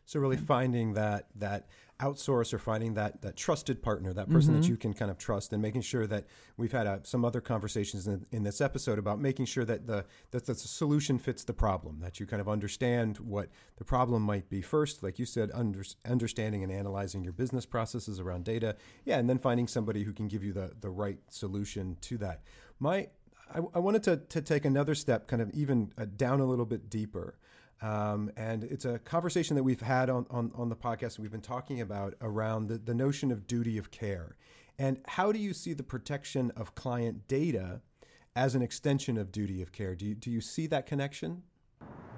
So 0.04 0.20
really 0.20 0.36
finding 0.38 0.94
that 0.94 1.26
that 1.34 1.66
outsource 2.00 2.54
or 2.54 2.58
finding 2.58 2.94
that 2.94 3.20
that 3.22 3.36
trusted 3.36 3.82
partner, 3.82 4.12
that 4.12 4.30
person 4.30 4.52
mm-hmm. 4.52 4.62
that 4.62 4.68
you 4.68 4.76
can 4.76 4.94
kind 4.94 5.10
of 5.10 5.18
trust, 5.18 5.52
and 5.52 5.60
making 5.60 5.80
sure 5.80 6.06
that 6.06 6.26
we've 6.56 6.72
had 6.72 6.86
uh, 6.86 6.98
some 7.02 7.24
other 7.24 7.40
conversations 7.40 8.06
in, 8.06 8.24
in, 8.30 8.44
this 8.44 8.60
episode 8.60 8.98
about 8.98 9.20
making 9.20 9.46
sure 9.46 9.64
that 9.64 9.86
the 9.86 10.04
that 10.30 10.46
the 10.46 10.54
solution 10.54 11.18
fits 11.18 11.44
the 11.44 11.52
problem, 11.52 11.98
that 12.00 12.20
you 12.20 12.26
kind 12.26 12.40
of 12.40 12.48
understand 12.48 13.18
what 13.18 13.48
the 13.76 13.84
problem 13.84 14.22
might 14.22 14.48
be 14.48 14.62
first, 14.62 15.02
like 15.02 15.18
you 15.18 15.26
said, 15.26 15.50
under, 15.52 15.82
understanding 16.08 16.62
and 16.62 16.72
analyzing 16.72 17.24
your 17.24 17.32
business 17.32 17.66
processes 17.66 18.20
around 18.20 18.44
data, 18.44 18.76
yeah, 19.04 19.18
and 19.18 19.28
then 19.28 19.38
finding 19.38 19.66
somebody 19.66 20.04
who 20.04 20.12
can 20.12 20.28
give 20.28 20.44
you 20.44 20.52
the 20.52 20.72
the 20.80 20.90
right 20.90 21.18
solution 21.28 21.96
to 22.02 22.16
that. 22.18 22.42
My 22.80 23.08
I, 23.54 23.60
I 23.74 23.78
wanted 23.78 24.02
to, 24.04 24.16
to 24.16 24.42
take 24.42 24.64
another 24.64 24.94
step, 24.94 25.26
kind 25.26 25.42
of 25.42 25.50
even 25.50 25.92
uh, 25.98 26.06
down 26.16 26.40
a 26.40 26.44
little 26.44 26.66
bit 26.66 26.90
deeper. 26.90 27.38
Um, 27.80 28.30
and 28.36 28.64
it's 28.64 28.84
a 28.84 28.98
conversation 28.98 29.54
that 29.56 29.62
we've 29.62 29.80
had 29.80 30.10
on, 30.10 30.26
on, 30.30 30.50
on 30.54 30.68
the 30.68 30.76
podcast. 30.76 31.18
We've 31.18 31.30
been 31.30 31.40
talking 31.40 31.80
about 31.80 32.14
around 32.20 32.68
the, 32.68 32.78
the 32.78 32.94
notion 32.94 33.30
of 33.30 33.46
duty 33.46 33.78
of 33.78 33.90
care 33.90 34.36
And 34.78 34.98
how 35.06 35.30
do 35.32 35.38
you 35.38 35.54
see 35.54 35.74
the 35.74 35.84
protection 35.84 36.50
of 36.56 36.74
client 36.74 37.28
data 37.28 37.80
as 38.34 38.54
an 38.54 38.62
extension 38.62 39.16
of 39.16 39.30
duty 39.30 39.62
of 39.62 39.72
care? 39.72 39.94
Do 39.94 40.06
you, 40.06 40.14
do 40.14 40.30
you 40.30 40.40
see 40.40 40.66
that 40.68 40.86
connection? 40.86 41.42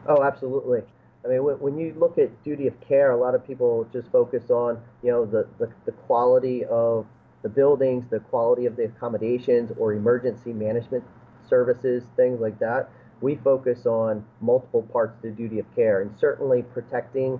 Oh, 0.08 0.22
absolutely. 0.22 0.82
I 1.24 1.28
mean, 1.28 1.40
when, 1.40 1.78
you 1.78 1.94
look 1.98 2.16
at 2.16 2.42
duty 2.42 2.66
of 2.66 2.80
care, 2.80 3.10
a 3.10 3.16
lot 3.16 3.34
of 3.34 3.46
people 3.46 3.86
just 3.92 4.10
focus 4.10 4.50
on, 4.50 4.80
you 5.02 5.10
know, 5.10 5.26
the, 5.26 5.46
the, 5.58 5.70
the 5.84 5.92
quality 5.92 6.64
of 6.64 7.06
the 7.42 7.48
buildings, 7.50 8.06
the 8.10 8.20
quality 8.20 8.64
of 8.64 8.76
the 8.76 8.84
accommodations, 8.84 9.70
or 9.78 9.92
emergency 9.92 10.54
management 10.54 11.04
services, 11.50 12.04
things 12.16 12.40
like 12.40 12.58
that. 12.60 12.88
We 13.20 13.36
focus 13.36 13.84
on 13.84 14.24
multiple 14.40 14.82
parts 14.82 15.16
of 15.16 15.22
the 15.22 15.30
duty 15.30 15.58
of 15.58 15.66
care, 15.76 16.00
and 16.00 16.16
certainly 16.18 16.62
protecting 16.62 17.38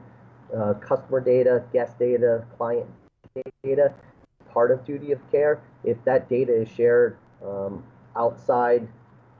uh, 0.55 0.75
customer 0.75 1.21
data, 1.21 1.65
guest 1.73 1.99
data, 1.99 2.45
client 2.59 2.87
data, 3.63 3.95
part 4.53 4.71
of 4.71 4.85
duty 4.85 5.13
of 5.13 5.31
care. 5.31 5.63
If 5.85 5.97
that 6.05 6.29
data 6.29 6.53
is 6.53 6.69
shared 6.69 7.17
um, 7.43 7.85
outside 8.17 8.87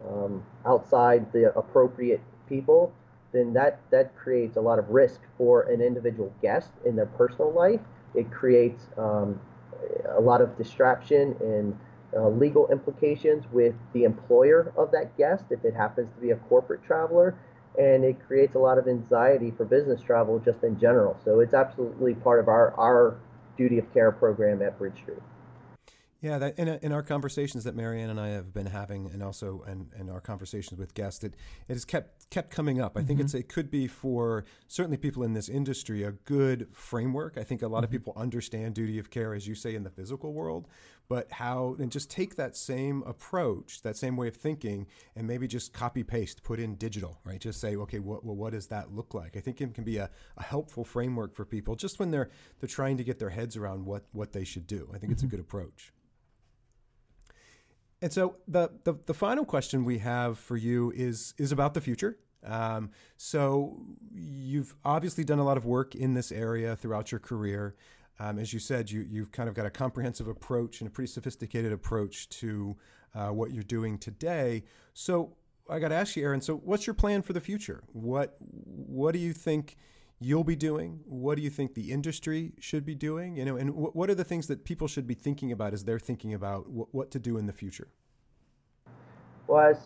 um, 0.09 0.43
outside 0.65 1.31
the 1.33 1.55
appropriate 1.59 2.23
people, 2.49 2.93
then 3.33 3.53
that 3.53 3.81
that 3.91 4.17
creates 4.17 4.57
a 4.57 4.61
lot 4.61 4.79
of 4.79 4.89
risk 4.89 5.21
for 5.37 5.63
an 5.63 5.81
individual 5.81 6.33
guest 6.41 6.71
in 6.87 6.97
their 6.97 7.07
personal 7.07 7.53
life. 7.53 7.81
It 8.15 8.31
creates 8.31 8.87
um, 8.97 9.39
a 10.09 10.21
lot 10.21 10.41
of 10.41 10.57
distraction 10.57 11.37
and 11.41 11.79
uh, 12.17 12.29
legal 12.29 12.69
implications 12.71 13.45
with 13.53 13.75
the 13.93 14.05
employer 14.05 14.73
of 14.77 14.91
that 14.91 15.17
guest 15.17 15.45
if 15.51 15.65
it 15.65 15.75
happens 15.75 16.09
to 16.15 16.21
be 16.21 16.31
a 16.31 16.37
corporate 16.37 16.83
traveler 16.85 17.37
and 17.79 18.05
it 18.05 18.17
creates 18.27 18.57
a 18.57 18.59
lot 18.59 18.79
of 18.79 18.89
anxiety 18.89 19.53
for 19.57 19.65
business 19.65 20.01
travel 20.03 20.39
just 20.39 20.63
in 20.63 20.79
general 20.79 21.17
so 21.25 21.41
it's 21.41 21.55
absolutely 21.55 22.15
part 22.15 22.41
of 22.41 22.49
our 22.49 22.75
our 22.79 23.17
duty 23.57 23.79
of 23.79 23.93
care 23.93 24.11
program 24.11 24.61
at 24.63 24.77
bridge 24.79 24.97
street 24.97 25.19
yeah, 26.23 26.37
that, 26.37 26.59
in, 26.59 26.69
in 26.69 26.93
our 26.93 27.03
conversations 27.03 27.65
that 27.65 27.75
Marianne 27.75 28.11
and 28.11 28.21
I 28.21 28.29
have 28.29 28.53
been 28.53 28.67
having, 28.67 29.11
and 29.11 29.23
also 29.23 29.65
in, 29.67 29.89
in 29.99 30.11
our 30.11 30.21
conversations 30.21 30.79
with 30.79 30.93
guests, 30.93 31.25
it, 31.25 31.35
it 31.67 31.73
has 31.73 31.87
kept 31.87 32.29
kept 32.29 32.51
coming 32.51 32.81
up. 32.81 32.97
I 32.97 33.01
mm-hmm. 33.01 33.09
think 33.09 33.21
it's 33.21 33.35
it 33.35 33.49
could 33.49 33.71
be 33.71 33.87
for 33.87 34.45
certainly 34.69 34.99
people 34.99 35.23
in 35.23 35.33
this 35.33 35.49
industry 35.49 36.03
a 36.03 36.13
good 36.13 36.69
framework. 36.73 37.39
I 37.39 37.43
think 37.43 37.63
a 37.63 37.69
lot 37.69 37.79
mm-hmm. 37.79 37.85
of 37.85 37.91
people 37.91 38.13
understand 38.17 38.75
duty 38.75 38.99
of 38.99 39.09
care, 39.09 39.33
as 39.35 39.49
you 39.49 39.55
say, 39.55 39.75
in 39.75 39.83
the 39.83 39.91
physical 39.91 40.35
world, 40.35 40.69
but 41.11 41.27
how 41.33 41.75
and 41.81 41.91
just 41.91 42.09
take 42.09 42.37
that 42.37 42.57
same 42.57 43.03
approach, 43.05 43.83
that 43.83 43.97
same 43.97 44.17
way 44.17 44.29
of 44.29 44.37
thinking, 44.37 44.87
and 45.17 45.27
maybe 45.27 45.49
just 45.49 45.73
copy 45.73 46.05
paste, 46.05 46.45
put 46.45 46.61
in 46.61 46.77
digital, 46.77 47.19
right? 47.25 47.41
Just 47.41 47.61
say, 47.61 47.75
okay, 47.75 47.99
what, 47.99 48.25
well, 48.25 48.37
what 48.37 48.53
does 48.53 48.69
that 48.69 48.95
look 48.95 49.13
like? 49.13 49.37
I 49.37 49.41
think 49.41 49.61
it 49.61 49.75
can 49.75 49.83
be 49.83 49.97
a, 49.97 50.09
a 50.37 50.43
helpful 50.45 50.85
framework 50.85 51.35
for 51.35 51.45
people 51.45 51.75
just 51.75 51.99
when 51.99 52.13
they're 52.13 52.31
they're 52.61 52.69
trying 52.69 52.97
to 52.97 53.03
get 53.03 53.19
their 53.19 53.31
heads 53.31 53.57
around 53.57 53.87
what 53.87 54.05
what 54.13 54.33
they 54.33 54.45
should 54.45 54.69
do. 54.69 54.89
I 54.91 54.99
think 54.99 55.03
mm-hmm. 55.03 55.13
it's 55.13 55.23
a 55.23 55.27
mm-hmm. 55.27 55.31
good 55.33 55.41
approach. 55.41 55.93
And 58.01 58.13
so 58.13 58.37
the, 58.47 58.71
the, 58.85 58.95
the 59.07 59.13
final 59.13 59.45
question 59.45 59.85
we 59.85 59.99
have 59.99 60.39
for 60.39 60.57
you 60.57 60.93
is 60.95 61.35
is 61.39 61.51
about 61.51 61.75
the 61.75 61.81
future. 61.81 62.21
Um, 62.47 62.93
so 63.17 63.83
you've 64.15 64.77
obviously 64.85 65.25
done 65.25 65.41
a 65.41 65.45
lot 65.45 65.57
of 65.57 65.67
work 65.67 65.97
in 65.97 66.15
this 66.15 66.31
area 66.31 66.77
throughout 66.77 67.11
your 67.11 67.19
career. 67.19 67.75
Um, 68.21 68.39
as 68.39 68.53
you 68.53 68.61
said, 68.61 68.91
you 68.91 69.05
you've 69.09 69.33
kind 69.33 69.49
of 69.49 69.55
got 69.55 69.65
a 69.65 69.71
comprehensive 69.71 70.29
approach 70.29 70.81
and 70.81 70.89
a 70.89 70.91
pretty 70.91 71.11
sophisticated 71.11 71.73
approach 71.73 72.29
to 72.29 72.77
uh, 73.15 73.29
what 73.29 73.53
you're 73.53 73.63
doing 73.63 73.99
today. 73.99 74.65
So 74.93 75.37
I 75.71 75.79
got 75.79 75.89
to 75.89 75.95
ask 75.95 76.17
you, 76.17 76.25
Aaron. 76.25 76.43
So 76.43 76.57
what's 76.57 76.87
your 76.87 76.95
plan 76.95 77.23
for 77.23 77.33
the 77.33 77.41
future? 77.41 77.83
What 77.93 78.37
what 78.41 79.13
do 79.13 79.19
you 79.19 79.33
think? 79.33 79.77
you'll 80.23 80.45
be 80.45 80.57
doing? 80.57 81.01
What 81.07 81.37
do 81.37 81.43
you 81.43 81.51
think 81.51 81.75
the 81.75 81.91
industry 81.91 82.53
should 82.61 82.85
be 82.85 82.95
doing? 82.95 83.37
You 83.37 83.47
know, 83.47 83.57
and 83.57 83.71
what 83.75 84.11
are 84.11 84.15
the 84.15 84.25
things 84.25 84.47
that 84.49 84.65
people 84.65 84.87
should 84.87 85.07
be 85.07 85.15
thinking 85.15 85.51
about 85.51 85.73
as 85.73 85.85
they're 85.85 85.99
thinking 85.99 86.35
about 86.35 86.67
what 86.69 87.11
to 87.13 87.19
do 87.19 87.39
in 87.39 87.47
the 87.47 87.53
future? 87.53 87.89
Well, 89.47 89.71
as 89.71 89.79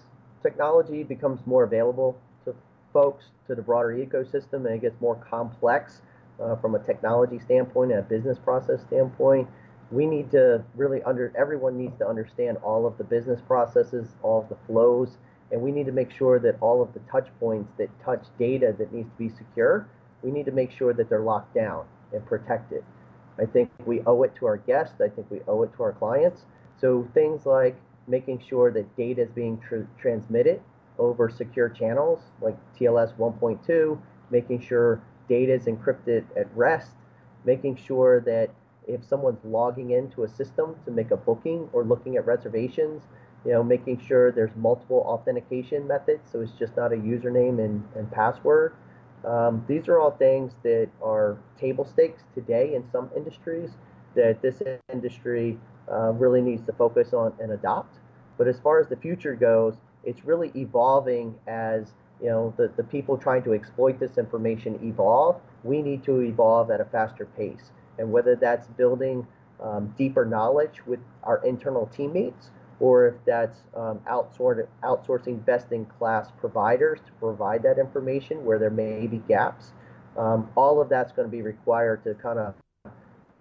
technology 0.43 1.05
becomes 1.05 1.41
more 1.47 1.63
available 1.63 2.19
to 2.45 2.55
folks, 2.93 3.27
to 3.47 3.55
the 3.55 3.63
broader 3.63 3.91
ecosystem, 3.91 4.67
and 4.67 4.75
it 4.75 4.83
gets 4.83 5.01
more 5.01 5.15
complex 5.15 6.03
uh, 6.43 6.57
from 6.57 6.75
a 6.75 6.79
technology 6.79 7.39
standpoint 7.39 7.91
and 7.91 8.01
a 8.01 8.03
business 8.03 8.39
process 8.39 8.81
standpoint, 8.83 9.49
we 9.91 10.07
need 10.07 10.31
to 10.31 10.65
really 10.75 11.03
under 11.03 11.33
everyone 11.37 11.77
needs 11.77 11.97
to 11.99 12.07
understand 12.07 12.57
all 12.59 12.87
of 12.87 12.97
the 12.99 13.05
business 13.05 13.41
processes, 13.47 14.09
all 14.23 14.43
of 14.43 14.49
the 14.49 14.57
flows, 14.67 15.19
and 15.53 15.61
we 15.61 15.71
need 15.71 15.87
to 15.87 15.93
make 15.93 16.11
sure 16.11 16.39
that 16.39 16.57
all 16.61 16.83
of 16.83 16.93
the 16.95 17.01
touch 17.11 17.29
points 17.39 17.71
that 17.79 17.89
touch 18.05 18.25
data 18.39 18.75
that 18.79 18.93
needs 18.93 19.09
to 19.11 19.19
be 19.19 19.29
secure 19.29 19.87
we 20.25 20.31
need 20.31 20.47
to 20.47 20.53
make 20.53 20.73
sure 20.73 20.93
that 20.95 21.09
they're 21.09 21.21
locked 21.21 21.55
down 21.55 21.87
and 22.13 22.25
protected. 22.27 22.83
I 23.39 23.45
think 23.45 23.71
we 23.85 24.01
owe 24.07 24.23
it 24.23 24.35
to 24.37 24.47
our 24.47 24.57
guests. 24.57 25.01
I 25.01 25.09
think 25.09 25.31
we 25.31 25.41
owe 25.47 25.63
it 25.63 25.73
to 25.77 25.83
our 25.83 25.93
clients. 25.93 26.43
So 26.81 27.07
things 27.15 27.47
like 27.47 27.77
making 28.09 28.43
sure 28.49 28.71
that 28.73 28.97
data 28.97 29.23
is 29.23 29.31
being 29.31 29.59
tr- 29.59 29.89
transmitted 30.01 30.61
over 30.99 31.29
secure 31.29 31.69
channels 31.69 32.21
like 32.41 32.57
TLS 32.79 33.15
1.2, 33.17 33.99
making 34.31 34.61
sure 34.61 35.03
data 35.29 35.53
is 35.53 35.65
encrypted 35.65 36.25
at 36.37 36.47
rest, 36.57 36.93
making 37.45 37.77
sure 37.77 38.21
that 38.21 38.51
if 38.87 39.05
someone's 39.05 39.43
logging 39.45 39.91
into 39.91 40.25
a 40.25 40.29
system 40.29 40.77
to 40.85 40.91
make 40.91 41.11
a 41.11 41.17
booking 41.17 41.69
or 41.73 41.85
looking 41.85 42.17
at 42.17 42.27
reservations, 42.27 43.03
you 43.45 43.53
know, 43.53 43.63
making 43.63 44.01
sure 44.01 44.33
there's 44.33 44.55
multiple 44.57 45.03
authentication 45.07 45.87
methods, 45.87 46.31
so 46.31 46.41
it's 46.41 46.53
just 46.53 46.77
not 46.77 46.93
a 46.93 46.97
username 46.97 47.63
and, 47.65 47.87
and 47.95 48.11
password. 48.11 48.75
Um, 49.25 49.65
these 49.67 49.89
are 49.89 49.99
all 49.99 50.11
things 50.11 50.53
that 50.63 50.89
are 51.03 51.39
table 51.59 51.85
stakes 51.87 52.23
today 52.35 52.75
in 52.75 52.85
some 52.91 53.11
industries 53.17 53.71
that 54.15 54.43
this 54.43 54.63
industry 54.93 55.59
uh, 55.91 56.13
really 56.13 56.41
needs 56.41 56.65
to 56.67 56.73
focus 56.73 57.13
on 57.13 57.33
and 57.41 57.53
adopt. 57.53 57.99
But 58.37 58.49
as 58.49 58.59
far 58.61 58.81
as 58.81 58.89
the 58.89 58.97
future 58.97 59.35
goes, 59.35 59.75
it's 60.05 60.25
really 60.25 60.51
evolving 60.55 61.35
as 61.47 61.93
you 62.21 62.29
know 62.29 62.55
the, 62.57 62.71
the 62.77 62.85
people 62.85 63.17
trying 63.17 63.43
to 63.45 63.55
exploit 63.55 63.99
this 63.99 64.19
information 64.19 64.79
evolve. 64.83 65.41
We 65.63 65.83
need 65.83 66.05
to 66.05 66.21
evolve 66.21 66.71
at 66.71 66.81
a 66.81 66.85
faster 66.85 67.27
pace, 67.37 67.71
and 67.99 68.13
whether 68.13 68.37
that's 68.37 68.67
building 68.69 69.27
um, 69.61 69.95
deeper 69.97 70.25
knowledge 70.25 70.85
with 70.87 71.01
our 71.23 71.45
internal 71.45 71.87
teammates 71.87 72.51
or 72.81 73.07
if 73.07 73.15
that's 73.25 73.61
um, 73.77 74.01
outsourcing 74.09 75.45
best-in-class 75.45 76.29
providers 76.39 76.99
to 77.07 77.13
provide 77.13 77.63
that 77.63 77.79
information 77.79 78.45
where 78.45 78.59
there 78.59 78.71
may 78.71 79.07
be 79.07 79.19
gaps. 79.29 79.73
Um, 80.19 80.51
all 80.57 80.81
of 80.81 80.89
that's 80.89 81.13
going 81.13 81.29
to 81.29 81.31
be 81.31 81.43
required 81.43 82.05
to 82.05 82.15
kind 82.15 82.39
of 82.39 82.55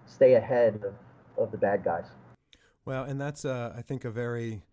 stay 0.05 0.35
ahead 0.35 0.81
of, 0.83 0.93
of 1.37 1.51
the 1.51 1.57
bad 1.57 1.83
guys. 1.83 2.05
Well, 2.85 3.03
and 3.03 3.19
that's, 3.19 3.45
uh, 3.45 3.73
I 3.75 3.81
think, 3.81 4.05
a 4.05 4.11
very 4.11 4.63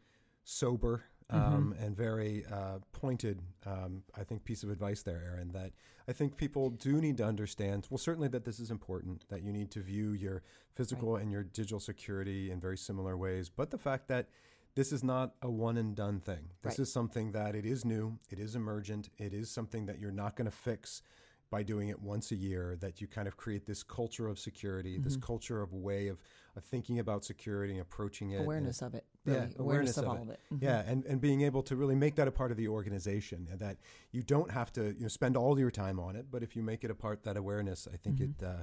sober. 0.45 1.05
Um, 1.31 1.75
mm-hmm. 1.75 1.85
and 1.85 1.97
very 1.97 2.45
uh, 2.53 2.79
pointed, 2.93 3.41
um, 3.67 4.03
I 4.19 4.25
think, 4.25 4.45
piece 4.45 4.63
of 4.63 4.71
advice 4.71 5.03
there, 5.03 5.23
Aaron. 5.25 5.53
That 5.53 5.73
I 6.09 6.13
think 6.13 6.37
people 6.37 6.71
do 6.71 7.01
need 7.01 7.17
to 7.19 7.25
understand. 7.25 7.87
Well, 7.91 7.99
certainly 7.99 8.29
that 8.29 8.45
this 8.45 8.61
is 8.61 8.71
important. 8.71 9.29
That 9.29 9.43
you 9.43 9.53
need 9.53 9.71
to 9.73 9.81
view 9.81 10.13
your 10.13 10.43
physical 10.75 11.15
right. 11.15 11.23
and 11.23 11.31
your 11.31 11.45
digital 11.45 11.81
security 11.81 12.51
in 12.51 12.61
very 12.61 12.79
similar 12.79 13.17
ways, 13.17 13.49
but 13.49 13.71
the 13.71 13.79
fact 13.79 14.09
that 14.09 14.29
this 14.75 14.93
is 14.93 15.03
not 15.03 15.35
a 15.43 15.51
one 15.51 15.77
and 15.77 15.97
done 15.97 16.21
thing. 16.21 16.51
This 16.63 16.73
right. 16.73 16.79
is 16.81 16.93
something 16.93 17.33
that 17.33 17.55
it 17.55 17.67
is 17.67 17.85
new, 17.85 18.19
it 18.31 18.39
is 18.39 18.55
emergent, 18.55 19.09
it 19.19 19.35
is 19.35 19.51
something 19.51 19.87
that 19.87 19.99
you're 19.99 20.13
not 20.13 20.37
going 20.37 20.49
to 20.49 20.57
fix 20.57 21.03
by 21.51 21.65
doing 21.65 21.89
it 21.89 22.01
once 22.01 22.31
a 22.31 22.37
year 22.37 22.77
that 22.81 23.01
you 23.01 23.09
kind 23.09 23.27
of 23.27 23.37
create 23.37 23.67
this 23.67 23.83
culture 23.83 24.29
of 24.29 24.39
security, 24.39 24.95
mm-hmm. 24.95 25.03
this 25.03 25.17
culture 25.17 25.61
of 25.61 25.73
way 25.73 26.07
of, 26.07 26.19
of 26.57 26.65
thinking 26.65 27.01
about 27.01 27.25
security 27.25 27.73
and 27.73 27.83
approaching 27.83 28.31
it. 28.31 28.41
Awareness 28.41 28.81
and, 28.83 28.95
of 28.95 28.95
it. 28.95 29.05
Really. 29.27 29.39
Yeah, 29.39 29.45
awareness, 29.59 29.59
awareness 29.59 29.97
of, 29.99 30.05
of, 30.05 30.11
all 30.11 30.17
it. 30.17 30.23
of 30.23 30.29
it. 30.31 30.41
Mm-hmm. 30.53 30.65
Yeah, 30.65 30.83
and, 30.87 31.05
and 31.05 31.21
being 31.21 31.43
able 31.43 31.63
to 31.65 31.77
really 31.77 31.95
make 31.95 32.15
that 32.17 32.27
a 32.27 32.33
part 32.33 32.51
of 32.51 32.57
the 32.57 32.69
organization 32.69 33.49
and 33.51 33.61
that 33.61 33.77
you 34.13 34.23
don't 34.23 34.51
have 34.51 34.73
to 34.75 34.95
you 34.95 35.03
know, 35.03 35.09
spend 35.09 35.37
all 35.37 35.59
your 35.59 35.71
time 35.71 36.01
on 36.01 36.17
it, 36.17 36.27
but 36.31 36.43
if 36.43 36.57
you 36.57 36.63
make 36.63 36.85
it 36.85 36.91
a 36.91 36.95
part, 36.95 37.23
that 37.25 37.37
awareness, 37.37 37.87
I 37.93 37.97
think 37.97 38.17
mm-hmm. 38.17 38.45
it, 38.45 38.49
uh, 38.49 38.63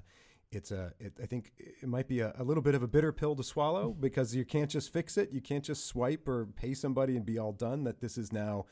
it's 0.51 0.71
a 0.71 0.93
it, 0.99 1.13
i 1.21 1.25
think 1.25 1.51
it 1.57 1.87
might 1.87 2.07
be 2.07 2.21
a, 2.21 2.33
a, 2.37 2.43
little 2.43 2.63
bit 2.63 2.73
of 2.73 2.81
a 2.81 2.87
bitter 2.87 3.11
pill 3.11 3.35
to 3.35 3.43
swallow 3.43 3.89
mm-hmm. 3.89 4.01
because 4.01 4.35
you 4.35 4.45
can't 4.45 4.69
just 4.69 4.91
fix 4.93 5.17
it 5.17 5.31
you 5.31 5.41
can't 5.41 5.63
just 5.63 5.85
swipe 5.85 6.27
or 6.27 6.45
pay 6.45 6.73
somebody 6.73 7.17
and 7.17 7.25
be 7.25 7.37
all 7.37 7.51
done 7.51 7.83
that 7.83 7.99
this 7.99 8.17
is 8.17 8.31
now 8.31 8.65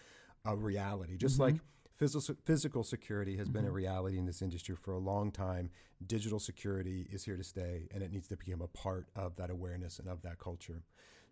a 0.46 0.56
reality 0.56 1.18
just 1.18 1.34
mm-hmm. 1.34 1.54
like 1.54 1.56
physical, 1.98 2.36
physical 2.46 2.84
security 2.84 3.38
has 3.38 3.48
mm-hmm. 3.48 3.54
been 3.54 3.66
a 3.66 3.68
mm-hmm. 3.68 3.76
reality 3.76 4.18
in 4.18 4.26
this 4.26 4.42
industry 4.42 4.76
for 4.76 4.94
a 4.94 5.00
long 5.00 5.32
time 5.32 5.70
digital 6.08 6.40
security 6.40 7.08
is 7.12 7.26
here 7.26 7.38
to 7.38 7.44
stay 7.44 7.88
and 7.94 8.02
it 8.02 8.12
needs 8.12 8.28
to 8.28 8.38
become 8.38 8.62
a 8.62 8.68
part 8.68 9.08
of 9.16 9.36
that 9.36 9.50
awareness 9.50 10.00
and 10.00 10.08
of 10.08 10.22
that 10.22 10.40
culture 10.40 10.84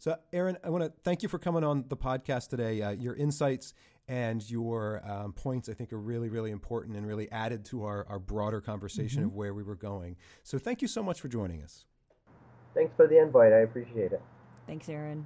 so, 0.04 0.18
Aaron, 0.34 0.58
I 0.66 0.70
want 0.70 0.84
to 0.84 0.92
thank 1.06 1.24
you 1.24 1.30
for 1.30 1.40
coming 1.40 1.64
on 1.64 1.86
the 1.88 1.96
podcast 1.96 2.50
today. 2.50 2.82
Uh, 2.82 2.90
your 2.90 3.16
insights 3.16 3.74
and 4.10 4.44
your 4.52 5.02
um, 5.10 5.32
points, 5.32 5.70
I 5.70 5.74
think, 5.76 5.94
are 5.94 5.98
really, 5.98 6.28
really 6.28 6.52
important 6.52 6.98
and 6.98 7.08
really 7.08 7.32
added 7.32 7.64
to 7.68 7.86
our, 7.86 8.06
our 8.10 8.20
broader 8.20 8.60
conversation 8.60 9.20
mm-hmm. 9.20 9.30
of 9.30 9.34
where 9.34 9.54
we 9.54 9.64
were 9.64 9.78
going. 9.78 10.18
So, 10.44 10.58
thank 10.58 10.82
you 10.82 10.90
so 10.90 11.02
much 11.04 11.22
for 11.22 11.30
joining 11.30 11.64
us. 11.64 11.86
Thanks 12.74 12.92
for 12.98 13.08
the 13.08 13.18
invite. 13.18 13.54
I 13.54 13.60
appreciate 13.60 14.12
it. 14.12 14.22
Thanks, 14.68 14.90
Aaron. 14.90 15.26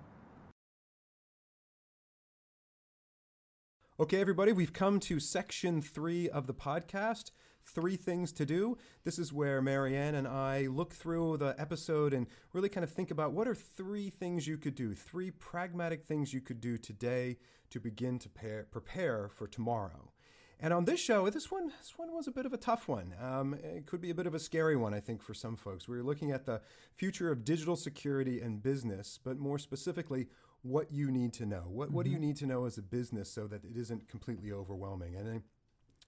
Okay, 3.99 4.21
everybody, 4.21 4.51
we've 4.51 4.73
come 4.73 4.99
to 4.99 5.19
section 5.19 5.81
three 5.81 6.29
of 6.29 6.45
the 6.45 6.53
podcast. 6.53 7.31
Three 7.67 7.95
things 7.95 8.31
to 8.33 8.45
do. 8.45 8.77
This 9.03 9.19
is 9.19 9.33
where 9.33 9.61
Marianne 9.61 10.15
and 10.15 10.27
I 10.27 10.67
look 10.67 10.93
through 10.93 11.37
the 11.37 11.55
episode 11.57 12.13
and 12.13 12.27
really 12.53 12.69
kind 12.69 12.83
of 12.83 12.91
think 12.91 13.11
about 13.11 13.33
what 13.33 13.47
are 13.47 13.55
three 13.55 14.09
things 14.09 14.47
you 14.47 14.57
could 14.57 14.75
do, 14.75 14.93
three 14.93 15.31
pragmatic 15.31 16.03
things 16.03 16.33
you 16.33 16.41
could 16.41 16.61
do 16.61 16.77
today 16.77 17.37
to 17.69 17.79
begin 17.79 18.19
to 18.19 18.29
pair, 18.29 18.67
prepare 18.71 19.29
for 19.29 19.47
tomorrow. 19.47 20.11
And 20.59 20.73
on 20.73 20.85
this 20.85 20.99
show, 20.99 21.29
this 21.29 21.51
one, 21.51 21.71
this 21.79 21.93
one 21.97 22.11
was 22.11 22.27
a 22.27 22.31
bit 22.31 22.47
of 22.47 22.53
a 22.53 22.57
tough 22.57 22.87
one. 22.87 23.13
Um, 23.21 23.53
it 23.53 23.85
could 23.85 24.01
be 24.01 24.09
a 24.09 24.15
bit 24.15 24.25
of 24.25 24.33
a 24.33 24.39
scary 24.39 24.75
one, 24.75 24.93
I 24.93 24.99
think, 24.99 25.21
for 25.21 25.35
some 25.35 25.55
folks. 25.55 25.87
We 25.87 25.97
were 25.97 26.03
looking 26.03 26.31
at 26.31 26.45
the 26.45 26.61
future 26.95 27.31
of 27.31 27.45
digital 27.45 27.75
security 27.75 28.41
and 28.41 28.63
business, 28.63 29.19
but 29.23 29.37
more 29.37 29.59
specifically, 29.59 30.27
what 30.63 30.91
you 30.91 31.11
need 31.11 31.33
to 31.33 31.45
know. 31.45 31.65
What, 31.67 31.89
mm-hmm. 31.89 31.95
what 31.95 32.05
do 32.05 32.09
you 32.09 32.17
mm-hmm. 32.17 32.25
need 32.25 32.37
to 32.37 32.47
know 32.47 32.65
as 32.65 32.79
a 32.79 32.81
business 32.81 33.31
so 33.31 33.45
that 33.47 33.63
it 33.63 33.77
isn't 33.77 34.07
completely 34.07 34.51
overwhelming? 34.51 35.15
And, 35.15 35.43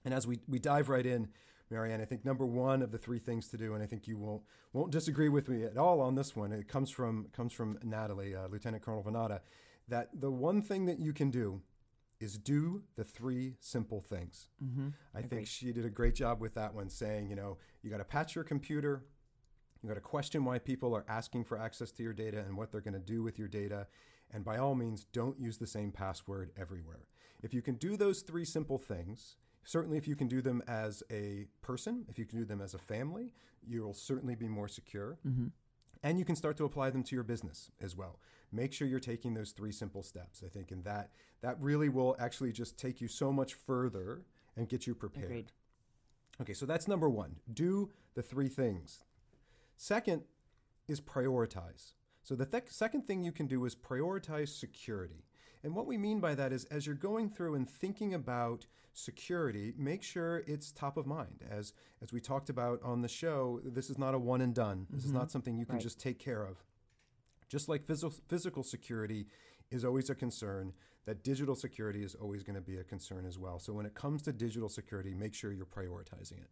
and 0.03 0.13
as 0.13 0.25
we, 0.25 0.39
we 0.47 0.57
dive 0.57 0.89
right 0.89 1.05
in, 1.05 1.27
Marianne, 1.71 2.01
I 2.01 2.05
think 2.05 2.25
number 2.25 2.45
one 2.45 2.81
of 2.81 2.91
the 2.91 2.97
three 2.97 3.19
things 3.19 3.47
to 3.49 3.57
do, 3.57 3.73
and 3.73 3.83
I 3.83 3.85
think 3.85 4.07
you 4.07 4.17
won't 4.17 4.41
won't 4.73 4.91
disagree 4.91 5.29
with 5.29 5.49
me 5.49 5.63
at 5.63 5.77
all 5.77 6.01
on 6.01 6.15
this 6.15 6.35
one. 6.35 6.51
It 6.51 6.67
comes 6.67 6.89
from 6.89 7.27
comes 7.31 7.53
from 7.53 7.77
Natalie, 7.83 8.35
uh, 8.35 8.47
Lieutenant 8.47 8.83
Colonel 8.83 9.03
Vanatta, 9.03 9.41
that 9.87 10.09
the 10.19 10.31
one 10.31 10.61
thing 10.61 10.85
that 10.85 10.99
you 10.99 11.13
can 11.13 11.29
do 11.29 11.61
is 12.19 12.37
do 12.37 12.83
the 12.95 13.03
three 13.03 13.55
simple 13.59 14.01
things. 14.01 14.49
Mm-hmm. 14.63 14.89
I 15.15 15.19
Agreed. 15.19 15.29
think 15.29 15.47
she 15.47 15.71
did 15.71 15.85
a 15.85 15.89
great 15.89 16.15
job 16.15 16.41
with 16.41 16.53
that 16.55 16.73
one, 16.73 16.89
saying, 16.89 17.29
you 17.29 17.35
know, 17.35 17.57
you 17.81 17.89
got 17.89 17.97
to 17.97 18.03
patch 18.03 18.35
your 18.35 18.43
computer, 18.43 19.05
you 19.81 19.87
got 19.87 19.95
to 19.95 20.01
question 20.01 20.43
why 20.43 20.59
people 20.59 20.93
are 20.95 21.05
asking 21.07 21.45
for 21.45 21.57
access 21.57 21.91
to 21.91 22.03
your 22.03 22.13
data 22.13 22.39
and 22.39 22.57
what 22.57 22.71
they're 22.71 22.81
going 22.81 22.93
to 22.93 22.99
do 22.99 23.23
with 23.23 23.39
your 23.39 23.47
data. 23.47 23.87
And 24.31 24.43
by 24.43 24.57
all 24.57 24.75
means, 24.75 25.05
don't 25.05 25.39
use 25.39 25.57
the 25.57 25.65
same 25.67 25.91
password 25.91 26.51
everywhere. 26.59 27.07
If 27.41 27.53
you 27.53 27.61
can 27.61 27.75
do 27.75 27.95
those 27.95 28.21
three 28.21 28.45
simple 28.45 28.77
things, 28.77 29.37
certainly 29.63 29.97
if 29.97 30.07
you 30.07 30.15
can 30.15 30.27
do 30.27 30.41
them 30.41 30.61
as 30.67 31.03
a 31.11 31.47
person, 31.61 32.05
if 32.09 32.17
you 32.17 32.25
can 32.25 32.39
do 32.39 32.45
them 32.45 32.61
as 32.61 32.73
a 32.73 32.77
family, 32.77 33.33
you 33.67 33.83
will 33.83 33.93
certainly 33.93 34.35
be 34.35 34.47
more 34.47 34.67
secure. 34.67 35.19
Mm-hmm. 35.27 35.47
And 36.01 36.17
you 36.17 36.25
can 36.25 36.35
start 36.35 36.55
to 36.57 36.65
apply 36.65 36.91
them 36.91 37.03
to 37.03 37.15
your 37.15 37.23
business 37.23 37.71
as 37.81 37.95
well. 37.95 38.19
Make 38.51 38.71
sure 38.73 38.87
you're 38.87 38.99
taking 38.99 39.33
those 39.33 39.51
three 39.51 39.71
simple 39.71 40.01
steps, 40.01 40.41
I 40.45 40.49
think, 40.49 40.71
and 40.71 40.83
that 40.85 41.11
that 41.41 41.57
really 41.59 41.89
will 41.89 42.15
actually 42.19 42.51
just 42.51 42.77
take 42.77 43.01
you 43.01 43.07
so 43.07 43.31
much 43.31 43.53
further 43.53 44.23
and 44.55 44.67
get 44.67 44.87
you 44.87 44.95
prepared. 44.95 45.25
Agreed. 45.25 45.51
Okay, 46.41 46.53
so 46.53 46.65
that's 46.65 46.87
number 46.87 47.09
one. 47.09 47.35
Do 47.51 47.91
the 48.15 48.23
three 48.23 48.47
things. 48.47 49.03
Second 49.75 50.23
is 50.87 50.99
prioritize. 50.99 51.93
So 52.23 52.35
the 52.35 52.45
th- 52.45 52.65
second 52.69 53.07
thing 53.07 53.23
you 53.23 53.31
can 53.31 53.47
do 53.47 53.65
is 53.65 53.75
prioritize 53.75 54.49
security. 54.49 55.25
And 55.63 55.75
what 55.75 55.87
we 55.87 55.97
mean 55.97 56.19
by 56.19 56.35
that 56.35 56.53
is 56.53 56.65
as 56.65 56.85
you're 56.85 56.95
going 56.95 57.29
through 57.29 57.55
and 57.55 57.69
thinking 57.69 58.13
about 58.13 58.65
security, 58.93 59.73
make 59.77 60.03
sure 60.03 60.43
it's 60.47 60.71
top 60.71 60.97
of 60.97 61.05
mind. 61.05 61.43
As 61.49 61.73
as 62.01 62.11
we 62.13 62.19
talked 62.19 62.49
about 62.49 62.81
on 62.83 63.01
the 63.01 63.07
show, 63.07 63.59
this 63.63 63.89
is 63.89 63.97
not 63.97 64.13
a 64.13 64.19
one 64.19 64.41
and 64.41 64.53
done. 64.53 64.87
This 64.89 65.01
mm-hmm. 65.01 65.09
is 65.09 65.13
not 65.13 65.31
something 65.31 65.57
you 65.57 65.65
can 65.65 65.75
right. 65.75 65.83
just 65.83 65.99
take 65.99 66.19
care 66.19 66.43
of. 66.43 66.63
Just 67.49 67.67
like 67.67 67.85
physical, 67.85 68.15
physical 68.27 68.63
security 68.63 69.25
is 69.71 69.83
always 69.83 70.09
a 70.09 70.15
concern, 70.15 70.73
that 71.05 71.23
digital 71.23 71.55
security 71.55 72.03
is 72.03 72.15
always 72.15 72.43
going 72.43 72.55
to 72.55 72.61
be 72.61 72.77
a 72.77 72.83
concern 72.83 73.25
as 73.25 73.37
well. 73.37 73.59
So 73.59 73.73
when 73.73 73.85
it 73.85 73.95
comes 73.95 74.21
to 74.23 74.33
digital 74.33 74.69
security, 74.69 75.13
make 75.13 75.33
sure 75.33 75.51
you're 75.51 75.65
prioritizing 75.65 76.39
it. 76.39 76.49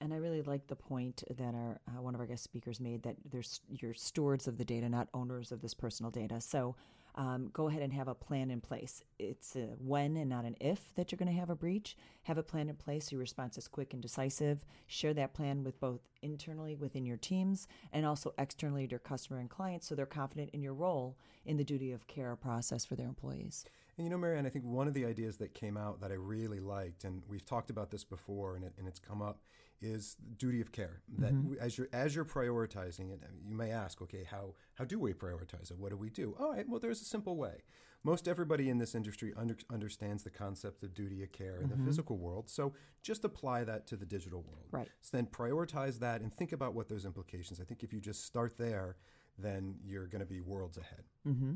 And 0.00 0.12
I 0.12 0.16
really 0.16 0.42
like 0.42 0.66
the 0.66 0.76
point 0.76 1.22
that 1.30 1.54
our 1.54 1.80
uh, 1.88 2.02
one 2.02 2.14
of 2.14 2.20
our 2.20 2.26
guest 2.26 2.44
speakers 2.44 2.80
made 2.80 3.04
that 3.04 3.16
there's 3.30 3.60
you're 3.68 3.94
stewards 3.94 4.46
of 4.48 4.58
the 4.58 4.64
data, 4.64 4.88
not 4.88 5.08
owners 5.14 5.52
of 5.52 5.62
this 5.62 5.74
personal 5.74 6.10
data. 6.10 6.40
So 6.40 6.76
um, 7.16 7.50
go 7.52 7.68
ahead 7.68 7.82
and 7.82 7.92
have 7.92 8.08
a 8.08 8.14
plan 8.14 8.50
in 8.50 8.60
place. 8.60 9.02
It's 9.18 9.54
a 9.54 9.68
when 9.78 10.16
and 10.16 10.28
not 10.28 10.44
an 10.44 10.56
if 10.60 10.94
that 10.94 11.12
you're 11.12 11.18
going 11.18 11.32
to 11.32 11.38
have 11.38 11.50
a 11.50 11.54
breach. 11.54 11.96
Have 12.24 12.38
a 12.38 12.42
plan 12.42 12.68
in 12.68 12.76
place 12.76 13.12
your 13.12 13.20
response 13.20 13.56
is 13.56 13.68
quick 13.68 13.92
and 13.92 14.02
decisive. 14.02 14.64
Share 14.86 15.14
that 15.14 15.34
plan 15.34 15.62
with 15.62 15.78
both 15.78 16.00
internally 16.22 16.74
within 16.74 17.06
your 17.06 17.16
teams 17.16 17.68
and 17.92 18.04
also 18.04 18.34
externally 18.38 18.86
to 18.86 18.92
your 18.92 18.98
customer 18.98 19.38
and 19.38 19.50
clients 19.50 19.86
so 19.86 19.94
they're 19.94 20.06
confident 20.06 20.50
in 20.52 20.62
your 20.62 20.74
role 20.74 21.16
in 21.44 21.56
the 21.56 21.64
duty 21.64 21.92
of 21.92 22.06
care 22.06 22.34
process 22.34 22.84
for 22.84 22.96
their 22.96 23.06
employees. 23.06 23.64
And 23.96 24.06
you 24.06 24.10
know, 24.10 24.18
Marianne, 24.18 24.46
I 24.46 24.50
think 24.50 24.64
one 24.64 24.88
of 24.88 24.94
the 24.94 25.04
ideas 25.04 25.36
that 25.38 25.54
came 25.54 25.76
out 25.76 26.00
that 26.00 26.10
I 26.10 26.14
really 26.14 26.60
liked, 26.60 27.04
and 27.04 27.22
we've 27.28 27.44
talked 27.44 27.70
about 27.70 27.90
this 27.90 28.04
before, 28.04 28.56
and, 28.56 28.64
it, 28.64 28.72
and 28.78 28.88
it's 28.88 28.98
come 28.98 29.22
up, 29.22 29.40
is 29.80 30.16
duty 30.38 30.60
of 30.60 30.72
care. 30.72 31.02
That 31.18 31.32
mm-hmm. 31.32 31.54
as 31.60 31.76
you're 31.76 31.88
as 31.92 32.14
you're 32.14 32.24
prioritizing 32.24 33.12
it, 33.12 33.22
you 33.46 33.54
may 33.54 33.70
ask, 33.70 34.00
okay, 34.02 34.26
how 34.28 34.54
how 34.74 34.84
do 34.84 34.98
we 34.98 35.12
prioritize 35.12 35.70
it? 35.70 35.78
What 35.78 35.90
do 35.90 35.96
we 35.96 36.10
do? 36.10 36.34
All 36.38 36.52
right, 36.52 36.68
well, 36.68 36.80
there's 36.80 37.02
a 37.02 37.04
simple 37.04 37.36
way. 37.36 37.62
Most 38.02 38.28
everybody 38.28 38.68
in 38.68 38.78
this 38.78 38.94
industry 38.94 39.32
under, 39.36 39.56
understands 39.72 40.24
the 40.24 40.30
concept 40.30 40.82
of 40.82 40.92
duty 40.92 41.22
of 41.22 41.32
care 41.32 41.56
in 41.56 41.68
mm-hmm. 41.68 41.80
the 41.80 41.86
physical 41.86 42.18
world, 42.18 42.50
so 42.50 42.74
just 43.02 43.24
apply 43.24 43.64
that 43.64 43.86
to 43.88 43.96
the 43.96 44.04
digital 44.06 44.42
world. 44.42 44.66
Right. 44.70 44.88
So 45.00 45.16
then 45.16 45.26
prioritize 45.26 45.98
that 46.00 46.20
and 46.20 46.32
think 46.32 46.52
about 46.52 46.74
what 46.74 46.88
those 46.88 47.04
implications. 47.04 47.60
I 47.60 47.64
think 47.64 47.82
if 47.82 47.92
you 47.92 48.00
just 48.00 48.24
start 48.24 48.58
there, 48.58 48.96
then 49.38 49.76
you're 49.84 50.06
going 50.06 50.20
to 50.20 50.26
be 50.26 50.40
worlds 50.40 50.76
ahead. 50.76 51.04
Mm-hmm. 51.26 51.54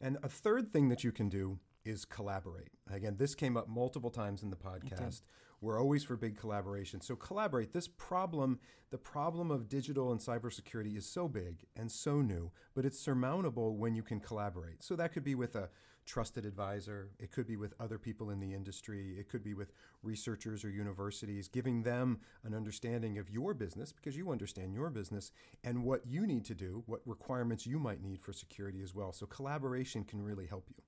And 0.00 0.18
a 0.22 0.28
third 0.28 0.68
thing 0.68 0.88
that 0.88 1.04
you 1.04 1.12
can 1.12 1.28
do 1.28 1.58
is 1.84 2.04
collaborate. 2.04 2.70
Again, 2.90 3.16
this 3.16 3.34
came 3.34 3.56
up 3.56 3.68
multiple 3.68 4.10
times 4.10 4.42
in 4.42 4.50
the 4.50 4.56
podcast. 4.56 5.22
We're 5.60 5.80
always 5.80 6.04
for 6.04 6.16
big 6.16 6.36
collaboration. 6.38 7.00
So 7.00 7.16
collaborate. 7.16 7.72
This 7.72 7.88
problem, 7.88 8.58
the 8.90 8.98
problem 8.98 9.50
of 9.50 9.68
digital 9.68 10.12
and 10.12 10.20
cybersecurity 10.20 10.96
is 10.96 11.06
so 11.06 11.28
big 11.28 11.64
and 11.74 11.90
so 11.90 12.20
new, 12.20 12.50
but 12.74 12.84
it's 12.84 12.98
surmountable 12.98 13.76
when 13.76 13.94
you 13.94 14.02
can 14.02 14.20
collaborate. 14.20 14.82
So 14.82 14.96
that 14.96 15.12
could 15.12 15.24
be 15.24 15.34
with 15.34 15.54
a 15.56 15.70
trusted 16.06 16.46
advisor, 16.46 17.10
it 17.18 17.30
could 17.30 17.46
be 17.46 17.56
with 17.56 17.74
other 17.78 17.98
people 17.98 18.30
in 18.30 18.40
the 18.40 18.54
industry, 18.54 19.16
it 19.18 19.28
could 19.28 19.42
be 19.42 19.54
with 19.54 19.72
researchers 20.02 20.64
or 20.64 20.70
universities, 20.70 21.48
giving 21.48 21.82
them 21.82 22.20
an 22.44 22.54
understanding 22.54 23.18
of 23.18 23.28
your 23.28 23.52
business 23.52 23.92
because 23.92 24.16
you 24.16 24.30
understand 24.30 24.72
your 24.72 24.88
business 24.88 25.32
and 25.64 25.84
what 25.84 26.06
you 26.06 26.26
need 26.26 26.44
to 26.44 26.54
do, 26.54 26.82
what 26.86 27.00
requirements 27.04 27.66
you 27.66 27.78
might 27.78 28.02
need 28.02 28.20
for 28.20 28.32
security 28.32 28.80
as 28.82 28.94
well. 28.94 29.12
So 29.12 29.26
collaboration 29.26 30.04
can 30.04 30.22
really 30.22 30.46
help 30.46 30.68
you. 30.68 30.82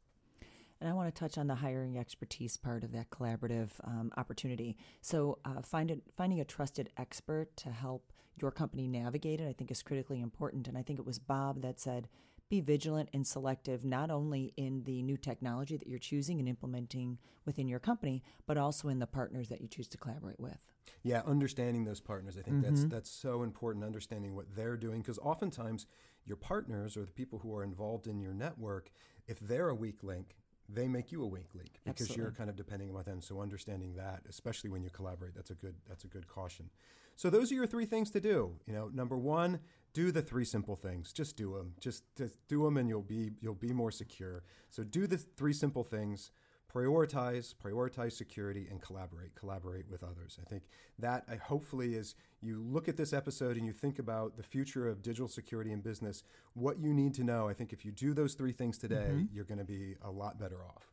And 0.81 0.89
I 0.89 0.93
want 0.93 1.13
to 1.13 1.19
touch 1.19 1.37
on 1.37 1.49
the 1.49 1.57
hiring 1.57 1.99
expertise 1.99 2.57
part 2.57 2.85
of 2.85 2.93
that 2.93 3.11
collaborative 3.11 3.71
um, 3.83 4.13
opportunity. 4.17 4.77
So, 5.01 5.39
uh, 5.45 5.61
find 5.63 6.01
finding 6.17 6.41
a 6.41 6.45
trusted 6.45 6.91
expert 6.97 7.57
to 7.57 7.71
help 7.71 8.13
your 8.41 8.53
company 8.53 8.87
navigate 8.87 9.41
it, 9.41 9.49
I 9.49 9.53
think, 9.53 9.73
is 9.73 9.83
critically 9.83 10.21
important. 10.21 10.69
And 10.69 10.79
I 10.79 10.83
think 10.83 11.01
it 11.01 11.07
was 11.07 11.19
Bob 11.19 11.63
that 11.63 11.81
said, 11.81 12.09
be 12.49 12.61
vigilant 12.61 13.09
and 13.13 13.27
selective 13.27 13.85
not 13.85 14.11
only 14.11 14.53
in 14.57 14.85
the 14.85 15.03
new 15.03 15.17
technology 15.17 15.77
that 15.77 15.89
you're 15.89 15.99
choosing 15.99 16.39
and 16.39 16.49
implementing 16.49 17.19
within 17.45 17.69
your 17.69 17.79
company, 17.79 18.23
but 18.47 18.57
also 18.57 18.89
in 18.89 18.99
the 18.99 19.07
partners 19.07 19.49
that 19.49 19.61
you 19.61 19.69
choose 19.69 19.89
to 19.89 19.99
collaborate 19.99 20.41
with. 20.41 20.71
Yeah, 21.03 21.23
understanding 21.27 21.85
those 21.85 22.01
partners, 22.01 22.37
I 22.39 22.43
think 22.43 22.57
mm-hmm. 22.57 22.75
that's 22.75 22.85
that's 22.87 23.11
so 23.11 23.43
important. 23.43 23.85
Understanding 23.85 24.35
what 24.35 24.55
they're 24.57 24.77
doing, 24.77 25.01
because 25.01 25.19
oftentimes 25.19 25.87
your 26.25 26.37
partners 26.37 26.97
or 26.97 27.05
the 27.05 27.13
people 27.13 27.39
who 27.41 27.55
are 27.55 27.63
involved 27.63 28.07
in 28.07 28.21
your 28.21 28.35
network, 28.35 28.91
if 29.27 29.39
they're 29.41 29.69
a 29.69 29.75
weak 29.75 30.03
link, 30.03 30.37
they 30.69 30.87
make 30.87 31.11
you 31.11 31.23
a 31.23 31.27
weak 31.27 31.55
link 31.55 31.81
because 31.85 32.03
Absolutely. 32.03 32.23
you're 32.23 32.33
kind 32.33 32.51
of 32.51 32.57
depending 32.57 32.95
on 32.95 33.03
them. 33.05 33.21
So 33.21 33.41
understanding 33.41 33.95
that, 33.97 34.23
especially 34.29 34.71
when 34.71 34.83
you 34.83 34.91
collaborate, 34.91 35.35
that's 35.35 35.51
a 35.51 35.55
good 35.55 35.75
that's 35.89 36.05
a 36.05 36.09
good 36.09 36.29
caution. 36.29 36.71
So 37.17 37.31
those 37.31 37.51
are 37.51 37.55
your 37.57 37.67
three 37.67 37.87
things 37.87 38.11
to 38.11 38.21
do. 38.21 38.57
You 38.67 38.75
know, 38.75 38.91
number 38.95 39.17
one, 39.17 39.59
do 39.93 40.13
the 40.13 40.23
three 40.23 40.45
simple 40.45 40.77
things. 40.77 41.13
Just 41.13 41.37
do 41.37 41.55
them. 41.55 41.75
Just, 41.81 42.05
just 42.17 42.39
do 42.47 42.63
them, 42.63 42.77
and 42.77 42.89
you'll 42.89 43.03
be 43.03 43.33
you'll 43.41 43.55
be 43.55 43.73
more 43.73 43.91
secure. 43.91 44.45
So 44.71 44.85
do 44.85 45.07
the 45.07 45.17
three 45.19 45.53
simple 45.53 45.83
things 45.83 46.31
prioritize, 46.73 47.55
prioritize 47.55 48.13
security, 48.13 48.67
and 48.71 48.81
collaborate. 48.81 49.35
Collaborate 49.35 49.89
with 49.91 50.03
others. 50.03 50.39
I 50.41 50.49
think 50.49 50.65
that 50.99 51.25
I 51.31 51.37
hopefully 51.37 51.95
is 51.95 52.15
you 52.41 52.63
look 52.63 52.89
at 52.89 52.97
this 52.97 53.13
episode 53.13 53.57
and 53.57 53.67
you 53.67 53.73
think 53.73 53.99
about 53.99 54.37
the 54.37 54.43
future 54.43 54.87
of 54.89 55.03
digital 55.03 55.29
security 55.29 55.73
in 55.73 55.81
business, 55.81 56.23
what 56.55 56.79
you 56.79 56.93
need 56.93 57.15
to 57.15 57.25
know. 57.25 57.49
I 57.49 57.55
think 57.55 57.73
if 57.73 57.85
you 57.85 57.91
do 57.91 58.13
those 58.13 58.35
three 58.35 58.53
things 58.53 58.79
today, 58.79 59.09
mm-hmm. 59.11 59.35
you're 59.35 59.45
going 59.45 59.59
to 59.59 59.65
be 59.65 59.97
a 60.05 60.11
lot 60.11 60.39
better 60.39 60.63
off. 60.65 60.93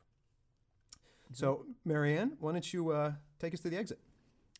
Mm-hmm. 1.25 1.33
So, 1.33 1.65
Marianne, 1.83 2.37
why 2.39 2.53
don't 2.53 2.73
you 2.73 2.91
uh, 2.91 3.13
take 3.39 3.53
us 3.53 3.59
to 3.61 3.69
the 3.69 3.77
exit? 3.77 3.99